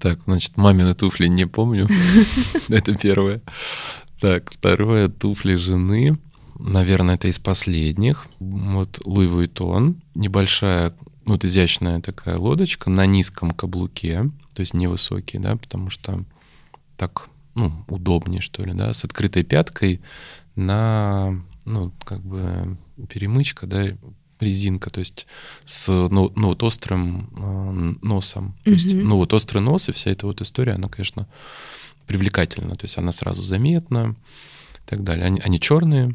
Так, 0.00 0.20
значит, 0.26 0.56
мамины 0.56 0.94
туфли 0.94 1.26
не 1.26 1.46
помню. 1.46 1.88
Это 2.68 2.94
первое. 2.96 3.40
Так, 4.20 4.52
второе, 4.52 5.08
туфли 5.08 5.56
жены. 5.56 6.18
Наверное, 6.58 7.16
это 7.16 7.28
из 7.28 7.38
последних. 7.38 8.26
Вот 8.40 9.00
Луи 9.04 9.26
Vuitton. 9.26 9.96
Небольшая, 10.14 10.94
вот 11.26 11.44
изящная 11.44 12.00
такая 12.00 12.38
лодочка 12.38 12.88
на 12.88 13.04
низком 13.04 13.50
каблуке, 13.50 14.30
то 14.54 14.60
есть 14.60 14.72
невысокий, 14.72 15.38
да, 15.38 15.56
потому 15.56 15.90
что 15.90 16.24
так, 16.96 17.28
ну, 17.54 17.84
удобнее, 17.88 18.40
что 18.40 18.64
ли, 18.64 18.72
да, 18.72 18.92
с 18.94 19.04
открытой 19.04 19.44
пяткой 19.44 20.00
на, 20.54 21.42
ну, 21.66 21.92
как 22.04 22.20
бы 22.20 22.78
перемычка, 23.10 23.66
да, 23.66 23.88
резинка, 24.40 24.90
то 24.90 25.00
есть 25.00 25.26
с 25.64 25.88
ну, 25.88 26.32
ну 26.36 26.48
вот 26.48 26.62
острым 26.62 27.30
э, 27.36 28.06
носом. 28.06 28.56
То 28.64 28.70
mm-hmm. 28.70 28.74
есть, 28.74 28.94
ну 28.94 29.16
вот 29.16 29.32
острый 29.34 29.58
нос 29.58 29.88
и 29.88 29.92
вся 29.92 30.10
эта 30.10 30.26
вот 30.26 30.40
история, 30.40 30.72
она, 30.72 30.88
конечно, 30.88 31.26
привлекательна. 32.06 32.74
То 32.74 32.84
есть 32.84 32.98
она 32.98 33.12
сразу 33.12 33.42
заметна 33.42 34.14
и 34.74 34.88
так 34.88 35.04
далее. 35.04 35.26
Они, 35.26 35.40
они 35.40 35.60
черные, 35.60 36.14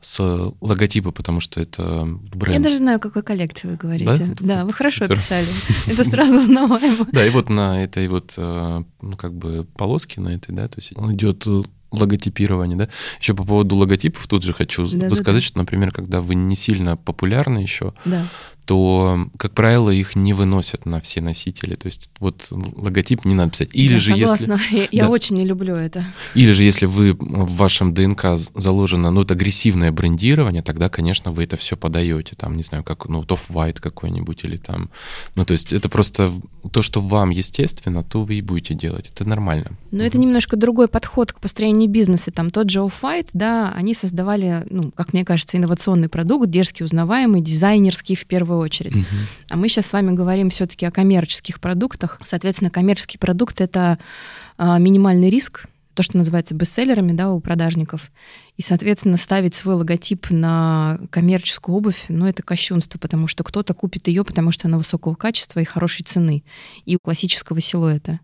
с 0.00 0.54
логотипа, 0.60 1.10
потому 1.10 1.40
что 1.40 1.60
это 1.60 2.08
бренд. 2.34 2.58
Я 2.58 2.64
даже 2.64 2.78
знаю, 2.78 2.96
о 2.96 3.00
какой 3.00 3.22
коллекции 3.22 3.68
вы 3.68 3.76
говорите. 3.76 4.06
Да, 4.06 4.34
да 4.40 4.64
вы 4.64 4.72
хорошо 4.72 5.04
Супер. 5.04 5.12
описали. 5.12 5.46
Это 5.88 6.04
сразу 6.04 6.38
узнаваемо. 6.38 7.06
Да, 7.12 7.26
и 7.26 7.30
вот 7.30 7.50
на 7.50 7.84
этой 7.84 8.08
вот, 8.08 8.34
э, 8.38 8.82
ну, 9.02 9.16
как 9.16 9.34
бы 9.34 9.66
полоске 9.76 10.22
на 10.22 10.28
этой, 10.30 10.54
да, 10.54 10.68
то 10.68 10.78
есть 10.78 10.92
идет 10.92 11.46
логотипирование, 11.90 12.76
да. 12.76 12.88
Еще 13.20 13.34
по 13.34 13.44
поводу 13.44 13.76
логотипов 13.76 14.26
тут 14.26 14.42
же 14.42 14.52
хочу 14.52 14.82
да, 14.82 15.08
сказать, 15.10 15.24
да, 15.24 15.32
да. 15.32 15.40
что, 15.40 15.58
например, 15.58 15.90
когда 15.92 16.20
вы 16.20 16.34
не 16.34 16.56
сильно 16.56 16.96
популярны 16.96 17.58
еще, 17.58 17.94
да 18.04 18.26
то, 18.70 19.26
как 19.36 19.50
правило, 19.50 19.90
их 19.90 20.14
не 20.14 20.32
выносят 20.32 20.86
на 20.86 21.00
все 21.00 21.20
носители. 21.20 21.74
То 21.74 21.86
есть 21.86 22.08
вот 22.20 22.52
логотип 22.52 23.24
не 23.24 23.34
надо 23.34 23.50
писать. 23.50 23.70
Или 23.72 23.94
я 23.94 23.98
же 23.98 24.12
согласна. 24.12 24.60
если... 24.62 24.76
Я, 24.76 24.88
я 24.92 25.02
да. 25.06 25.08
очень 25.08 25.34
не 25.34 25.44
люблю 25.44 25.74
это. 25.74 26.04
Или 26.36 26.52
же 26.52 26.62
если 26.62 26.86
вы 26.86 27.14
в 27.14 27.56
вашем 27.56 27.92
ДНК 27.92 28.36
заложено 28.36 29.10
ну, 29.10 29.22
это 29.22 29.34
агрессивное 29.34 29.90
брендирование, 29.90 30.62
тогда, 30.62 30.88
конечно, 30.88 31.32
вы 31.32 31.42
это 31.42 31.56
все 31.56 31.76
подаете. 31.76 32.36
Там, 32.36 32.56
не 32.56 32.62
знаю, 32.62 32.84
как 32.84 33.08
ну, 33.08 33.22
Off-White 33.22 33.80
какой-нибудь 33.80 34.44
или 34.44 34.56
там... 34.56 34.90
Ну, 35.34 35.44
то 35.44 35.52
есть 35.52 35.72
это 35.72 35.88
просто 35.88 36.32
то, 36.70 36.82
что 36.82 37.00
вам 37.00 37.30
естественно, 37.30 38.04
то 38.04 38.22
вы 38.22 38.36
и 38.36 38.40
будете 38.40 38.74
делать. 38.74 39.10
Это 39.12 39.28
нормально. 39.28 39.72
Но 39.90 39.98
угу. 39.98 40.06
это 40.06 40.16
немножко 40.16 40.54
другой 40.54 40.86
подход 40.86 41.32
к 41.32 41.40
построению 41.40 41.90
бизнеса. 41.90 42.30
Там 42.30 42.52
тот 42.52 42.70
же 42.70 42.78
Off-White, 42.78 43.30
да, 43.32 43.72
они 43.74 43.94
создавали, 43.94 44.64
ну, 44.70 44.92
как 44.92 45.12
мне 45.12 45.24
кажется, 45.24 45.56
инновационный 45.56 46.08
продукт, 46.08 46.48
дерзкий, 46.48 46.84
узнаваемый, 46.84 47.40
дизайнерский 47.40 48.14
в 48.14 48.26
первую 48.26 48.59
очередь. 48.60 48.96
Угу. 48.96 49.04
А 49.50 49.56
мы 49.56 49.68
сейчас 49.68 49.86
с 49.86 49.92
вами 49.92 50.12
говорим 50.12 50.50
все-таки 50.50 50.86
о 50.86 50.90
коммерческих 50.90 51.60
продуктах. 51.60 52.20
Соответственно, 52.24 52.70
коммерческий 52.70 53.18
продукт 53.18 53.60
это 53.60 53.98
а, 54.56 54.78
минимальный 54.78 55.30
риск, 55.30 55.66
то, 55.94 56.02
что 56.02 56.16
называется 56.16 56.54
бестселлерами 56.54 57.12
да, 57.12 57.30
у 57.30 57.40
продажников. 57.40 58.10
И, 58.56 58.62
соответственно, 58.62 59.16
ставить 59.16 59.54
свой 59.54 59.74
логотип 59.74 60.30
на 60.30 60.98
коммерческую 61.10 61.76
обувь, 61.76 62.06
ну, 62.08 62.26
это 62.26 62.42
кощунство, 62.42 62.98
потому 62.98 63.26
что 63.26 63.44
кто-то 63.44 63.74
купит 63.74 64.08
ее, 64.08 64.24
потому 64.24 64.52
что 64.52 64.68
она 64.68 64.78
высокого 64.78 65.14
качества 65.14 65.60
и 65.60 65.64
хорошей 65.64 66.04
цены, 66.04 66.44
и 66.84 66.96
классического 67.02 67.60
силуэта. 67.60 68.20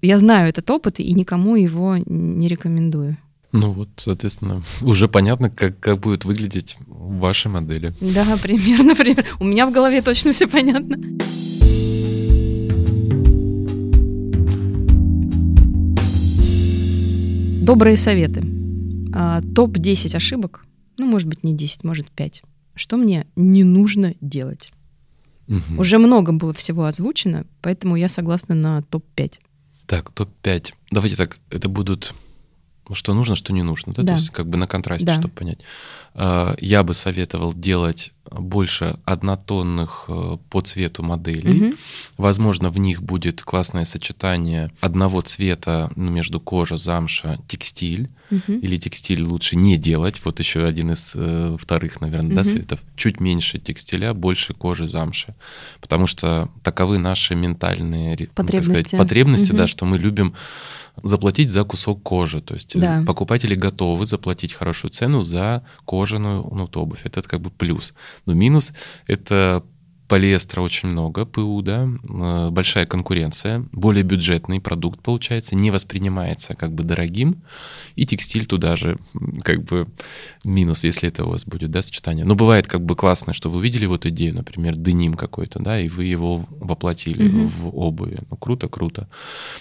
Я 0.00 0.18
знаю 0.18 0.48
этот 0.48 0.68
опыт 0.70 1.00
и 1.00 1.12
никому 1.12 1.56
его 1.56 1.98
не 1.98 2.48
рекомендую. 2.48 3.16
Ну 3.52 3.72
вот, 3.72 3.88
соответственно, 3.96 4.62
уже 4.82 5.08
понятно, 5.08 5.50
как, 5.50 5.78
как 5.80 6.00
будет 6.00 6.24
выглядеть 6.24 6.76
ваши 6.86 7.48
модели. 7.48 7.92
Да, 8.00 8.36
примерно, 8.42 8.94
примерно. 8.94 9.24
У 9.40 9.44
меня 9.44 9.66
в 9.66 9.72
голове 9.72 10.02
точно 10.02 10.32
все 10.32 10.46
понятно. 10.46 10.96
Добрые 17.62 17.96
советы. 17.96 18.42
А, 19.12 19.42
Топ-10 19.42 20.16
ошибок, 20.16 20.64
ну, 20.96 21.06
может 21.06 21.28
быть, 21.28 21.44
не 21.44 21.54
10, 21.54 21.84
может, 21.84 22.10
5. 22.10 22.42
Что 22.74 22.96
мне 22.96 23.26
не 23.36 23.64
нужно 23.64 24.14
делать? 24.20 24.72
Угу. 25.48 25.80
Уже 25.80 25.98
много 25.98 26.32
было 26.32 26.52
всего 26.52 26.84
озвучено, 26.84 27.44
поэтому 27.60 27.96
я 27.96 28.08
согласна 28.08 28.54
на 28.54 28.82
топ-5. 28.82 29.40
Так, 29.86 30.10
топ-5. 30.12 30.72
Давайте 30.90 31.16
так, 31.16 31.38
это 31.50 31.68
будут 31.68 32.14
что 32.94 33.14
нужно, 33.14 33.36
что 33.36 33.52
не 33.52 33.62
нужно, 33.62 33.92
да? 33.92 34.02
да. 34.02 34.12
То 34.12 34.18
есть 34.18 34.30
как 34.30 34.48
бы 34.48 34.56
на 34.56 34.66
контрасте, 34.66 35.06
да. 35.06 35.14
чтобы 35.14 35.34
понять. 35.34 35.60
А, 36.14 36.54
я 36.60 36.82
бы 36.82 36.94
советовал 36.94 37.52
делать 37.52 38.12
больше 38.30 38.98
однотонных 39.04 40.04
э, 40.08 40.36
по 40.50 40.60
цвету 40.60 41.02
моделей. 41.02 41.68
Угу. 41.68 41.76
Возможно, 42.18 42.70
в 42.70 42.78
них 42.78 43.02
будет 43.02 43.42
классное 43.42 43.84
сочетание 43.84 44.70
одного 44.80 45.20
цвета 45.22 45.90
ну, 45.96 46.10
между 46.10 46.40
кожа, 46.40 46.76
замша, 46.76 47.38
текстиль. 47.48 48.08
Угу. 48.30 48.52
Или 48.52 48.76
текстиль 48.76 49.22
лучше 49.22 49.56
не 49.56 49.76
делать. 49.76 50.20
Вот 50.24 50.38
еще 50.38 50.64
один 50.64 50.92
из 50.92 51.12
э, 51.16 51.56
вторых, 51.58 52.00
наверное, 52.00 52.28
угу. 52.28 52.36
да, 52.36 52.44
советов. 52.44 52.80
Чуть 52.96 53.20
меньше 53.20 53.58
текстиля, 53.58 54.14
больше 54.14 54.54
кожи, 54.54 54.88
замши. 54.88 55.34
Потому 55.80 56.06
что 56.06 56.48
таковы 56.62 56.98
наши 56.98 57.34
ментальные 57.34 58.28
потребности, 58.34 58.88
сказать, 58.88 58.98
потребности 58.98 59.50
угу. 59.50 59.58
да, 59.58 59.66
что 59.66 59.84
мы 59.84 59.98
любим 59.98 60.34
заплатить 61.02 61.50
за 61.50 61.64
кусок 61.64 62.02
кожи. 62.02 62.40
То 62.40 62.54
есть 62.54 62.76
э, 62.76 62.80
да. 62.80 63.04
покупатели 63.06 63.54
готовы 63.54 64.06
заплатить 64.06 64.52
хорошую 64.52 64.90
цену 64.90 65.22
за 65.22 65.64
кожаную 65.84 66.42
ну, 66.52 66.68
обувь. 66.74 67.00
Это 67.04 67.22
как 67.22 67.40
бы 67.40 67.50
плюс. 67.50 67.94
Но 68.26 68.34
минус— 68.34 68.72
это 69.06 69.64
полиэстера 70.10 70.60
очень 70.60 70.88
много, 70.88 71.24
ПУ, 71.24 71.62
да, 71.62 71.86
э, 71.86 72.50
большая 72.50 72.84
конкуренция, 72.84 73.64
более 73.70 74.02
бюджетный 74.02 74.60
продукт 74.60 75.00
получается, 75.00 75.54
не 75.54 75.70
воспринимается 75.70 76.54
как 76.54 76.72
бы 76.72 76.82
дорогим, 76.82 77.42
и 77.94 78.04
текстиль 78.04 78.46
туда 78.46 78.74
же 78.74 78.98
как 79.44 79.62
бы 79.62 79.86
минус, 80.44 80.82
если 80.82 81.08
это 81.08 81.24
у 81.24 81.30
вас 81.30 81.46
будет, 81.46 81.70
да, 81.70 81.80
сочетание. 81.80 82.24
Но 82.24 82.34
бывает 82.34 82.66
как 82.66 82.84
бы 82.84 82.96
классно, 82.96 83.32
что 83.32 83.50
вы 83.50 83.58
увидели 83.58 83.86
вот 83.86 84.04
идею, 84.04 84.34
например, 84.34 84.74
деним 84.76 85.14
какой-то, 85.14 85.60
да, 85.60 85.80
и 85.80 85.88
вы 85.88 86.06
его 86.06 86.44
воплотили 86.58 87.26
mm-hmm. 87.26 87.46
в 87.46 87.78
обуви. 87.78 88.18
Ну, 88.28 88.36
круто, 88.36 88.66
круто. 88.66 89.08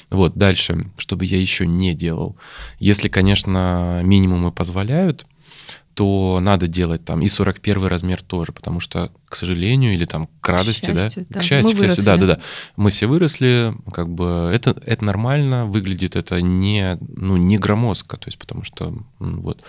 Вот, 0.09 0.33
дальше, 0.35 0.89
чтобы 0.97 1.25
я 1.25 1.39
еще 1.39 1.67
не 1.67 1.93
делал. 1.93 2.35
Если, 2.79 3.07
конечно, 3.07 4.01
минимумы 4.03 4.51
позволяют, 4.51 5.27
то 5.93 6.39
надо 6.41 6.67
делать 6.67 7.03
там 7.03 7.21
и 7.21 7.27
41 7.27 7.85
размер 7.85 8.21
тоже, 8.21 8.51
потому 8.51 8.79
что, 8.79 9.11
к 9.25 9.35
сожалению, 9.35 9.91
или 9.93 10.05
там 10.05 10.29
к 10.41 10.49
радости, 10.49 10.91
к 10.91 10.97
счастью, 10.97 11.25
да, 11.29 11.33
да, 11.33 11.39
к 11.39 11.43
счастью, 11.43 11.77
мы 11.77 11.83
к 11.83 11.87
счастью, 11.87 12.05
да, 12.05 12.17
да, 12.17 12.25
да, 12.25 12.39
мы 12.75 12.89
все 12.89 13.07
выросли, 13.07 13.73
как 13.91 14.09
бы 14.09 14.49
это, 14.53 14.81
это 14.85 15.03
нормально, 15.03 15.65
выглядит 15.65 16.15
это 16.15 16.41
не, 16.41 16.97
ну, 17.01 17.37
не 17.37 17.57
громоздко, 17.57 18.17
то 18.17 18.27
есть 18.27 18.37
потому 18.37 18.63
что 18.63 18.93
вот. 19.19 19.63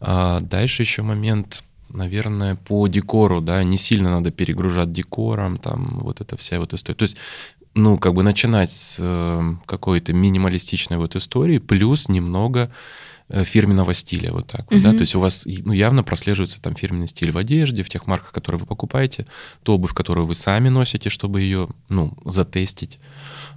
А 0.00 0.40
дальше 0.40 0.82
еще 0.82 1.02
момент, 1.02 1.62
наверное, 1.88 2.56
по 2.56 2.88
декору, 2.88 3.40
да, 3.40 3.62
не 3.62 3.76
сильно 3.76 4.10
надо 4.10 4.30
перегружать 4.30 4.92
декором, 4.92 5.56
там 5.56 6.00
вот 6.00 6.20
эта 6.20 6.36
вся 6.36 6.58
вот 6.58 6.74
история. 6.74 6.96
То 6.96 7.04
есть 7.04 7.16
ну, 7.74 7.98
как 7.98 8.14
бы 8.14 8.22
начинать 8.22 8.72
с 8.72 8.96
э, 9.00 9.54
какой-то 9.66 10.12
минималистичной 10.12 10.96
вот 10.96 11.14
истории, 11.14 11.58
плюс 11.58 12.08
немного 12.08 12.70
фирменного 13.44 13.94
стиля, 13.94 14.32
вот 14.32 14.46
так 14.46 14.70
вот, 14.70 14.82
да, 14.82 14.92
то 14.92 15.00
есть 15.00 15.14
у 15.14 15.20
вас 15.20 15.46
ну, 15.64 15.72
явно 15.72 16.02
прослеживается 16.02 16.60
там 16.60 16.74
фирменный 16.74 17.08
стиль 17.08 17.30
в 17.32 17.36
одежде, 17.36 17.82
в 17.82 17.88
тех 17.88 18.06
марках, 18.06 18.32
которые 18.32 18.60
вы 18.60 18.66
покупаете, 18.66 19.26
ту 19.62 19.74
обувь, 19.74 19.92
которую 19.92 20.26
вы 20.26 20.34
сами 20.34 20.68
носите, 20.68 21.10
чтобы 21.10 21.40
ее, 21.40 21.68
ну, 21.88 22.16
затестить, 22.24 22.98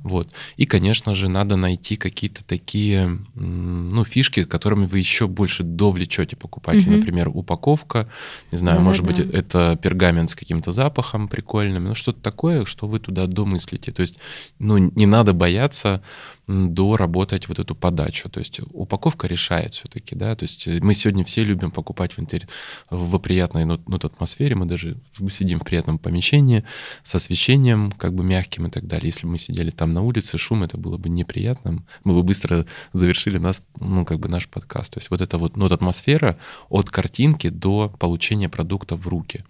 вот. 0.04 0.34
И, 0.58 0.66
конечно 0.66 1.16
же, 1.16 1.30
надо 1.30 1.56
найти 1.56 1.96
какие-то 1.96 2.44
такие, 2.44 3.20
ну, 3.36 4.04
фишки, 4.04 4.44
которыми 4.44 4.86
вы 4.86 5.00
еще 5.00 5.28
больше 5.28 5.64
довлечете 5.64 6.36
покупателя. 6.36 6.92
Угу. 6.92 6.98
Например, 6.98 7.30
упаковка, 7.34 8.10
не 8.52 8.58
знаю, 8.58 8.80
да, 8.80 8.84
может 8.84 9.06
да. 9.06 9.12
быть, 9.12 9.20
это 9.20 9.80
пергамент 9.82 10.30
с 10.30 10.36
каким-то 10.36 10.74
запахом 10.74 11.30
прикольным, 11.30 11.86
ну, 11.86 11.96
что-то 11.96 12.22
такое, 12.22 12.66
что 12.66 12.86
вы 12.86 13.00
туда 13.00 13.28
домыслите. 13.28 13.94
То 13.94 14.02
есть, 14.02 14.20
ну, 14.60 14.78
не 14.78 15.06
надо 15.06 15.32
бояться 15.32 16.04
доработать 16.48 17.48
вот 17.48 17.60
эту 17.60 17.74
подачу. 17.74 18.30
То 18.30 18.40
есть 18.40 18.60
упаковка 18.74 19.28
решает 19.28 19.63
все-таки, 19.72 20.16
да, 20.16 20.36
то 20.36 20.44
есть 20.44 20.68
мы 20.68 20.94
сегодня 20.94 21.24
все 21.24 21.44
любим 21.44 21.72
покупать 21.72 22.14
в, 22.14 22.20
интер... 22.20 22.48
в 22.90 23.18
приятной 23.20 23.64
ну, 23.66 23.80
ну, 23.88 23.96
атмосфере, 23.96 24.56
мы 24.56 24.66
даже 24.66 24.98
сидим 25.30 25.60
в 25.60 25.64
приятном 25.64 25.98
помещении 25.98 26.66
с 27.04 27.16
освещением 27.16 27.92
как 27.92 28.14
бы 28.14 28.24
мягким 28.24 28.68
и 28.68 28.70
так 28.70 28.88
далее. 28.88 29.08
Если 29.08 29.26
бы 29.26 29.34
мы 29.34 29.38
сидели 29.38 29.70
там 29.70 29.94
на 29.94 30.02
улице, 30.02 30.38
шум, 30.38 30.64
это 30.64 30.78
было 30.78 30.98
бы 30.98 31.10
неприятным, 31.10 31.86
мы 32.04 32.14
бы 32.14 32.24
быстро 32.24 32.66
завершили 32.92 33.38
нас, 33.38 33.64
ну, 33.80 34.06
как 34.06 34.20
бы 34.20 34.28
наш 34.28 34.48
подкаст. 34.48 34.94
То 34.94 35.00
есть 35.00 35.10
вот 35.10 35.22
эта 35.22 35.38
вот, 35.38 35.56
ну, 35.56 35.64
вот 35.64 35.72
атмосфера 35.72 36.38
от 36.70 36.90
картинки 36.90 37.50
до 37.50 37.90
получения 38.00 38.50
продукта 38.50 38.96
в 38.96 39.08
руки. 39.08 39.42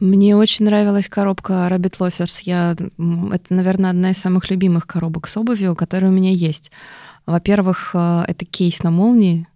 Мне 0.00 0.36
очень 0.36 0.66
нравилась 0.66 1.08
коробка 1.08 1.68
Rabbit 1.70 1.98
Loafers. 1.98 2.42
Я, 2.44 2.72
это, 2.72 3.54
наверное, 3.54 3.90
одна 3.90 4.10
из 4.10 4.18
самых 4.18 4.50
любимых 4.50 4.86
коробок 4.86 5.26
с 5.26 5.36
обувью, 5.36 5.74
которая 5.74 6.10
у 6.10 6.14
меня 6.14 6.30
есть. 6.30 6.70
Во-первых, 7.26 7.90
э, 7.94 8.24
это 8.28 8.44
кейс 8.44 8.82
на 8.82 8.90
молнии. 8.90 9.46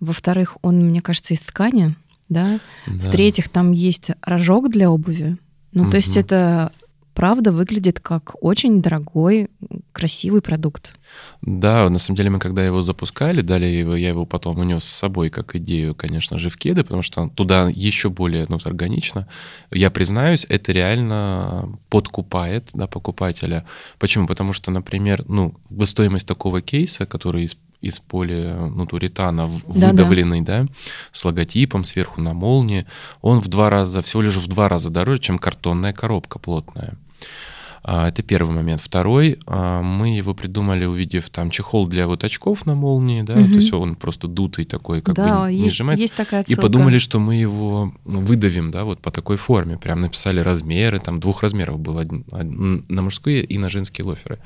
Во-вторых, 0.00 0.58
он, 0.62 0.86
мне 0.86 1.00
кажется, 1.00 1.34
из 1.34 1.40
ткани, 1.40 1.94
да. 2.28 2.60
да. 2.86 2.92
В-третьих, 2.92 3.48
там 3.48 3.72
есть 3.72 4.10
рожок 4.22 4.70
для 4.70 4.90
обуви. 4.90 5.36
Ну, 5.72 5.84
угу. 5.84 5.90
то 5.90 5.96
есть 5.96 6.16
это 6.16 6.72
правда 7.18 7.50
выглядит 7.50 7.98
как 7.98 8.36
очень 8.44 8.80
дорогой, 8.80 9.50
красивый 9.90 10.40
продукт. 10.40 10.96
Да, 11.42 11.90
на 11.90 11.98
самом 11.98 12.16
деле 12.16 12.30
мы 12.30 12.38
когда 12.38 12.64
его 12.64 12.80
запускали, 12.80 13.40
дали 13.40 13.66
его, 13.66 13.96
я 13.96 14.10
его 14.10 14.24
потом 14.24 14.60
унес 14.60 14.84
с 14.84 14.98
собой 14.98 15.28
как 15.28 15.56
идею, 15.56 15.96
конечно 15.96 16.38
же, 16.38 16.48
в 16.48 16.56
кеды, 16.56 16.84
потому 16.84 17.02
что 17.02 17.28
туда 17.34 17.70
еще 17.74 18.08
более 18.08 18.46
ну, 18.48 18.58
органично. 18.64 19.26
Я 19.72 19.90
признаюсь, 19.90 20.46
это 20.48 20.70
реально 20.70 21.76
подкупает 21.88 22.70
да, 22.72 22.86
покупателя. 22.86 23.64
Почему? 23.98 24.28
Потому 24.28 24.52
что, 24.52 24.70
например, 24.70 25.24
ну, 25.26 25.54
стоимость 25.86 26.28
такого 26.28 26.62
кейса, 26.62 27.04
который 27.04 27.42
из 27.42 27.56
из 27.80 28.00
полинутуритана 28.00 29.44
выдавленный, 29.46 30.40
да, 30.40 30.62
да, 30.62 30.68
с 31.12 31.24
логотипом 31.24 31.84
сверху 31.84 32.20
на 32.20 32.34
молнии, 32.34 32.86
он 33.22 33.40
в 33.40 33.46
два 33.46 33.70
раза, 33.70 34.02
всего 34.02 34.22
лишь 34.22 34.36
в 34.36 34.48
два 34.48 34.68
раза 34.68 34.90
дороже, 34.90 35.20
чем 35.20 35.38
картонная 35.38 35.92
коробка 35.92 36.40
плотная. 36.40 36.96
А, 37.90 38.06
это 38.06 38.22
первый 38.22 38.54
момент. 38.54 38.82
Второй, 38.82 39.38
а, 39.46 39.80
мы 39.80 40.14
его 40.14 40.34
придумали, 40.34 40.84
увидев 40.84 41.30
там 41.30 41.50
чехол 41.50 41.86
для 41.86 42.06
вот 42.06 42.22
очков 42.22 42.66
на 42.66 42.74
молнии, 42.74 43.22
да, 43.22 43.32
угу. 43.32 43.44
то 43.44 43.54
есть 43.54 43.72
он 43.72 43.96
просто 43.96 44.28
дутый 44.28 44.66
такой, 44.66 45.00
как 45.00 45.14
да, 45.14 45.46
бы 45.46 45.52
не 45.52 45.60
есть, 45.60 45.76
сжимается. 45.76 46.02
Есть 46.02 46.14
такая 46.14 46.42
отсылка. 46.42 46.60
И 46.60 46.62
подумали, 46.62 46.98
что 46.98 47.18
мы 47.18 47.36
его 47.36 47.94
выдавим, 48.04 48.70
да, 48.70 48.84
вот 48.84 49.00
по 49.00 49.10
такой 49.10 49.38
форме. 49.38 49.78
Прям 49.78 50.02
написали 50.02 50.40
размеры, 50.40 50.98
там 50.98 51.18
двух 51.18 51.42
размеров 51.42 51.80
было 51.80 52.04
на 52.30 53.02
мужские 53.02 53.42
и 53.42 53.56
на 53.56 53.70
женские 53.70 54.06
лоферы. 54.06 54.38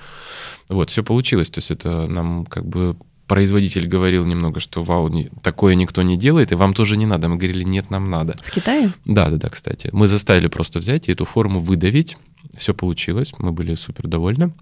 Вот, 0.68 0.90
все 0.90 1.02
получилось. 1.02 1.50
То 1.50 1.58
есть 1.58 1.72
это 1.72 2.06
нам 2.06 2.46
как 2.46 2.64
бы 2.64 2.96
производитель 3.26 3.88
говорил 3.88 4.24
немного, 4.24 4.60
что 4.60 4.84
вау, 4.84 5.10
такое 5.42 5.74
никто 5.74 6.02
не 6.02 6.16
делает, 6.16 6.52
и 6.52 6.54
вам 6.54 6.74
тоже 6.74 6.96
не 6.96 7.06
надо. 7.06 7.28
Мы 7.28 7.36
говорили, 7.36 7.64
нет, 7.64 7.90
нам 7.90 8.08
надо. 8.08 8.36
В 8.40 8.52
Китае? 8.52 8.92
Да, 9.04 9.30
да, 9.30 9.36
да, 9.36 9.48
кстати. 9.48 9.88
Мы 9.92 10.06
заставили 10.06 10.46
просто 10.46 10.78
взять 10.78 11.08
и 11.08 11.12
эту 11.12 11.24
форму 11.24 11.58
выдавить. 11.58 12.18
Все 12.56 12.74
получилось, 12.74 13.32
мы 13.38 13.52
были 13.52 13.74
супер 13.74 14.06
довольны. 14.06 14.52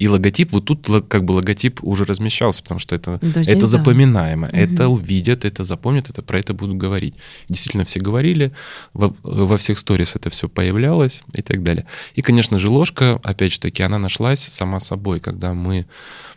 И 0.00 0.08
логотип, 0.08 0.52
вот 0.52 0.64
тут 0.64 0.88
как 1.08 1.24
бы 1.24 1.32
логотип 1.32 1.84
уже 1.84 2.06
размещался, 2.06 2.62
потому 2.62 2.78
что 2.78 2.94
это, 2.94 3.18
Друзей, 3.20 3.54
это 3.54 3.66
запоминаемо. 3.66 4.46
Угу. 4.46 4.56
Это 4.56 4.88
увидят, 4.88 5.44
это 5.44 5.62
запомнят, 5.62 6.08
это 6.08 6.22
про 6.22 6.38
это 6.38 6.54
будут 6.54 6.78
говорить. 6.78 7.16
Действительно, 7.50 7.84
все 7.84 8.00
говорили, 8.00 8.52
во, 8.94 9.14
во 9.22 9.58
всех 9.58 9.78
сторис 9.78 10.16
это 10.16 10.30
все 10.30 10.48
появлялось 10.48 11.22
и 11.34 11.42
так 11.42 11.62
далее. 11.62 11.84
И, 12.14 12.22
конечно 12.22 12.58
же, 12.58 12.70
ложка, 12.70 13.20
опять 13.22 13.52
же 13.52 13.60
таки, 13.60 13.82
она 13.82 13.98
нашлась 13.98 14.40
сама 14.40 14.80
собой, 14.80 15.20
когда 15.20 15.52
мы 15.52 15.86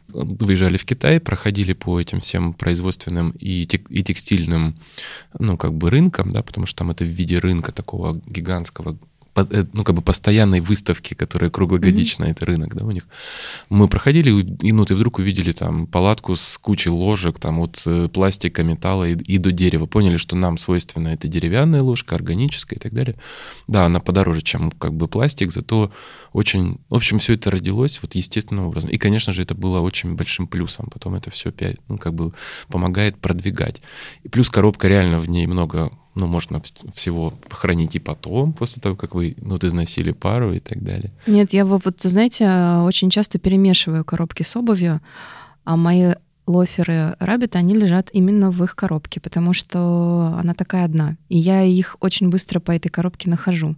выезжали 0.09 0.75
в 0.75 0.83
Китай, 0.83 1.21
проходили 1.21 1.71
по 1.71 2.01
этим 2.01 2.19
всем 2.19 2.53
производственным 2.53 3.29
и, 3.39 3.65
тек, 3.65 3.85
и 3.89 4.03
текстильным, 4.03 4.75
ну, 5.39 5.55
как 5.55 5.73
бы 5.73 5.89
рынкам, 5.89 6.33
да, 6.33 6.43
потому 6.43 6.65
что 6.65 6.79
там 6.79 6.91
это 6.91 7.05
в 7.05 7.07
виде 7.07 7.39
рынка 7.39 7.71
такого 7.71 8.21
гигантского 8.27 8.97
Э, 9.12 9.12
ну, 9.35 9.83
как 9.83 9.95
бы 9.95 10.01
постоянной 10.01 10.59
выставки, 10.59 11.13
которая 11.13 11.49
круглогодичная, 11.49 12.29
mm-hmm. 12.29 12.31
это 12.31 12.45
рынок, 12.45 12.75
да, 12.75 12.85
у 12.85 12.91
них. 12.91 13.07
Мы 13.69 13.87
проходили, 13.87 14.29
и, 14.61 14.71
ну, 14.71 14.85
ты 14.85 14.95
вдруг 14.95 15.19
увидели 15.19 15.51
там 15.51 15.87
палатку 15.87 16.35
с 16.35 16.57
кучей 16.57 16.89
ложек, 16.89 17.39
там 17.39 17.59
от 17.59 17.81
э, 17.85 18.09
пластика, 18.09 18.63
металла 18.63 19.09
и, 19.09 19.15
и 19.15 19.37
до 19.37 19.51
дерева. 19.51 19.85
Поняли, 19.85 20.17
что 20.17 20.35
нам 20.35 20.57
свойственно 20.57 21.09
это 21.09 21.27
деревянная 21.27 21.81
ложка, 21.81 22.15
органическая 22.15 22.77
и 22.77 22.81
так 22.81 22.93
далее. 22.93 23.15
Да, 23.67 23.85
она 23.85 23.99
подороже, 23.99 24.41
чем 24.41 24.71
как 24.71 24.93
бы 24.93 25.07
пластик, 25.07 25.51
зато 25.51 25.91
очень... 26.31 26.79
В 26.89 26.95
общем, 26.95 27.17
все 27.17 27.33
это 27.33 27.49
родилось 27.49 27.99
вот 28.01 28.15
естественным 28.15 28.67
образом. 28.67 28.89
И, 28.89 28.97
конечно 28.97 29.33
же, 29.33 29.41
это 29.41 29.55
было 29.55 29.79
очень 29.79 30.15
большим 30.15 30.47
плюсом. 30.47 30.89
Потом 30.91 31.15
это 31.15 31.31
все 31.31 31.51
ну, 31.87 31.97
как 31.97 32.13
бы 32.13 32.33
помогает 32.67 33.17
продвигать. 33.17 33.81
И 34.23 34.29
плюс 34.29 34.49
коробка 34.49 34.87
реально 34.87 35.19
в 35.19 35.29
ней 35.29 35.47
много 35.47 35.91
ну, 36.15 36.27
можно 36.27 36.61
всего 36.93 37.33
хранить 37.49 37.95
и 37.95 37.99
потом, 37.99 38.53
после 38.53 38.81
того, 38.81 38.95
как 38.95 39.15
вы, 39.15 39.35
ну, 39.41 39.57
износили 39.57 40.11
пару 40.11 40.53
и 40.53 40.59
так 40.59 40.83
далее. 40.83 41.11
Нет, 41.27 41.53
я 41.53 41.65
вот, 41.65 41.99
знаете, 42.01 42.49
очень 42.83 43.09
часто 43.09 43.39
перемешиваю 43.39 44.05
коробки 44.05 44.43
с 44.43 44.55
обувью, 44.55 45.01
а 45.65 45.77
мои 45.77 46.13
лоферы 46.45 47.15
Rabbit, 47.19 47.55
они 47.55 47.73
лежат 47.73 48.09
именно 48.11 48.51
в 48.51 48.63
их 48.63 48.75
коробке, 48.75 49.19
потому 49.19 49.53
что 49.53 50.35
она 50.39 50.53
такая 50.53 50.85
одна. 50.85 51.15
И 51.29 51.37
я 51.37 51.63
их 51.63 51.95
очень 52.01 52.29
быстро 52.29 52.59
по 52.59 52.71
этой 52.71 52.89
коробке 52.89 53.29
нахожу. 53.29 53.75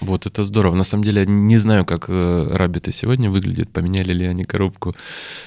Вот 0.00 0.26
это 0.26 0.44
здорово. 0.44 0.74
На 0.74 0.84
самом 0.84 1.04
деле, 1.04 1.22
я 1.22 1.26
не 1.26 1.58
знаю, 1.58 1.84
как 1.84 2.06
э, 2.08 2.48
Рабиты 2.52 2.92
сегодня 2.92 3.30
выглядят, 3.30 3.70
поменяли 3.70 4.12
ли 4.12 4.26
они 4.26 4.44
коробку 4.44 4.96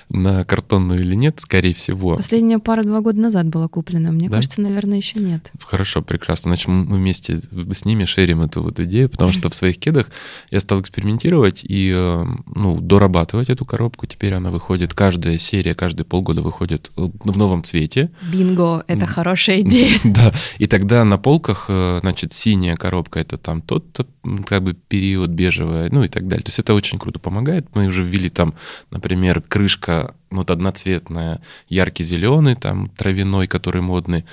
на 0.10 0.44
картонную 0.46 1.02
или 1.02 1.16
нет, 1.16 1.40
скорее 1.40 1.74
всего. 1.74 2.16
Последняя 2.16 2.60
пара 2.60 2.84
два 2.84 3.02
года 3.02 3.20
назад 3.20 3.48
была 3.48 3.68
куплена. 3.68 4.12
Мне 4.12 4.30
да? 4.30 4.38
кажется, 4.38 4.62
наверное, 4.62 4.98
еще 4.98 5.20
нет. 5.20 5.52
Хорошо, 5.60 6.02
прекрасно. 6.02 6.50
Значит, 6.52 6.68
мы 6.70 6.98
вместе 6.98 7.38
с 7.38 7.86
ними 7.86 8.06
шерим 8.06 8.42
эту 8.42 8.64
вот 8.64 8.80
идею, 8.80 9.10
потому 9.10 9.32
что 9.32 9.50
в 9.50 9.56
своих 9.56 9.78
кедах 9.78 10.10
я 10.52 10.60
стал 10.60 10.80
экспериментировать 10.80 11.64
и 11.64 11.92
э, 11.94 12.26
ну, 12.56 12.80
дорабатывать 12.80 13.50
эту 13.50 13.66
коробку. 13.66 14.06
Теперь 14.06 14.34
она 14.34 14.52
выходит, 14.52 14.94
каждая 14.94 15.38
серия, 15.38 15.74
каждые 15.74 16.06
полгода 16.06 16.42
выходит 16.42 16.61
э, 16.98 17.08
в 17.24 17.38
новом 17.38 17.64
цвете. 17.64 18.12
Бинго, 18.32 18.84
это 18.88 19.06
хорошая 19.06 19.62
идея. 19.62 19.98
Да, 20.04 20.34
и 20.58 20.68
тогда 20.68 21.04
на 21.06 21.18
полках, 21.18 21.66
значит, 22.02 22.34
синяя 22.34 22.76
коробка— 22.76 23.20
это 23.22 23.38
там 23.38 23.62
тот 23.62 24.06
как 24.46 24.64
бы 24.64 24.74
период 24.74 25.30
бежевая, 25.30 25.90
ну 25.92 26.04
и 26.04 26.08
так 26.08 26.28
далее. 26.28 26.44
То 26.44 26.50
есть 26.50 26.60
это 26.60 26.74
очень 26.74 27.00
круто 27.00 27.20
помогает. 27.20 27.68
Мы 27.76 27.88
уже 27.88 28.04
ввели 28.04 28.30
там, 28.30 28.54
например, 28.92 29.42
крышка 29.42 30.16
вот 30.32 30.50
одноцветная, 30.50 31.42
яркий 31.68 32.04
зеленый, 32.04 32.56
там 32.56 32.90
травяной, 32.90 33.48
который 33.48 33.82
модный, 33.82 34.26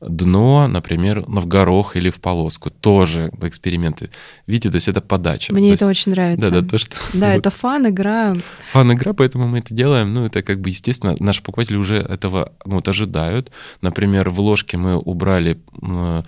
дно, 0.00 0.66
например, 0.66 1.24
в 1.26 1.46
горох 1.46 1.96
или 1.96 2.10
в 2.10 2.20
полоску. 2.20 2.70
Тоже 2.70 3.30
эксперименты. 3.42 4.10
Видите, 4.46 4.70
то 4.70 4.76
есть 4.76 4.88
это 4.88 5.00
подача. 5.00 5.52
Мне 5.52 5.68
то 5.68 5.74
это 5.74 5.84
есть, 5.84 5.90
очень 5.90 6.12
нравится. 6.12 6.50
Да, 6.50 6.60
да, 6.60 6.68
то, 6.68 6.78
что... 6.78 6.96
Да, 7.14 7.30
вот. 7.30 7.38
это 7.38 7.50
фан-игра. 7.50 8.34
Фан-игра, 8.72 9.12
поэтому 9.12 9.48
мы 9.48 9.58
это 9.58 9.74
делаем. 9.74 10.12
Ну, 10.12 10.24
это 10.24 10.42
как 10.42 10.60
бы, 10.60 10.68
естественно, 10.68 11.14
наши 11.20 11.42
покупатели 11.42 11.76
уже 11.76 11.96
этого 11.96 12.52
ну, 12.64 12.74
вот, 12.74 12.88
ожидают. 12.88 13.50
Например, 13.80 14.30
в 14.30 14.40
ложке 14.40 14.76
мы 14.76 14.96
убрали 14.96 15.58
э, 15.82 16.22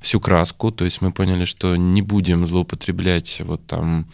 всю 0.00 0.20
краску, 0.20 0.70
то 0.72 0.84
есть 0.84 1.00
мы 1.00 1.12
поняли, 1.12 1.44
что 1.44 1.76
не 1.76 2.02
будем 2.02 2.46
злоупотреблять 2.46 3.42
вот 3.44 3.66
там 3.66 4.06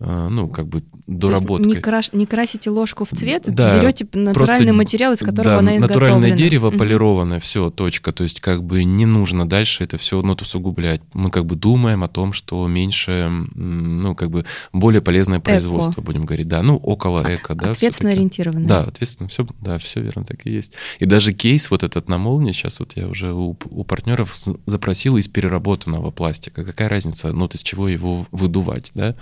ну, 0.00 0.48
как 0.48 0.66
бы 0.66 0.82
доработкой. 1.06 1.66
Не, 1.66 1.76
краш, 1.76 2.12
не 2.12 2.24
красите 2.24 2.70
ложку 2.70 3.04
в 3.04 3.10
цвет, 3.10 3.44
да, 3.46 3.78
берете 3.78 4.06
натуральный 4.14 4.72
материал, 4.72 5.12
из 5.12 5.18
которого 5.18 5.56
да, 5.56 5.58
она 5.58 5.76
изготовлена. 5.76 6.06
натуральное 6.16 6.36
дерево, 6.36 6.70
mm-hmm. 6.70 6.78
полированное, 6.78 7.40
все, 7.40 7.70
точка. 7.70 8.12
То 8.12 8.22
есть 8.22 8.40
как 8.40 8.64
бы 8.64 8.84
не 8.84 9.04
нужно 9.04 9.46
дальше 9.48 9.84
это 9.84 9.98
все 9.98 10.22
ну, 10.22 10.32
усугублять. 10.40 11.02
Мы 11.12 11.30
как 11.30 11.44
бы 11.44 11.54
думаем 11.54 12.02
о 12.02 12.08
том, 12.08 12.32
что 12.32 12.66
меньше, 12.66 13.30
ну, 13.54 14.14
как 14.14 14.30
бы 14.30 14.46
более 14.72 15.02
полезное 15.02 15.40
производство, 15.40 16.00
эко. 16.00 16.02
будем 16.02 16.24
говорить. 16.24 16.48
Да, 16.48 16.62
ну, 16.62 16.76
около 16.76 17.22
эко, 17.22 17.54
да. 17.54 17.72
Ответственно 17.72 18.12
ориентированное. 18.12 18.66
Да, 18.66 18.80
ответственно, 18.84 19.28
все, 19.28 19.46
да, 19.60 19.78
все 19.78 20.00
верно, 20.00 20.24
так 20.24 20.46
и 20.46 20.50
есть. 20.50 20.72
И 20.98 21.04
даже 21.04 21.32
кейс 21.32 21.70
вот 21.70 21.82
этот 21.82 22.08
на 22.08 22.16
молнии, 22.16 22.52
сейчас 22.52 22.80
вот 22.80 22.96
я 22.96 23.06
уже 23.06 23.32
у, 23.32 23.56
у 23.70 23.84
партнеров 23.84 24.34
запросил 24.66 25.16
из 25.16 25.28
переработанного 25.28 26.10
пластика. 26.10 26.64
Какая 26.64 26.88
разница, 26.88 27.32
ну, 27.32 27.46
из 27.46 27.62
чего 27.62 27.88
его 27.88 28.26
выдувать, 28.30 28.92
да? 28.94 29.14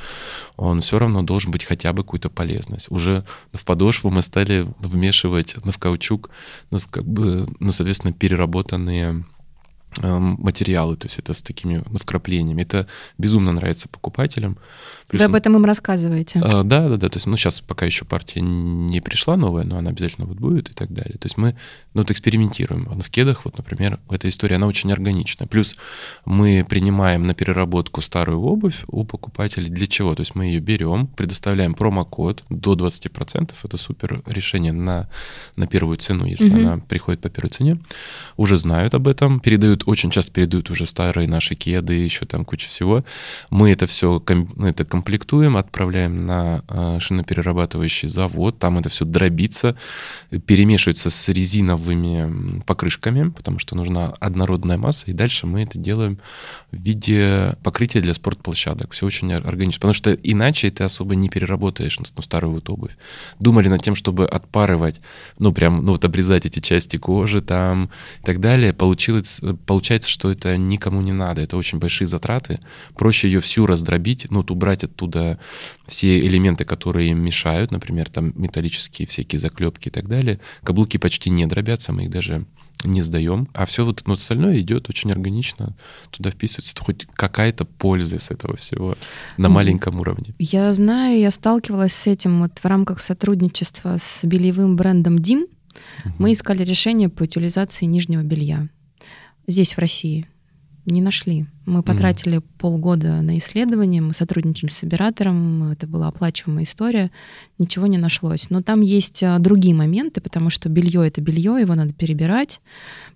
Он 0.68 0.80
все 0.80 0.98
равно 0.98 1.22
должен 1.22 1.50
быть 1.50 1.64
хотя 1.64 1.92
бы 1.92 2.02
какую-то 2.02 2.30
полезность. 2.30 2.90
Уже 2.90 3.24
в 3.52 3.64
подошву 3.64 4.10
мы 4.10 4.22
стали 4.22 4.66
вмешивать 4.78 5.56
в 5.56 5.78
каучук, 5.78 6.30
ну, 6.70 6.78
как 6.90 7.04
бы, 7.04 7.48
ну, 7.60 7.72
соответственно, 7.72 8.12
переработанные 8.12 9.24
материалы, 10.02 10.96
то 10.96 11.06
есть 11.06 11.18
это 11.18 11.34
с 11.34 11.42
такими 11.42 11.82
вкраплениями. 11.98 12.62
Это 12.62 12.86
безумно 13.18 13.52
нравится 13.52 13.88
покупателям. 13.88 14.58
Плюс, 15.08 15.20
Вы 15.20 15.26
об 15.26 15.34
этом 15.34 15.56
им 15.56 15.64
рассказываете? 15.64 16.38
А, 16.40 16.62
да, 16.62 16.86
да, 16.88 16.96
да. 16.98 17.08
То 17.08 17.16
есть, 17.16 17.26
ну, 17.26 17.36
сейчас 17.36 17.62
пока 17.62 17.86
еще 17.86 18.04
партия 18.04 18.42
не 18.42 19.00
пришла 19.00 19.36
новая, 19.36 19.64
но 19.64 19.78
она 19.78 19.90
обязательно 19.90 20.26
вот 20.26 20.36
будет 20.36 20.68
и 20.68 20.74
так 20.74 20.92
далее. 20.92 21.14
То 21.14 21.24
есть 21.24 21.38
мы 21.38 21.56
ну, 21.94 22.02
вот 22.02 22.10
экспериментируем. 22.10 22.84
В 22.84 23.08
кедах, 23.08 23.46
вот, 23.46 23.56
например, 23.56 23.98
эта 24.10 24.28
история, 24.28 24.56
она 24.56 24.66
очень 24.66 24.92
органичная. 24.92 25.48
Плюс 25.48 25.76
мы 26.26 26.66
принимаем 26.68 27.22
на 27.22 27.32
переработку 27.32 28.02
старую 28.02 28.40
обувь 28.40 28.84
у 28.88 29.04
покупателей. 29.04 29.70
Для 29.70 29.86
чего? 29.86 30.14
То 30.14 30.20
есть 30.20 30.34
мы 30.34 30.44
ее 30.44 30.60
берем, 30.60 31.06
предоставляем 31.06 31.72
промокод 31.72 32.44
до 32.50 32.74
20%. 32.74 33.54
Это 33.64 33.76
супер 33.78 34.22
решение 34.26 34.72
на, 34.72 35.08
на 35.56 35.66
первую 35.66 35.96
цену, 35.96 36.26
если 36.26 36.50
угу. 36.50 36.58
она 36.58 36.78
приходит 36.78 37.22
по 37.22 37.30
первой 37.30 37.48
цене. 37.48 37.80
Уже 38.36 38.58
знают 38.58 38.94
об 38.94 39.08
этом, 39.08 39.40
передают 39.40 39.87
очень 39.88 40.10
часто 40.10 40.30
передают 40.32 40.68
уже 40.68 40.84
старые 40.84 41.26
наши 41.26 41.54
кеды, 41.54 41.94
еще 41.94 42.26
там 42.26 42.44
куча 42.44 42.68
всего. 42.68 43.04
Мы 43.48 43.70
это 43.70 43.86
все 43.86 44.22
это 44.58 44.84
комплектуем, 44.84 45.56
отправляем 45.56 46.26
на 46.26 46.62
э, 46.68 46.98
шиноперерабатывающий 47.00 48.08
завод, 48.08 48.58
там 48.58 48.78
это 48.78 48.90
все 48.90 49.06
дробится, 49.06 49.76
перемешивается 50.44 51.08
с 51.08 51.28
резиновыми 51.30 52.60
покрышками, 52.66 53.30
потому 53.30 53.58
что 53.58 53.76
нужна 53.76 54.12
однородная 54.20 54.76
масса, 54.76 55.06
и 55.06 55.14
дальше 55.14 55.46
мы 55.46 55.62
это 55.62 55.78
делаем 55.78 56.18
в 56.70 56.76
виде 56.76 57.56
покрытия 57.62 58.02
для 58.02 58.12
спортплощадок. 58.12 58.92
Все 58.92 59.06
очень 59.06 59.32
органично, 59.32 59.80
потому 59.80 59.94
что 59.94 60.12
иначе 60.12 60.70
ты 60.70 60.84
особо 60.84 61.14
не 61.14 61.30
переработаешь 61.30 61.98
ну, 61.98 62.22
старую 62.22 62.54
вот 62.54 62.68
обувь. 62.68 62.96
Думали 63.38 63.68
над 63.68 63.82
тем, 63.82 63.94
чтобы 63.94 64.26
отпарывать, 64.26 65.00
ну, 65.38 65.50
прям, 65.52 65.82
ну, 65.82 65.92
вот 65.92 66.04
обрезать 66.04 66.44
эти 66.44 66.58
части 66.60 66.98
кожи 66.98 67.40
там 67.40 67.90
и 68.20 68.26
так 68.26 68.40
далее. 68.40 68.74
Получилось, 68.74 69.40
получается, 69.68 70.08
что 70.08 70.30
это 70.30 70.56
никому 70.56 71.02
не 71.02 71.12
надо. 71.12 71.42
Это 71.42 71.58
очень 71.58 71.78
большие 71.78 72.08
затраты. 72.08 72.58
Проще 72.94 73.28
ее 73.28 73.40
всю 73.40 73.66
раздробить, 73.66 74.26
ну, 74.30 74.38
вот 74.38 74.50
убрать 74.50 74.82
оттуда 74.82 75.38
все 75.86 76.18
элементы, 76.20 76.64
которые 76.64 77.10
им 77.10 77.18
мешают, 77.18 77.70
например, 77.70 78.08
там 78.08 78.32
металлические 78.34 79.06
всякие 79.06 79.38
заклепки 79.38 79.88
и 79.88 79.90
так 79.90 80.08
далее. 80.08 80.40
Каблуки 80.62 80.96
почти 80.96 81.28
не 81.28 81.44
дробятся, 81.44 81.92
мы 81.92 82.04
их 82.04 82.10
даже 82.10 82.46
не 82.84 83.02
сдаем, 83.02 83.48
а 83.54 83.66
все 83.66 83.84
вот 83.84 84.04
ну, 84.06 84.14
остальное 84.14 84.58
идет 84.60 84.88
очень 84.88 85.10
органично, 85.10 85.76
туда 86.10 86.30
вписывается, 86.30 86.72
это 86.72 86.84
хоть 86.84 87.06
какая-то 87.12 87.64
польза 87.64 88.18
с 88.18 88.30
этого 88.30 88.56
всего 88.56 88.96
на 89.36 89.48
маленьком 89.50 90.00
уровне. 90.00 90.32
Я 90.38 90.72
знаю, 90.72 91.18
я 91.18 91.30
сталкивалась 91.30 91.92
с 91.92 92.06
этим 92.06 92.40
вот 92.40 92.58
в 92.58 92.64
рамках 92.64 93.00
сотрудничества 93.00 93.96
с 93.98 94.24
бельевым 94.24 94.76
брендом 94.76 95.18
Дим. 95.18 95.40
Угу. 96.04 96.14
Мы 96.18 96.32
искали 96.32 96.62
решение 96.62 97.08
по 97.08 97.24
утилизации 97.24 97.84
нижнего 97.84 98.22
белья 98.22 98.68
здесь, 99.48 99.74
в 99.74 99.78
России 99.78 100.28
не 100.88 101.00
нашли. 101.00 101.46
Мы 101.66 101.82
потратили 101.82 102.38
mm. 102.38 102.44
полгода 102.58 103.20
на 103.22 103.38
исследование, 103.38 104.00
мы 104.00 104.14
сотрудничали 104.14 104.70
с 104.70 104.82
оператором, 104.82 105.70
это 105.70 105.86
была 105.86 106.08
оплачиваемая 106.08 106.64
история, 106.64 107.10
ничего 107.58 107.86
не 107.86 107.98
нашлось. 107.98 108.50
Но 108.50 108.62
там 108.62 108.80
есть 108.80 109.22
а, 109.22 109.38
другие 109.38 109.74
моменты, 109.74 110.20
потому 110.20 110.50
что 110.50 110.68
белье 110.68 111.06
это 111.06 111.20
белье, 111.20 111.58
его 111.60 111.74
надо 111.74 111.92
перебирать. 111.92 112.60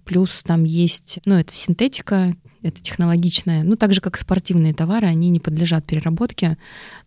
Плюс 0.04 0.42
там 0.42 0.64
есть, 0.64 1.20
ну, 1.24 1.36
это 1.36 1.52
синтетика, 1.52 2.34
это 2.62 2.80
технологичная, 2.80 3.64
ну, 3.64 3.76
так 3.76 3.92
же, 3.92 4.00
как 4.00 4.16
спортивные 4.16 4.72
товары, 4.72 5.08
они 5.08 5.28
не 5.30 5.40
подлежат 5.40 5.84
переработке. 5.84 6.56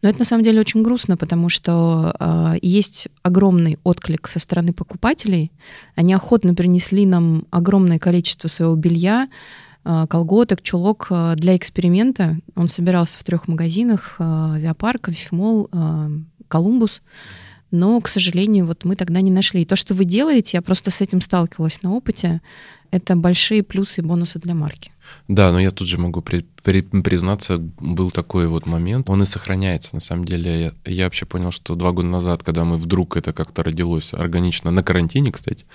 Но 0.02 0.10
это 0.10 0.20
на 0.20 0.26
самом 0.26 0.44
деле 0.44 0.60
очень 0.60 0.84
грустно, 0.84 1.18
потому 1.18 1.50
что 1.50 2.14
э, 2.20 2.56
есть 2.62 3.08
огромный 3.24 3.80
отклик 3.84 4.28
со 4.28 4.40
стороны 4.40 4.74
покупателей. 4.74 5.52
Они 5.96 6.14
охотно 6.14 6.54
принесли 6.54 7.06
нам 7.06 7.46
огромное 7.52 8.00
количество 8.00 8.48
своего 8.48 8.76
белья, 8.76 9.30
колготок, 9.86 10.62
чулок 10.62 11.08
э, 11.10 11.36
для 11.36 11.56
эксперимента. 11.56 12.40
Он 12.56 12.68
собирался 12.68 13.18
в 13.20 13.24
трех 13.24 13.48
магазинах, 13.48 14.16
э, 14.20 14.24
Авиапарк, 14.24 15.10
Авифимол, 15.10 15.70
Колумбус. 16.48 17.02
Но, 17.72 18.00
к 18.00 18.08
сожалению, 18.08 18.68
вот 18.68 18.86
мы 18.86 18.96
тогда 18.96 19.22
не 19.22 19.32
нашли. 19.32 19.62
И 19.62 19.66
то, 19.66 19.76
что 19.76 19.94
вы 19.94 20.06
делаете, 20.06 20.58
я 20.58 20.62
просто 20.62 20.92
с 20.92 21.02
этим 21.02 21.22
сталкивалась 21.22 21.82
на 21.84 21.94
опыте, 21.94 22.42
это 22.96 23.16
большие 23.16 23.62
плюсы 23.64 24.02
и 24.02 24.04
бонусы 24.04 24.40
для 24.40 24.54
марки. 24.54 24.92
Да, 25.28 25.52
но 25.52 25.60
я 25.60 25.72
тут 25.72 25.88
же 25.88 25.98
могу 25.98 26.22
при, 26.22 26.46
при, 26.64 26.82
признаться, 26.82 27.58
был 27.58 28.12
такой 28.12 28.48
вот 28.48 28.66
момент. 28.68 29.10
Он 29.10 29.24
и 29.24 29.26
сохраняется. 29.26 29.96
На 29.96 30.02
самом 30.02 30.26
деле, 30.26 30.74
я, 30.86 30.92
я 30.92 31.04
вообще 31.06 31.26
понял, 31.26 31.52
что 31.52 31.76
два 31.76 31.92
года 31.92 32.08
назад, 32.08 32.44
когда 32.44 32.64
мы 32.64 32.78
вдруг 32.78 33.18
это 33.18 33.34
как-то 33.34 33.64
родилось 33.64 34.14
органично 34.14 34.72
на 34.72 34.84
карантине, 34.84 35.32
кстати, 35.32 35.66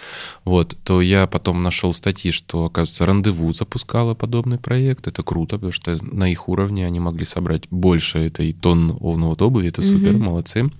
вот, 0.44 0.76
то 0.84 1.00
я 1.00 1.26
потом 1.26 1.62
нашел 1.62 1.92
статьи, 1.92 2.30
что, 2.30 2.66
оказывается, 2.66 3.06
Рандеву 3.06 3.52
запускала 3.52 4.14
подобный 4.14 4.58
проект. 4.58 5.06
Это 5.06 5.22
круто, 5.22 5.56
потому 5.56 5.72
что 5.72 5.98
на 6.02 6.30
их 6.30 6.48
уровне 6.48 6.86
они 6.86 7.00
могли 7.00 7.24
собрать 7.24 7.64
больше 7.70 8.18
этой 8.18 8.52
тонн 8.52 8.92
вот 8.92 9.42
обуви. 9.42 9.68
Это 9.68 9.82
супер, 9.82 10.14
mm-hmm. 10.14 10.22
молодцы. 10.22 10.70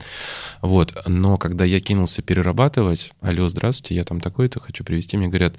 Вот. 0.62 0.96
Но 1.06 1.36
когда 1.36 1.64
я 1.64 1.80
кинулся 1.80 2.22
перерабатывать, 2.22 3.12
алло, 3.20 3.48
здравствуйте, 3.48 3.94
я 3.94 4.04
там 4.04 4.20
такой-то 4.20 4.60
хочу 4.60 4.84
привезти, 4.84 5.16
мне 5.16 5.28
говорят, 5.28 5.56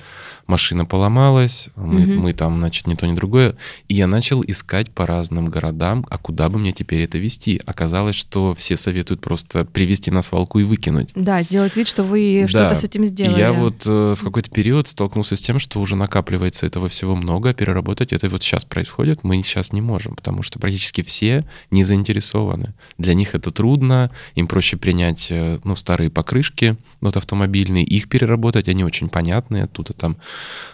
машина 0.47 0.70
поломалась, 0.85 1.69
мы, 1.75 2.01
mm-hmm. 2.01 2.15
мы 2.15 2.33
там, 2.33 2.57
значит, 2.57 2.87
ни 2.87 2.95
то, 2.95 3.07
ни 3.07 3.15
другое. 3.15 3.55
И 3.87 3.95
я 3.95 4.07
начал 4.07 4.43
искать 4.43 4.89
по 4.91 5.05
разным 5.05 5.47
городам, 5.47 6.05
а 6.09 6.17
куда 6.17 6.49
бы 6.49 6.59
мне 6.59 6.71
теперь 6.71 7.01
это 7.01 7.17
вести. 7.17 7.61
Оказалось, 7.65 8.15
что 8.15 8.55
все 8.55 8.77
советуют 8.77 9.21
просто 9.21 9.65
привезти 9.65 10.11
на 10.11 10.21
свалку 10.21 10.59
и 10.59 10.63
выкинуть. 10.63 11.11
Да, 11.15 11.41
сделать 11.41 11.75
вид, 11.75 11.87
что 11.87 12.03
вы 12.03 12.41
да. 12.43 12.47
что-то 12.47 12.75
с 12.75 12.83
этим 12.83 13.05
сделали. 13.05 13.39
Я 13.39 13.53
вот 13.53 13.83
э, 13.85 14.15
в 14.17 14.23
какой-то 14.23 14.49
период 14.49 14.87
столкнулся 14.87 15.35
с 15.35 15.41
тем, 15.41 15.59
что 15.59 15.79
уже 15.79 15.95
накапливается 15.95 16.65
этого 16.65 16.87
всего 16.89 17.15
много, 17.15 17.49
а 17.49 17.53
переработать 17.53 18.13
это 18.13 18.29
вот 18.29 18.43
сейчас 18.43 18.65
происходит, 18.65 19.23
мы 19.23 19.41
сейчас 19.43 19.73
не 19.73 19.81
можем, 19.81 20.15
потому 20.15 20.43
что 20.43 20.59
практически 20.59 21.01
все 21.01 21.45
не 21.69 21.83
заинтересованы. 21.83 22.73
Для 22.97 23.13
них 23.13 23.35
это 23.35 23.51
трудно, 23.51 24.11
им 24.35 24.47
проще 24.47 24.77
принять 24.77 25.27
э, 25.29 25.59
ну, 25.63 25.75
старые 25.75 26.09
покрышки, 26.09 26.77
вот 27.01 27.17
автомобильные, 27.17 27.83
их 27.83 28.09
переработать, 28.09 28.69
они 28.69 28.83
очень 28.83 29.09
понятные, 29.09 29.63
оттуда 29.63 29.93
там, 29.93 30.17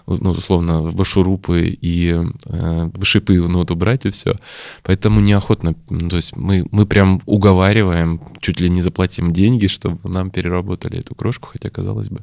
ну, 0.08 0.32
условно, 0.32 0.82
вышурупы 0.82 1.78
и 1.82 2.16
э, 2.46 2.90
шипы 3.04 3.36
ну, 3.36 3.60
вот 3.60 3.72
убрать 3.72 4.06
и 4.06 4.10
все. 4.12 4.36
Поэтому 4.84 5.20
неохотно, 5.20 5.76
ну, 5.90 6.10
то 6.10 6.16
есть 6.16 6.36
мы, 6.36 6.66
мы 6.72 6.86
прям 6.86 7.22
уговариваем, 7.26 8.22
чуть 8.40 8.60
ли 8.60 8.70
не 8.70 8.82
заплатим 8.82 9.34
деньги, 9.34 9.68
чтобы 9.68 10.00
нам 10.10 10.30
переработали 10.30 11.00
эту 11.00 11.16
крошку, 11.16 11.50
хотя 11.52 11.70
казалось 11.70 12.10
бы. 12.10 12.22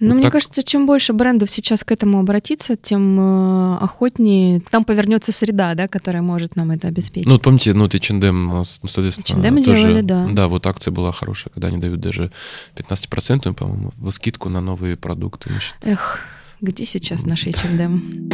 Ну, 0.00 0.08
вот 0.08 0.14
мне 0.14 0.22
так... 0.22 0.32
кажется, 0.32 0.62
чем 0.62 0.86
больше 0.86 1.12
брендов 1.12 1.50
сейчас 1.50 1.84
к 1.84 1.92
этому 1.92 2.20
обратиться, 2.20 2.76
тем 2.76 3.18
э, 3.20 3.76
охотнее 3.80 4.60
там 4.70 4.84
повернется 4.84 5.32
среда, 5.32 5.74
да, 5.74 5.88
которая 5.88 6.22
может 6.22 6.56
нам 6.56 6.70
это 6.70 6.88
обеспечить. 6.88 7.28
Ну, 7.28 7.38
помните, 7.38 7.74
ну, 7.74 7.88
ты 7.88 7.98
H&M, 7.98 8.62
соответственно, 8.64 9.40
H&M 9.40 9.62
тоже, 9.62 9.80
делали, 9.80 10.00
да. 10.00 10.28
Да, 10.30 10.48
вот 10.48 10.66
акция 10.66 10.92
была 10.92 11.12
хорошая, 11.12 11.52
когда 11.52 11.68
они 11.68 11.78
дают 11.78 12.00
даже 12.00 12.30
15%, 12.76 13.52
по-моему, 13.54 13.92
в 13.96 14.10
скидку 14.10 14.48
на 14.48 14.60
новые 14.60 14.96
продукты. 14.96 15.50
Эх, 15.82 16.20
где 16.60 16.84
сейчас 16.84 17.24
наш 17.24 17.46
H&M? 17.46 18.28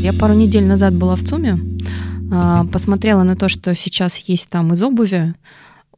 Я 0.00 0.12
пару 0.14 0.34
недель 0.34 0.64
назад 0.64 0.94
была 0.94 1.14
в 1.16 1.22
ЦУМе, 1.22 1.60
а, 2.32 2.64
посмотрела 2.64 3.22
на 3.22 3.36
то, 3.36 3.48
что 3.48 3.74
сейчас 3.74 4.16
есть 4.18 4.48
там 4.48 4.72
из 4.72 4.82
обуви. 4.82 5.34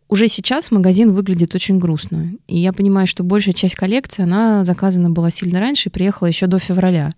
Уже 0.08 0.28
сейчас 0.28 0.70
магазин 0.70 1.14
выглядит 1.14 1.54
очень 1.54 1.78
грустно. 1.78 2.32
И 2.48 2.58
я 2.58 2.72
понимаю, 2.72 3.06
что 3.06 3.22
большая 3.22 3.54
часть 3.54 3.76
коллекции, 3.76 4.24
она 4.24 4.64
заказана 4.64 5.10
была 5.10 5.30
сильно 5.30 5.60
раньше 5.60 5.88
и 5.88 5.92
приехала 5.92 6.26
еще 6.26 6.46
до 6.48 6.58
февраля. 6.58 7.14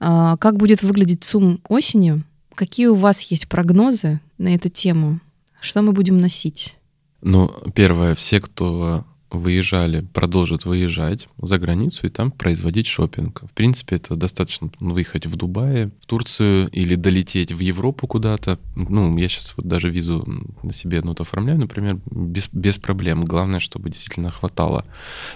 А, 0.00 0.36
как 0.38 0.56
будет 0.56 0.82
выглядеть 0.82 1.24
ЦУМ 1.24 1.60
осенью? 1.68 2.24
Какие 2.54 2.86
у 2.86 2.94
вас 2.94 3.20
есть 3.22 3.48
прогнозы 3.48 4.20
на 4.38 4.54
эту 4.54 4.70
тему? 4.70 5.20
Что 5.60 5.82
мы 5.82 5.92
будем 5.92 6.16
носить? 6.16 6.77
Ну, 7.20 7.50
первое, 7.74 8.14
все, 8.14 8.40
кто 8.40 9.04
выезжали, 9.30 10.06
продолжат 10.14 10.64
выезжать 10.64 11.28
за 11.40 11.58
границу 11.58 12.06
и 12.06 12.10
там 12.10 12.30
производить 12.30 12.86
шопинг. 12.86 13.42
В 13.42 13.52
принципе, 13.52 13.96
это 13.96 14.16
достаточно 14.16 14.70
выехать 14.80 15.26
в 15.26 15.36
Дубае, 15.36 15.90
в 16.00 16.06
Турцию 16.06 16.68
или 16.70 16.94
долететь 16.94 17.52
в 17.52 17.58
Европу 17.58 18.06
куда-то. 18.06 18.58
Ну, 18.74 19.16
я 19.18 19.28
сейчас 19.28 19.54
вот 19.56 19.66
даже 19.66 19.90
визу 19.90 20.24
на 20.62 20.72
себе 20.72 21.02
ну, 21.02 21.14
оформляю, 21.18 21.58
например, 21.58 21.98
без, 22.10 22.48
без 22.52 22.78
проблем. 22.78 23.24
Главное, 23.24 23.60
чтобы 23.60 23.90
действительно 23.90 24.30
хватало, 24.30 24.86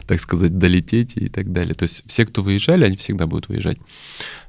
так 0.06 0.20
сказать, 0.20 0.56
долететь 0.56 1.16
и 1.16 1.28
так 1.28 1.52
далее. 1.52 1.74
То 1.74 1.82
есть 1.82 2.04
все, 2.06 2.24
кто 2.24 2.42
выезжали, 2.42 2.84
они 2.84 2.96
всегда 2.96 3.26
будут 3.26 3.48
выезжать. 3.48 3.78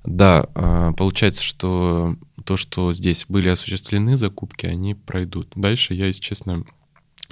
Да, 0.05 0.47
а, 0.55 0.93
получается, 0.93 1.43
что 1.43 2.15
то, 2.45 2.55
что 2.55 2.93
здесь 2.93 3.25
были 3.27 3.49
осуществлены 3.49 4.15
закупки, 4.15 4.65
они 4.65 4.95
пройдут. 4.95 5.49
Дальше 5.55 5.93
я, 5.93 6.07
если 6.07 6.21
честно, 6.21 6.63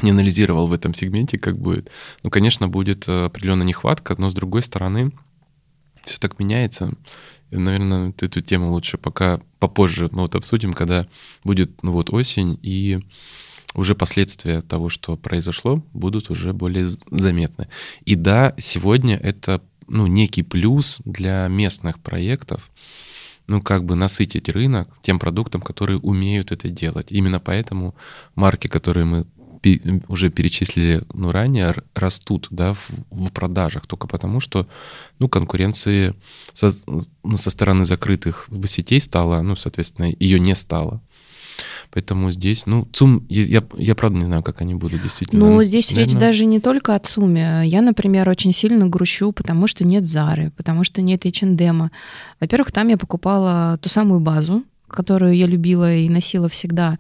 не 0.02 0.12
анализировал 0.12 0.68
в 0.68 0.74
этом 0.74 0.94
сегменте, 0.94 1.38
как 1.38 1.58
будет. 1.58 1.90
Ну, 2.24 2.30
конечно, 2.30 2.68
будет 2.68 3.08
э, 3.08 3.26
определенная 3.26 3.68
нехватка, 3.68 4.16
но 4.18 4.30
с 4.30 4.34
другой 4.34 4.64
стороны, 4.64 5.12
все 6.04 6.18
так 6.18 6.40
меняется. 6.40 6.94
И, 7.52 7.58
наверное, 7.58 8.14
эту 8.20 8.42
тему 8.42 8.72
лучше 8.72 8.98
пока 8.98 9.42
попозже 9.60 10.10
ну, 10.12 10.22
вот 10.22 10.36
обсудим, 10.36 10.74
когда 10.74 11.08
будет 11.44 11.84
ну, 11.84 11.92
вот 11.92 12.12
осень, 12.12 12.58
и 12.62 13.00
уже 13.76 13.96
последствия 13.96 14.62
того, 14.62 14.90
что 14.90 15.16
произошло, 15.18 15.84
будут 15.94 16.30
уже 16.30 16.54
более 16.54 16.88
заметны. 17.10 17.68
И 18.06 18.16
да, 18.16 18.54
сегодня 18.58 19.18
это 19.18 19.62
ну, 19.88 20.08
некий 20.08 20.44
плюс 20.44 21.00
для 21.06 21.48
местных 21.48 22.00
проектов, 22.00 22.70
ну, 23.48 23.62
как 23.62 23.84
бы 23.86 23.96
насытить 23.96 24.50
рынок 24.50 24.90
тем 25.02 25.20
продуктом, 25.20 25.62
которые 25.62 26.00
умеют 26.00 26.52
это 26.52 26.70
делать. 26.70 27.08
Именно 27.12 27.40
поэтому 27.40 27.96
марки, 28.36 28.68
которые 28.68 29.06
мы 29.06 29.26
уже 30.07 30.30
перечислили 30.30 31.03
ну, 31.14 31.32
ранее, 31.32 31.74
растут 31.93 32.47
да, 32.49 32.74
в, 32.74 32.89
в 33.12 33.32
продажах 33.32 33.88
только 33.88 34.07
потому, 34.07 34.39
что 34.39 34.68
ну, 35.20 35.30
конкуренции 35.30 36.16
со, 36.53 36.70
ну, 37.24 37.38
со 37.38 37.49
стороны 37.49 37.86
закрытых 37.86 38.49
сетей 38.66 39.01
стало, 39.01 39.41
ну, 39.41 39.55
соответственно, 39.55 40.12
ее 40.20 40.39
не 40.39 40.55
стало. 40.55 41.01
Поэтому 41.91 42.32
здесь, 42.32 42.66
ну, 42.66 42.88
ЦУМ, 42.93 43.26
я, 43.30 43.64
я 43.78 43.95
правда 43.95 44.20
не 44.20 44.26
знаю, 44.26 44.43
как 44.43 44.62
они 44.62 44.76
будут 44.76 45.03
действительно. 45.03 45.45
Ну, 45.45 45.64
здесь 45.64 45.91
Наверное... 45.91 46.05
речь 46.05 46.20
даже 46.20 46.45
не 46.45 46.59
только 46.59 46.95
о 46.95 46.99
ЦУМе. 46.99 47.64
Я, 47.66 47.82
например, 47.82 48.30
очень 48.30 48.53
сильно 48.53 48.88
грущу, 48.88 49.32
потому 49.32 49.68
что 49.68 49.86
нет 49.86 50.05
Зары, 50.05 50.51
потому 50.55 50.84
что 50.84 51.01
нет 51.01 51.26
H&M. 51.26 51.91
Во-первых, 52.39 52.72
там 52.72 52.88
я 52.88 52.97
покупала 52.97 53.78
ту 53.82 53.89
самую 53.89 54.22
базу, 54.22 54.64
которую 54.94 55.36
я 55.36 55.48
любила 55.48 55.94
и 55.94 56.10
носила 56.10 56.48
всегда. 56.50 56.98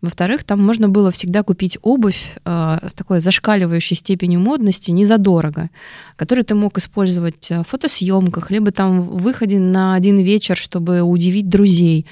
Во-вторых, 0.00 0.42
там 0.42 0.60
можно 0.60 0.88
было 0.88 1.12
всегда 1.12 1.44
купить 1.44 1.78
обувь 1.80 2.36
э, 2.44 2.78
с 2.84 2.92
такой 2.92 3.20
зашкаливающей 3.20 3.94
степенью 3.94 4.40
модности 4.40 4.90
незадорого, 4.90 5.70
которую 6.16 6.44
ты 6.44 6.56
мог 6.56 6.76
использовать 6.78 7.50
в 7.50 7.64
фотосъемках, 7.64 8.50
либо 8.50 8.72
там 8.72 9.00
в 9.00 9.22
выходе 9.22 9.60
на 9.60 9.94
один 9.94 10.18
вечер, 10.18 10.56
чтобы 10.56 11.02
удивить 11.02 11.48
друзей. 11.48 12.06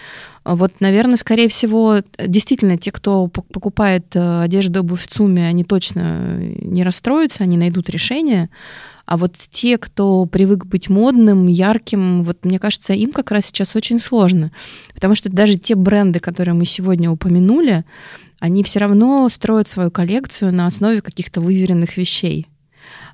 Вот, 0.44 0.80
наверное, 0.80 1.16
скорее 1.16 1.48
всего, 1.48 1.98
действительно, 2.18 2.78
те, 2.78 2.92
кто 2.92 3.26
покупает 3.26 4.14
э, 4.14 4.42
одежду 4.42 4.80
обувь 4.80 5.02
в 5.02 5.08
ЦУМе, 5.08 5.46
они 5.46 5.64
точно 5.64 6.38
не 6.38 6.82
расстроятся, 6.84 7.42
они 7.42 7.56
найдут 7.56 7.90
решение. 7.90 8.50
А 9.10 9.16
вот 9.16 9.34
те, 9.34 9.76
кто 9.76 10.24
привык 10.24 10.66
быть 10.66 10.88
модным, 10.88 11.48
ярким, 11.48 12.22
вот 12.22 12.44
мне 12.44 12.60
кажется, 12.60 12.92
им 12.92 13.10
как 13.10 13.32
раз 13.32 13.46
сейчас 13.46 13.74
очень 13.74 13.98
сложно. 13.98 14.52
Потому 14.94 15.16
что 15.16 15.28
даже 15.28 15.58
те 15.58 15.74
бренды, 15.74 16.20
которые 16.20 16.54
мы 16.54 16.64
сегодня 16.64 17.10
упомянули, 17.10 17.84
они 18.38 18.62
все 18.62 18.78
равно 18.78 19.28
строят 19.28 19.66
свою 19.66 19.90
коллекцию 19.90 20.52
на 20.52 20.68
основе 20.68 21.00
каких-то 21.00 21.40
выверенных 21.40 21.96
вещей. 21.96 22.46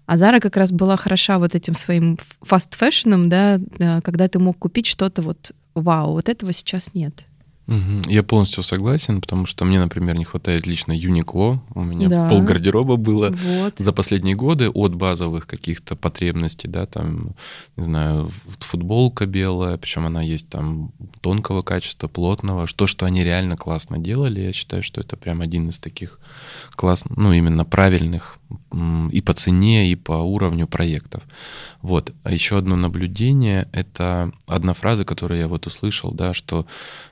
А 0.05 0.19
Зара 0.19 0.39
как 0.39 0.59
раз 0.59 0.71
была 0.71 0.99
хороша 0.99 1.39
вот 1.39 1.55
этим 1.55 1.73
своим 1.73 2.19
фаст-фэшном, 2.43 3.31
да, 3.31 3.59
когда 4.05 4.29
ты 4.29 4.39
мог 4.39 4.59
купить 4.59 4.87
что-то 4.87 5.23
вот 5.23 5.53
вау, 5.75 6.13
вот 6.13 6.29
этого 6.29 6.53
сейчас 6.53 6.93
нет. 6.93 7.27
Угу. 7.69 8.09
Я 8.09 8.23
полностью 8.23 8.62
согласен, 8.62 9.21
потому 9.21 9.47
что 9.47 9.64
мне, 9.64 9.81
например, 9.81 10.17
не 10.17 10.25
хватает 10.25 10.67
лично 10.67 10.93
Uniqlo. 10.93 11.61
У 11.75 11.83
меня 11.83 12.09
да. 12.09 12.29
пол 12.29 12.43
гардероба 12.43 12.97
было 12.97 13.31
вот. 13.31 13.75
за 13.79 13.93
последние 13.93 14.37
годы 14.37 14.71
от 14.71 14.95
базовых 14.95 15.49
каких-то 15.49 15.97
потребностей, 15.97 16.69
да, 16.69 16.87
там, 16.87 17.35
не 17.77 17.83
знаю, 17.83 18.31
футболка 18.61 19.27
белая, 19.27 19.79
причем 19.79 20.07
она 20.07 20.23
есть 20.23 20.49
там 20.49 20.93
тонкого 21.21 21.62
качества, 21.62 22.07
плотного. 22.07 22.67
То, 22.67 22.87
что 22.87 23.05
они 23.05 23.25
реально 23.25 23.57
классно 23.57 23.99
делали, 23.99 24.41
я 24.41 24.53
считаю, 24.53 24.85
что 24.85 25.01
это 25.01 25.17
прям 25.17 25.41
один 25.41 25.69
из 25.69 25.79
таких 25.79 26.21
классных, 26.77 27.17
ну, 27.17 27.33
именно 27.33 27.64
правильных 27.64 28.39
и 29.11 29.21
по 29.23 29.33
цене, 29.33 29.91
и 29.91 29.97
по 29.97 30.13
уровню 30.13 30.67
проектов. 30.67 31.23
Вот. 31.83 32.13
А 32.23 32.33
еще 32.33 32.59
одно 32.59 32.77
наблюдение— 32.77 33.69
это 33.73 34.33
одна 34.47 34.73
фраза, 34.73 35.05
которую 35.05 35.41
я 35.41 35.49
вот 35.49 35.67
услышал, 35.67 36.13
да, 36.13 36.35
что, 36.35 36.67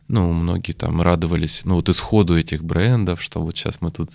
ну, 0.08 0.32
многие 0.32 0.72
там 0.72 1.00
радовались, 1.00 1.64
ну, 1.64 1.76
вот 1.76 1.88
исходу 1.88 2.38
этих 2.38 2.62
брендов, 2.62 3.22
что 3.22 3.40
вот 3.40 3.56
сейчас 3.56 3.80
мы 3.80 3.90
тут 3.90 4.10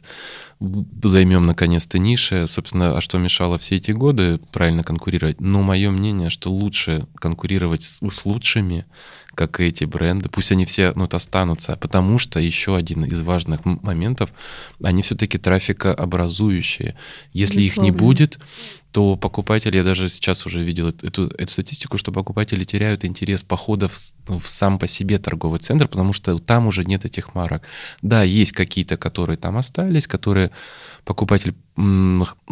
займем 1.03 1.45
наконец-то 1.45 1.99
ниши. 1.99 2.45
Собственно, 2.47 2.97
а 2.97 3.01
что 3.01 3.17
мешало 3.17 3.57
все 3.57 3.77
эти 3.77 3.91
годы 3.91 4.39
правильно 4.51 4.83
конкурировать? 4.83 5.41
Но 5.41 5.61
мое 5.61 5.91
мнение, 5.91 6.29
что 6.29 6.51
лучше 6.51 7.07
конкурировать 7.15 7.83
с, 7.83 8.01
с 8.07 8.25
лучшими, 8.25 8.85
как 9.35 9.59
эти 9.59 9.85
бренды, 9.85 10.29
пусть 10.29 10.51
они 10.51 10.65
все 10.65 10.91
ну, 10.95 11.07
останутся, 11.09 11.75
потому 11.77 12.17
что 12.17 12.39
еще 12.39 12.75
один 12.75 13.05
из 13.05 13.21
важных 13.21 13.63
моментов, 13.63 14.31
они 14.83 15.01
все-таки 15.01 15.37
трафикообразующие. 15.37 16.95
Если 17.33 17.59
Безусловно. 17.59 17.87
их 17.87 17.93
не 17.93 17.97
будет, 17.97 18.39
то 18.91 19.15
покупатели, 19.15 19.77
я 19.77 19.83
даже 19.83 20.09
сейчас 20.09 20.45
уже 20.45 20.63
видел 20.63 20.89
эту, 20.89 21.27
эту 21.27 21.51
статистику, 21.51 21.97
что 21.97 22.11
покупатели 22.11 22.63
теряют 22.63 23.05
интерес 23.05 23.43
похода 23.43 23.87
в, 23.87 23.95
в 24.27 24.47
сам 24.47 24.79
по 24.79 24.87
себе 24.87 25.19
торговый 25.19 25.59
центр, 25.59 25.87
потому 25.87 26.11
что 26.11 26.37
там 26.39 26.65
уже 26.67 26.83
нет 26.83 27.05
этих 27.05 27.35
марок. 27.35 27.61
Да, 28.01 28.23
есть 28.23 28.51
какие-то, 28.51 28.97
которые 28.97 29.37
там 29.37 29.57
остались, 29.57 30.07
которые 30.07 30.49
покупатель 31.05 31.55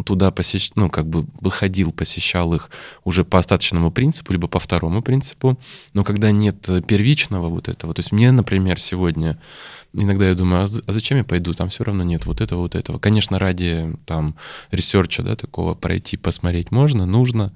туда 0.04 0.30
посещ... 0.30 0.70
ну, 0.74 0.88
как 0.88 1.06
бы 1.06 1.26
выходил, 1.40 1.92
посещал 1.92 2.54
их 2.54 2.70
уже 3.04 3.24
по 3.24 3.38
остаточному 3.38 3.90
принципу, 3.90 4.32
либо 4.32 4.48
по 4.48 4.58
второму 4.58 5.02
принципу, 5.02 5.58
но 5.92 6.04
когда 6.04 6.30
нет 6.30 6.68
первичного 6.86 7.48
вот 7.48 7.68
этого, 7.68 7.94
то 7.94 8.00
есть 8.00 8.12
мне, 8.12 8.32
например, 8.32 8.80
сегодня 8.80 9.38
иногда 9.92 10.28
я 10.28 10.34
думаю, 10.34 10.64
а, 10.64 10.66
а 10.86 10.92
зачем 10.92 11.18
я 11.18 11.24
пойду? 11.24 11.52
Там 11.54 11.68
все 11.68 11.84
равно 11.84 12.04
нет 12.04 12.26
вот 12.26 12.40
этого, 12.40 12.60
вот 12.60 12.74
этого. 12.74 12.98
Конечно, 12.98 13.38
ради 13.38 13.94
там 14.06 14.36
ресерча, 14.70 15.22
да, 15.22 15.36
такого 15.36 15.74
пройти, 15.74 16.16
посмотреть 16.16 16.70
можно, 16.70 17.06
нужно. 17.06 17.52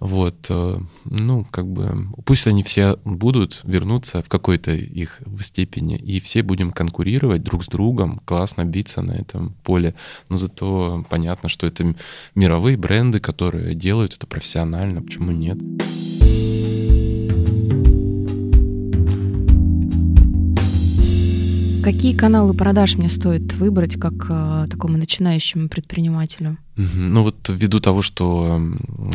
Вот, 0.00 0.46
э, 0.48 0.78
ну, 1.04 1.44
как 1.50 1.66
бы, 1.66 2.08
пусть 2.24 2.46
они 2.46 2.62
все 2.62 2.98
будут 3.04 3.60
вернуться 3.64 4.22
в 4.22 4.28
какой-то 4.28 4.72
их 4.72 5.20
степени, 5.40 5.96
и 5.96 6.20
все 6.20 6.42
будем 6.42 6.72
конкурировать 6.72 7.42
друг 7.42 7.64
с 7.64 7.68
другом, 7.68 8.20
классно 8.24 8.64
биться 8.64 9.02
на 9.02 9.12
этом 9.12 9.54
поле. 9.62 9.94
Но 10.28 10.36
зато 10.36 11.04
понятно, 11.08 11.48
что 11.48 11.66
это 11.66 11.94
мировые 12.34 12.76
бренды, 12.76 13.18
которые 13.18 13.74
делают 13.74 14.14
это 14.14 14.26
профессионально, 14.26 15.02
почему 15.02 15.32
нет? 15.32 15.58
Какие 21.82 22.14
каналы 22.14 22.52
продаж 22.52 22.96
мне 22.96 23.08
стоит 23.08 23.54
выбрать 23.54 23.98
как 23.98 24.12
э, 24.28 24.66
такому 24.70 24.98
начинающему 24.98 25.68
предпринимателю? 25.68 26.58
Ну 26.76 27.22
вот 27.22 27.48
ввиду 27.48 27.80
того, 27.80 28.02
что 28.02 28.60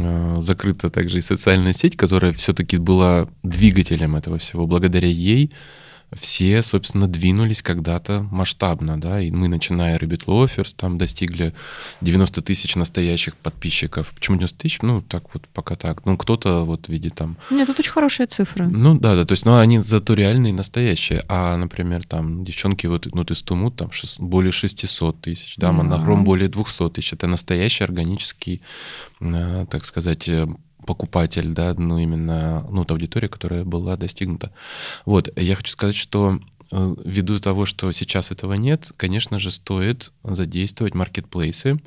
э, 0.01 0.37
закрыта 0.39 0.89
также 0.89 1.19
и 1.19 1.21
социальная 1.21 1.73
сеть, 1.73 1.95
которая 1.95 2.33
все-таки 2.33 2.77
была 2.77 3.27
двигателем 3.43 4.15
этого 4.15 4.39
всего, 4.39 4.65
благодаря 4.65 5.07
ей 5.07 5.51
все, 6.15 6.61
собственно, 6.61 7.07
двинулись 7.07 7.61
когда-то 7.61 8.25
масштабно, 8.31 8.99
да, 8.99 9.21
и 9.21 9.31
мы, 9.31 9.47
начиная 9.47 9.97
Rabbit 9.97 10.25
Loafers, 10.25 10.73
там 10.75 10.97
достигли 10.97 11.53
90 12.01 12.41
тысяч 12.41 12.75
настоящих 12.75 13.35
подписчиков. 13.35 14.13
Почему 14.15 14.37
90 14.37 14.57
тысяч? 14.57 14.81
Ну, 14.81 15.01
так 15.01 15.33
вот, 15.33 15.47
пока 15.49 15.75
так. 15.75 16.05
Ну, 16.05 16.17
кто-то 16.17 16.63
вот 16.63 16.87
видит 16.87 17.15
там... 17.15 17.37
Нет, 17.49 17.67
тут 17.67 17.79
очень 17.79 17.91
хорошая 17.91 18.27
цифра. 18.27 18.65
Ну, 18.65 18.97
да, 18.97 19.15
да, 19.15 19.25
то 19.25 19.33
есть, 19.33 19.45
ну, 19.45 19.57
они 19.57 19.79
зато 19.79 20.13
реальные, 20.13 20.53
настоящие. 20.53 21.23
А, 21.27 21.57
например, 21.57 22.05
там, 22.05 22.43
девчонки 22.43 22.87
вот, 22.87 23.07
ну, 23.13 23.23
из 23.23 23.41
Тумут, 23.41 23.75
там, 23.75 23.91
шест, 23.91 24.19
более 24.19 24.51
600 24.51 25.21
тысяч, 25.21 25.55
да, 25.57 25.71
Монохром 25.71 26.23
более 26.23 26.49
200 26.49 26.89
тысяч. 26.91 27.13
Это 27.13 27.27
настоящий 27.27 27.83
органический, 27.83 28.61
э, 29.19 29.65
так 29.69 29.85
сказать, 29.85 30.27
э, 30.29 30.47
покупатель, 30.85 31.49
да, 31.49 31.73
ну 31.73 31.97
именно, 31.97 32.65
ну, 32.69 32.85
та 32.85 32.93
аудитория, 32.93 33.27
которая 33.27 33.63
была 33.63 33.97
достигнута. 33.97 34.51
Вот, 35.05 35.29
я 35.37 35.55
хочу 35.55 35.71
сказать, 35.71 35.95
что 35.95 36.39
э, 36.71 36.95
ввиду 37.03 37.39
того, 37.39 37.65
что 37.65 37.91
сейчас 37.91 38.31
этого 38.31 38.53
нет, 38.53 38.91
конечно 38.97 39.39
же, 39.39 39.51
стоит 39.51 40.11
задействовать 40.23 40.95
маркетплейсы 40.95 41.79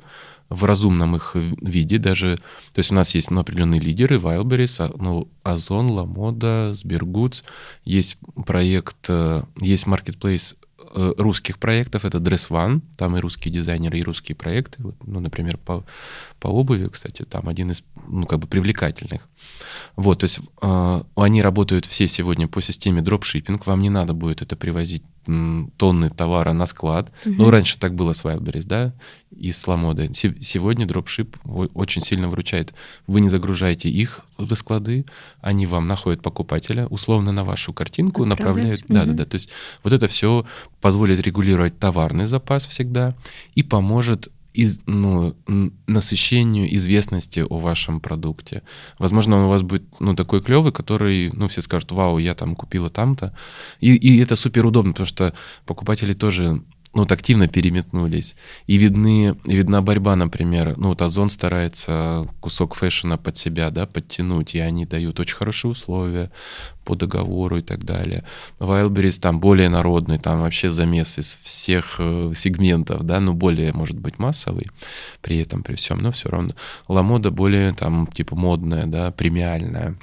в 0.49 0.63
разумном 0.63 1.15
их 1.15 1.35
виде 1.35 1.99
даже. 1.99 2.37
То 2.73 2.79
есть 2.79 2.91
у 2.91 2.95
нас 2.95 3.13
есть 3.13 3.31
ну, 3.31 3.39
определенные 3.39 3.79
лидеры, 3.79 4.17
Wildberries, 4.17 4.83
а, 4.83 4.91
ну, 4.97 5.27
Озон, 5.43 5.91
Ламода, 5.91 6.73
Сбергудс. 6.73 7.43
Есть 7.85 8.17
проект, 8.45 9.05
э, 9.09 9.43
есть 9.61 9.85
маркетплейс 9.87 10.57
русских 10.93 11.59
проектов. 11.59 12.05
Это 12.05 12.17
Dress 12.17 12.49
One, 12.49 12.81
там 12.97 13.15
и 13.17 13.19
русские 13.19 13.53
дизайнеры, 13.53 13.99
и 13.99 14.03
русские 14.03 14.35
проекты. 14.35 14.81
Вот, 14.81 14.95
ну, 15.05 15.19
например, 15.19 15.57
по, 15.57 15.85
по 16.39 16.47
обуви, 16.47 16.87
кстати, 16.87 17.23
там 17.23 17.47
один 17.47 17.71
из, 17.71 17.83
ну, 18.07 18.25
как 18.25 18.39
бы 18.39 18.47
привлекательных. 18.47 19.27
Вот, 19.95 20.19
то 20.19 20.23
есть 20.25 20.39
э, 20.61 21.03
они 21.15 21.41
работают 21.41 21.85
все 21.85 22.07
сегодня 22.07 22.47
по 22.47 22.61
системе 22.61 23.01
дропшиппинг. 23.01 23.65
Вам 23.65 23.81
не 23.81 23.89
надо 23.89 24.13
будет 24.13 24.41
это 24.41 24.55
привозить 24.55 25.03
тонны 25.25 26.09
товара 26.09 26.53
на 26.53 26.65
склад. 26.65 27.11
Угу. 27.25 27.35
Ну, 27.37 27.49
раньше 27.49 27.77
так 27.77 27.93
было 27.93 28.13
с 28.13 28.23
Wildberries, 28.23 28.65
да, 28.65 28.93
и 29.29 29.51
с 29.51 29.67
Ламодой. 29.67 30.11
Сегодня 30.13 30.85
дропшип 30.85 31.37
очень 31.45 32.01
сильно 32.01 32.29
выручает. 32.29 32.73
Вы 33.05 33.21
не 33.21 33.29
загружаете 33.29 33.89
их 33.89 34.21
в 34.37 34.55
склады, 34.55 35.05
они 35.41 35.67
вам 35.67 35.87
находят 35.87 36.21
покупателя, 36.21 36.87
условно 36.87 37.31
на 37.31 37.43
вашу 37.43 37.73
картинку 37.73 38.25
направляют. 38.25 38.83
Угу. 38.85 38.93
Да, 38.93 39.05
да, 39.05 39.13
да. 39.13 39.25
То 39.25 39.35
есть 39.35 39.49
вот 39.83 39.93
это 39.93 40.07
все 40.07 40.45
позволит 40.81 41.19
регулировать 41.19 41.77
товарный 41.77 42.25
запас 42.25 42.65
всегда 42.65 43.15
и 43.55 43.63
поможет 43.63 44.29
из, 44.53 44.81
ну, 44.85 45.35
насыщению 45.87 46.73
известности 46.75 47.45
о 47.47 47.59
вашем 47.59 47.99
продукте. 47.99 48.63
Возможно, 48.97 49.37
он 49.37 49.43
у 49.45 49.49
вас 49.49 49.61
будет 49.61 49.83
ну, 49.99 50.15
такой 50.15 50.41
клевый, 50.41 50.71
который, 50.71 51.31
ну, 51.33 51.47
все 51.47 51.61
скажут, 51.61 51.91
вау, 51.91 52.17
я 52.17 52.33
там 52.33 52.55
купила 52.55 52.89
там-то. 52.89 53.35
И, 53.79 53.93
и 53.95 54.19
это 54.19 54.35
супер 54.35 54.65
удобно, 54.65 54.93
потому 54.93 55.05
что 55.07 55.33
покупатели 55.65 56.13
тоже 56.13 56.63
ну, 56.93 57.01
вот 57.01 57.11
активно 57.11 57.47
переметнулись. 57.47 58.35
И 58.65 58.77
видны, 58.77 59.35
видна 59.45 59.81
борьба, 59.81 60.15
например, 60.15 60.75
ну, 60.77 60.89
вот 60.89 61.01
Озон 61.03 61.29
старается 61.29 62.25
кусок 62.39 62.73
фэшена 62.73 63.17
под 63.17 63.37
себя, 63.37 63.69
да, 63.69 63.85
подтянуть, 63.85 64.55
и 64.55 64.59
они 64.59 64.85
дают 64.85 65.19
очень 65.19 65.35
хорошие 65.35 65.69
условия 65.69 66.31
по 66.85 66.95
договору 66.95 67.57
и 67.57 67.61
так 67.61 67.83
далее. 67.83 68.23
Wildberries 68.59 69.19
там 69.19 69.39
более 69.39 69.69
народный, 69.69 70.17
там 70.17 70.41
вообще 70.41 70.71
замес 70.71 71.19
из 71.19 71.35
всех 71.35 71.97
э, 71.99 72.33
сегментов, 72.35 73.03
да, 73.03 73.19
ну, 73.19 73.33
более, 73.33 73.71
может 73.71 73.99
быть, 73.99 74.17
массовый 74.17 74.71
при 75.21 75.37
этом, 75.37 75.61
при 75.61 75.75
всем, 75.75 75.99
но 75.99 76.11
все 76.11 76.29
равно. 76.29 76.55
Ламода 76.87 77.29
более 77.29 77.71
там, 77.73 78.07
типа, 78.07 78.35
модная, 78.35 78.87
да, 78.87 79.11
премиальная. 79.11 79.95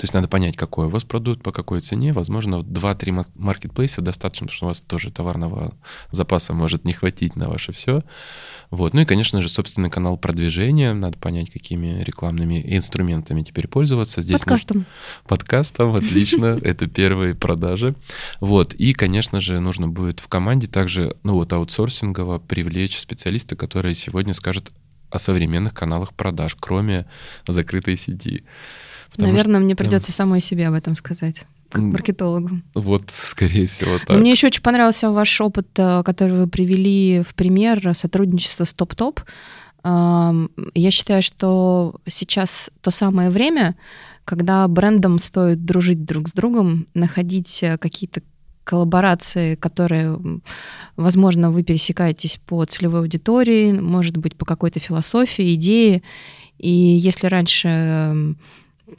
То 0.00 0.04
есть 0.04 0.14
надо 0.14 0.28
понять, 0.28 0.56
какой 0.56 0.86
у 0.86 0.88
вас 0.88 1.04
продукт, 1.04 1.42
по 1.42 1.52
какой 1.52 1.82
цене. 1.82 2.14
Возможно, 2.14 2.62
2-3 2.62 3.26
маркетплейса 3.34 4.00
достаточно, 4.00 4.46
потому 4.46 4.56
что 4.56 4.64
у 4.64 4.68
вас 4.68 4.80
тоже 4.80 5.10
товарного 5.10 5.74
запаса 6.10 6.54
может 6.54 6.86
не 6.86 6.94
хватить 6.94 7.36
на 7.36 7.50
ваше 7.50 7.72
все. 7.72 8.02
Вот. 8.70 8.94
Ну 8.94 9.02
и, 9.02 9.04
конечно 9.04 9.42
же, 9.42 9.50
собственный 9.50 9.90
канал 9.90 10.16
продвижения. 10.16 10.94
Надо 10.94 11.18
понять, 11.18 11.50
какими 11.50 12.02
рекламными 12.02 12.64
инструментами 12.74 13.42
теперь 13.42 13.68
пользоваться. 13.68 14.22
Здесь 14.22 14.38
Подкастом. 14.38 14.78
Нужно... 14.78 14.92
Подкастом, 15.28 15.94
отлично. 15.94 16.58
Это 16.62 16.86
первые 16.86 17.34
продажи. 17.34 17.94
Вот. 18.40 18.72
И, 18.72 18.94
конечно 18.94 19.42
же, 19.42 19.60
нужно 19.60 19.86
будет 19.86 20.20
в 20.20 20.28
команде 20.28 20.66
также, 20.66 21.14
ну 21.24 21.34
вот, 21.34 21.52
аутсорсингово 21.52 22.38
привлечь 22.38 22.98
специалиста, 22.98 23.54
который 23.54 23.94
сегодня 23.94 24.32
скажет 24.32 24.72
о 25.10 25.18
современных 25.18 25.74
каналах 25.74 26.14
продаж, 26.14 26.56
кроме 26.58 27.04
закрытой 27.46 27.98
сети. 27.98 28.44
Наверное, 29.16 29.56
что, 29.56 29.64
мне 29.64 29.76
придется 29.76 30.12
самой 30.12 30.40
себе 30.40 30.68
об 30.68 30.74
этом 30.74 30.94
сказать 30.94 31.44
как 31.70 31.82
маркетологу. 31.82 32.60
Вот, 32.74 33.04
скорее 33.10 33.68
всего, 33.68 33.96
так. 33.98 34.10
Но 34.10 34.18
мне 34.18 34.32
еще 34.32 34.48
очень 34.48 34.62
понравился 34.62 35.10
ваш 35.10 35.40
опыт, 35.40 35.68
э, 35.76 36.02
который 36.04 36.36
вы 36.36 36.46
привели 36.48 37.22
в 37.22 37.34
пример 37.34 37.94
сотрудничества 37.94 38.64
с 38.64 38.74
Топ-Топ. 38.74 39.20
Я 39.82 40.90
считаю, 40.90 41.22
что 41.22 41.94
сейчас 42.06 42.70
то 42.82 42.90
самое 42.90 43.30
время, 43.30 43.76
когда 44.26 44.68
брендам 44.68 45.18
стоит 45.18 45.64
дружить 45.64 46.04
друг 46.04 46.28
с 46.28 46.34
другом, 46.34 46.86
находить 46.92 47.62
э, 47.62 47.78
какие-то 47.78 48.20
коллаборации, 48.64 49.54
которые, 49.56 50.20
возможно, 50.96 51.50
вы 51.50 51.64
пересекаетесь 51.64 52.36
по 52.36 52.64
целевой 52.66 53.00
аудитории, 53.00 53.72
может 53.72 54.16
быть, 54.18 54.36
по 54.36 54.44
какой-то 54.44 54.78
философии, 54.80 55.54
идее. 55.54 56.02
И 56.58 56.70
если 56.70 57.26
раньше 57.26 58.36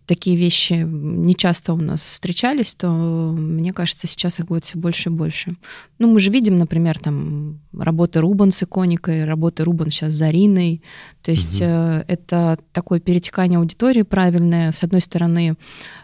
такие 0.06 0.36
вещи 0.38 0.74
не 0.74 1.36
часто 1.36 1.74
у 1.74 1.78
нас 1.78 2.02
встречались, 2.02 2.76
то 2.76 2.90
мне 2.90 3.74
кажется, 3.74 4.08
сейчас 4.08 4.40
их 4.40 4.48
будет 4.48 4.66
все 4.66 4.78
больше 4.78 5.10
и 5.10 5.12
больше. 5.12 5.56
Ну, 6.00 6.12
мы 6.12 6.20
же 6.20 6.32
видим, 6.32 6.58
например, 6.58 7.00
там 7.00 7.60
работы 7.78 8.20
Рубан 8.20 8.52
с 8.52 8.64
иконикой, 8.64 9.26
работы 9.26 9.64
Рубан 9.64 9.90
сейчас 9.90 10.14
с 10.14 10.18
Зариной. 10.18 10.82
То 11.22 11.32
есть 11.32 11.62
угу. 11.62 11.70
это 11.70 12.60
такое 12.72 13.00
перетекание 13.00 13.60
аудитории 13.60 14.02
правильное. 14.02 14.72
С 14.72 14.84
одной 14.84 15.02
стороны, 15.02 15.56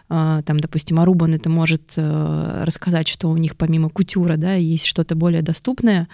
э, 0.08 0.42
там, 0.44 0.60
допустим, 0.60 1.00
Арубан 1.00 1.34
это 1.34 1.50
может 1.50 1.94
э, 1.96 2.64
рассказать, 2.64 3.08
что 3.08 3.28
у 3.28 3.36
них 3.36 3.56
помимо 3.56 3.90
кутюра, 3.90 4.36
да, 4.36 4.54
есть 4.54 4.86
что-то 4.86 5.14
более 5.14 5.42
доступное, 5.42 6.08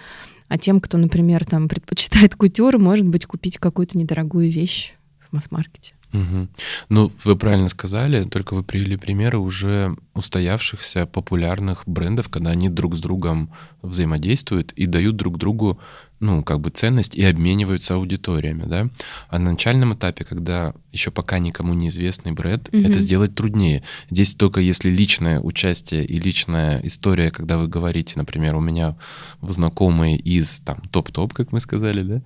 а 0.47 0.57
тем, 0.57 0.79
кто, 0.79 0.97
например, 0.97 1.45
там 1.45 1.67
предпочитает 1.67 2.35
кутюр, 2.35 2.77
может 2.77 3.07
быть, 3.07 3.25
купить 3.25 3.57
какую-то 3.57 3.97
недорогую 3.97 4.51
вещь 4.51 4.93
в 5.19 5.33
масс-маркете. 5.33 5.93
Угу. 6.15 6.47
Ну, 6.89 7.11
вы 7.23 7.35
правильно 7.35 7.69
сказали, 7.69 8.23
только 8.23 8.53
вы 8.53 8.63
привели 8.63 8.95
примеры 8.95 9.37
уже 9.37 9.95
устоявшихся 10.13 11.05
популярных 11.05 11.83
брендов, 11.85 12.29
когда 12.29 12.51
они 12.51 12.69
друг 12.69 12.95
с 12.95 13.01
другом 13.01 13.51
взаимодействуют 13.81 14.71
и 14.73 14.85
дают 14.85 15.17
друг 15.17 15.37
другу 15.37 15.79
ну, 16.21 16.43
как 16.43 16.61
бы 16.61 16.69
ценность 16.69 17.15
и 17.15 17.23
обмениваются 17.25 17.95
аудиториями, 17.95 18.63
да. 18.65 18.89
А 19.27 19.37
на 19.37 19.51
начальном 19.51 19.93
этапе, 19.93 20.23
когда 20.23 20.73
еще 20.95 21.11
пока 21.11 21.39
никому 21.39 21.73
неизвестный 21.73 22.31
бренд, 22.31 22.69
угу. 22.69 22.77
это 22.77 22.99
сделать 22.99 23.35
труднее. 23.35 23.83
Здесь 24.09 24.33
только 24.33 24.61
если 24.61 24.89
личное 24.89 25.39
участие 25.39 26.05
и 26.05 26.19
личная 26.19 26.79
история, 26.83 27.29
когда 27.29 27.57
вы 27.57 27.67
говорите, 27.67 28.13
например, 28.15 28.55
у 28.55 28.61
меня 28.61 28.95
знакомые 29.41 30.17
из 30.17 30.61
там 30.61 30.81
топ-топ, 30.91 31.33
как 31.33 31.51
мы 31.51 31.59
сказали, 31.59 32.01
да, 32.01 32.21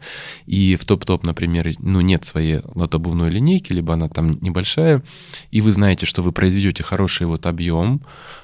и 0.45 0.75
в 0.75 0.85
топ-топ, 0.85 1.23
например, 1.23 1.71
ну, 1.79 2.01
нет 2.01 2.23
своей 2.25 2.61
вот 2.75 2.93
обувной 2.93 3.29
линейки, 3.29 3.73
либо 3.73 3.93
она 3.93 4.07
там 4.07 4.39
небольшая, 4.41 5.03
и 5.51 5.61
вы 5.61 5.71
знаете, 5.71 6.05
что 6.05 6.21
вы 6.21 6.31
произведете 6.31 6.83
хороший 6.83 7.25
вот 7.25 7.47
объем, 7.47 8.01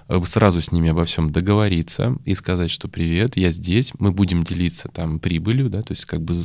Э, 0.08 0.22
сразу 0.24 0.62
с 0.62 0.72
ними 0.72 0.90
обо 0.90 1.06
всем 1.06 1.32
договориться 1.32 2.16
и 2.26 2.36
сказать, 2.36 2.70
что 2.70 2.88
привет, 2.88 3.38
я 3.38 3.52
здесь, 3.52 3.94
мы 3.98 4.12
будем 4.12 4.44
делиться 4.44 4.88
там 4.88 5.20
прибылью, 5.20 5.70
да, 5.70 5.82
то 5.82 5.94
есть 5.94 6.06
как 6.06 6.22
бы 6.22 6.36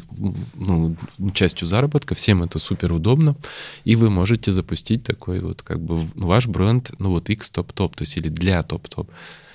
ну, 0.55 0.97
частью 1.35 1.66
заработка, 1.66 2.14
всем 2.14 2.43
это 2.43 2.59
супер 2.59 2.93
удобно, 2.93 3.37
и 3.85 3.97
вы 3.97 4.11
можете 4.11 4.53
запустить 4.53 5.03
такой 5.03 5.41
вот 5.41 5.62
как 5.62 5.81
бы 5.81 6.07
ваш 6.14 6.47
бренд, 6.47 6.93
ну 6.99 7.11
вот 7.11 7.31
X 7.31 7.51
топ-топ, 7.51 7.97
то 7.97 8.03
есть 8.03 8.16
или 8.16 8.29
для 8.29 8.62
топ-топ. 8.62 9.11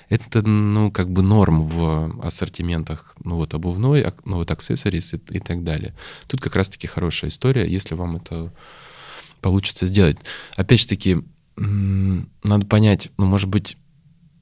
Это, 0.08 0.46
ну, 0.46 0.92
как 0.92 1.10
бы 1.10 1.22
норм 1.22 1.66
в 1.66 2.24
ассортиментах, 2.24 3.16
ну, 3.24 3.36
вот 3.36 3.54
обувной, 3.54 4.06
ну, 4.24 4.36
вот 4.36 4.50
аксессуарис 4.52 5.14
и, 5.14 5.20
и 5.30 5.40
так 5.40 5.64
далее. 5.64 5.94
Тут 6.28 6.40
как 6.40 6.54
раз-таки 6.54 6.86
хорошая 6.86 7.30
история, 7.30 7.66
если 7.66 7.96
вам 7.96 8.16
это 8.16 8.52
получится 9.40 9.86
сделать. 9.86 10.18
Опять 10.54 10.80
же 10.80 10.86
таки, 10.86 11.16
надо 11.56 12.66
понять, 12.66 13.10
ну, 13.18 13.26
может 13.26 13.48
быть, 13.48 13.76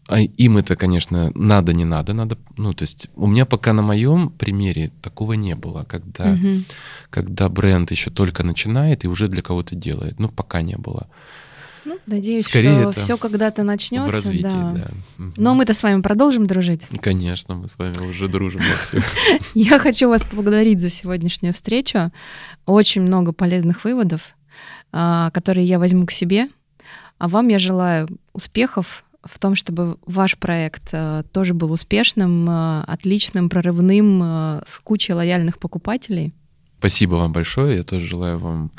а 0.07 0.21
им 0.21 0.59
это, 0.59 0.77
конечно, 0.77 1.33
надо, 1.35 1.73
не 1.73 1.85
надо, 1.85 2.13
надо, 2.13 2.37
ну, 2.57 2.75
то 2.75 2.83
есть 2.83 3.09
у 3.17 3.27
меня 3.27 3.47
пока 3.47 3.73
на 3.73 3.83
моем 3.83 4.31
примере 4.31 4.93
такого 5.01 5.33
не 5.33 5.55
было, 5.55 5.85
когда, 5.85 6.33
угу. 6.33 6.63
когда 7.11 7.49
бренд 7.49 7.91
еще 7.91 8.11
только 8.11 8.43
начинает 8.43 9.05
и 9.05 9.09
уже 9.09 9.29
для 9.29 9.41
кого-то 9.41 9.75
делает, 9.75 10.21
ну, 10.21 10.29
пока 10.29 10.61
не 10.61 10.77
было. 10.77 11.09
Ну, 11.87 11.99
надеюсь, 12.07 12.47
Скорее 12.47 12.93
что 12.93 12.93
все 12.93 13.17
когда-то 13.17 13.63
начнется. 13.63 14.11
В 14.11 14.15
развитии, 14.15 14.49
да. 14.49 14.73
да. 14.73 14.91
Угу. 15.19 15.33
Но 15.37 15.55
мы-то 15.55 15.75
с 15.75 15.83
вами 15.83 16.01
продолжим 16.01 16.47
дружить. 16.47 16.87
Конечно, 17.01 17.55
мы 17.55 17.69
с 17.69 17.79
вами 17.79 17.99
уже 18.07 18.29
дружим 18.29 18.61
во 18.61 18.83
всем. 18.83 19.03
Я 19.55 19.79
хочу 19.79 20.09
вас 20.09 20.23
поблагодарить 20.23 20.81
за 20.81 20.89
сегодняшнюю 20.89 21.53
встречу. 21.53 22.11
Очень 22.67 23.03
много 23.03 23.33
полезных 23.33 23.85
выводов, 23.85 24.35
а, 24.93 25.31
которые 25.31 25.67
я 25.67 25.79
возьму 25.79 26.07
к 26.07 26.13
себе. 26.13 26.49
А 27.19 27.29
вам 27.29 27.49
я 27.49 27.59
желаю 27.59 28.09
успехов 28.33 29.04
в 29.25 29.39
том, 29.39 29.55
чтобы 29.55 29.97
ваш 30.07 30.37
проект 30.37 30.91
э, 30.93 31.23
тоже 31.33 31.55
был 31.55 31.73
успешным, 31.73 32.49
э, 32.49 32.83
отличным, 32.87 33.49
прорывным, 33.49 34.21
э, 34.23 34.63
с 34.67 34.79
кучей 34.79 35.15
лояльных 35.15 35.59
покупателей. 35.59 36.33
Спасибо 36.79 37.15
вам 37.17 37.33
большое. 37.33 37.79
Я 37.79 37.83
тоже 37.83 38.07
желаю 38.07 38.39
вам 38.39 38.71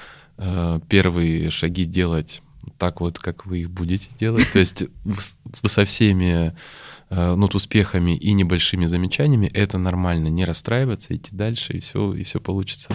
первые 0.89 1.50
шаги 1.50 1.86
делать 1.86 2.41
так 2.78 3.00
вот, 3.00 3.20
как 3.20 3.46
вы 3.46 3.60
их 3.60 3.72
будете 3.72 4.10
делать. 4.20 4.46
То 4.52 4.60
есть 4.60 4.84
со 5.64 5.86
всеми 5.86 6.54
ну, 7.10 7.50
успехами 7.54 8.18
и 8.18 8.34
небольшими 8.34 8.86
замечаниями 8.86 9.50
это 9.54 9.78
нормально. 9.78 10.28
Не 10.28 10.43
расстраиваться, 10.43 11.16
идти 11.16 11.30
дальше, 11.32 11.74
и 11.74 11.80
все, 11.80 12.14
и 12.14 12.24
все 12.24 12.41
получится. 12.41 12.91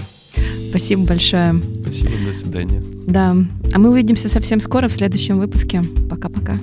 Спасибо 0.68 1.07
большое. 1.07 1.62
Спасибо, 1.82 2.12
до 2.26 2.34
свидания. 2.34 2.84
Да. 3.07 3.34
А 3.72 3.78
мы 3.78 3.90
увидимся 3.90 4.28
совсем 4.28 4.61
скоро 4.61 4.88
в 4.88 4.92
следующем 4.92 5.38
выпуске. 5.38 5.82
Пока-пока. 6.11 6.59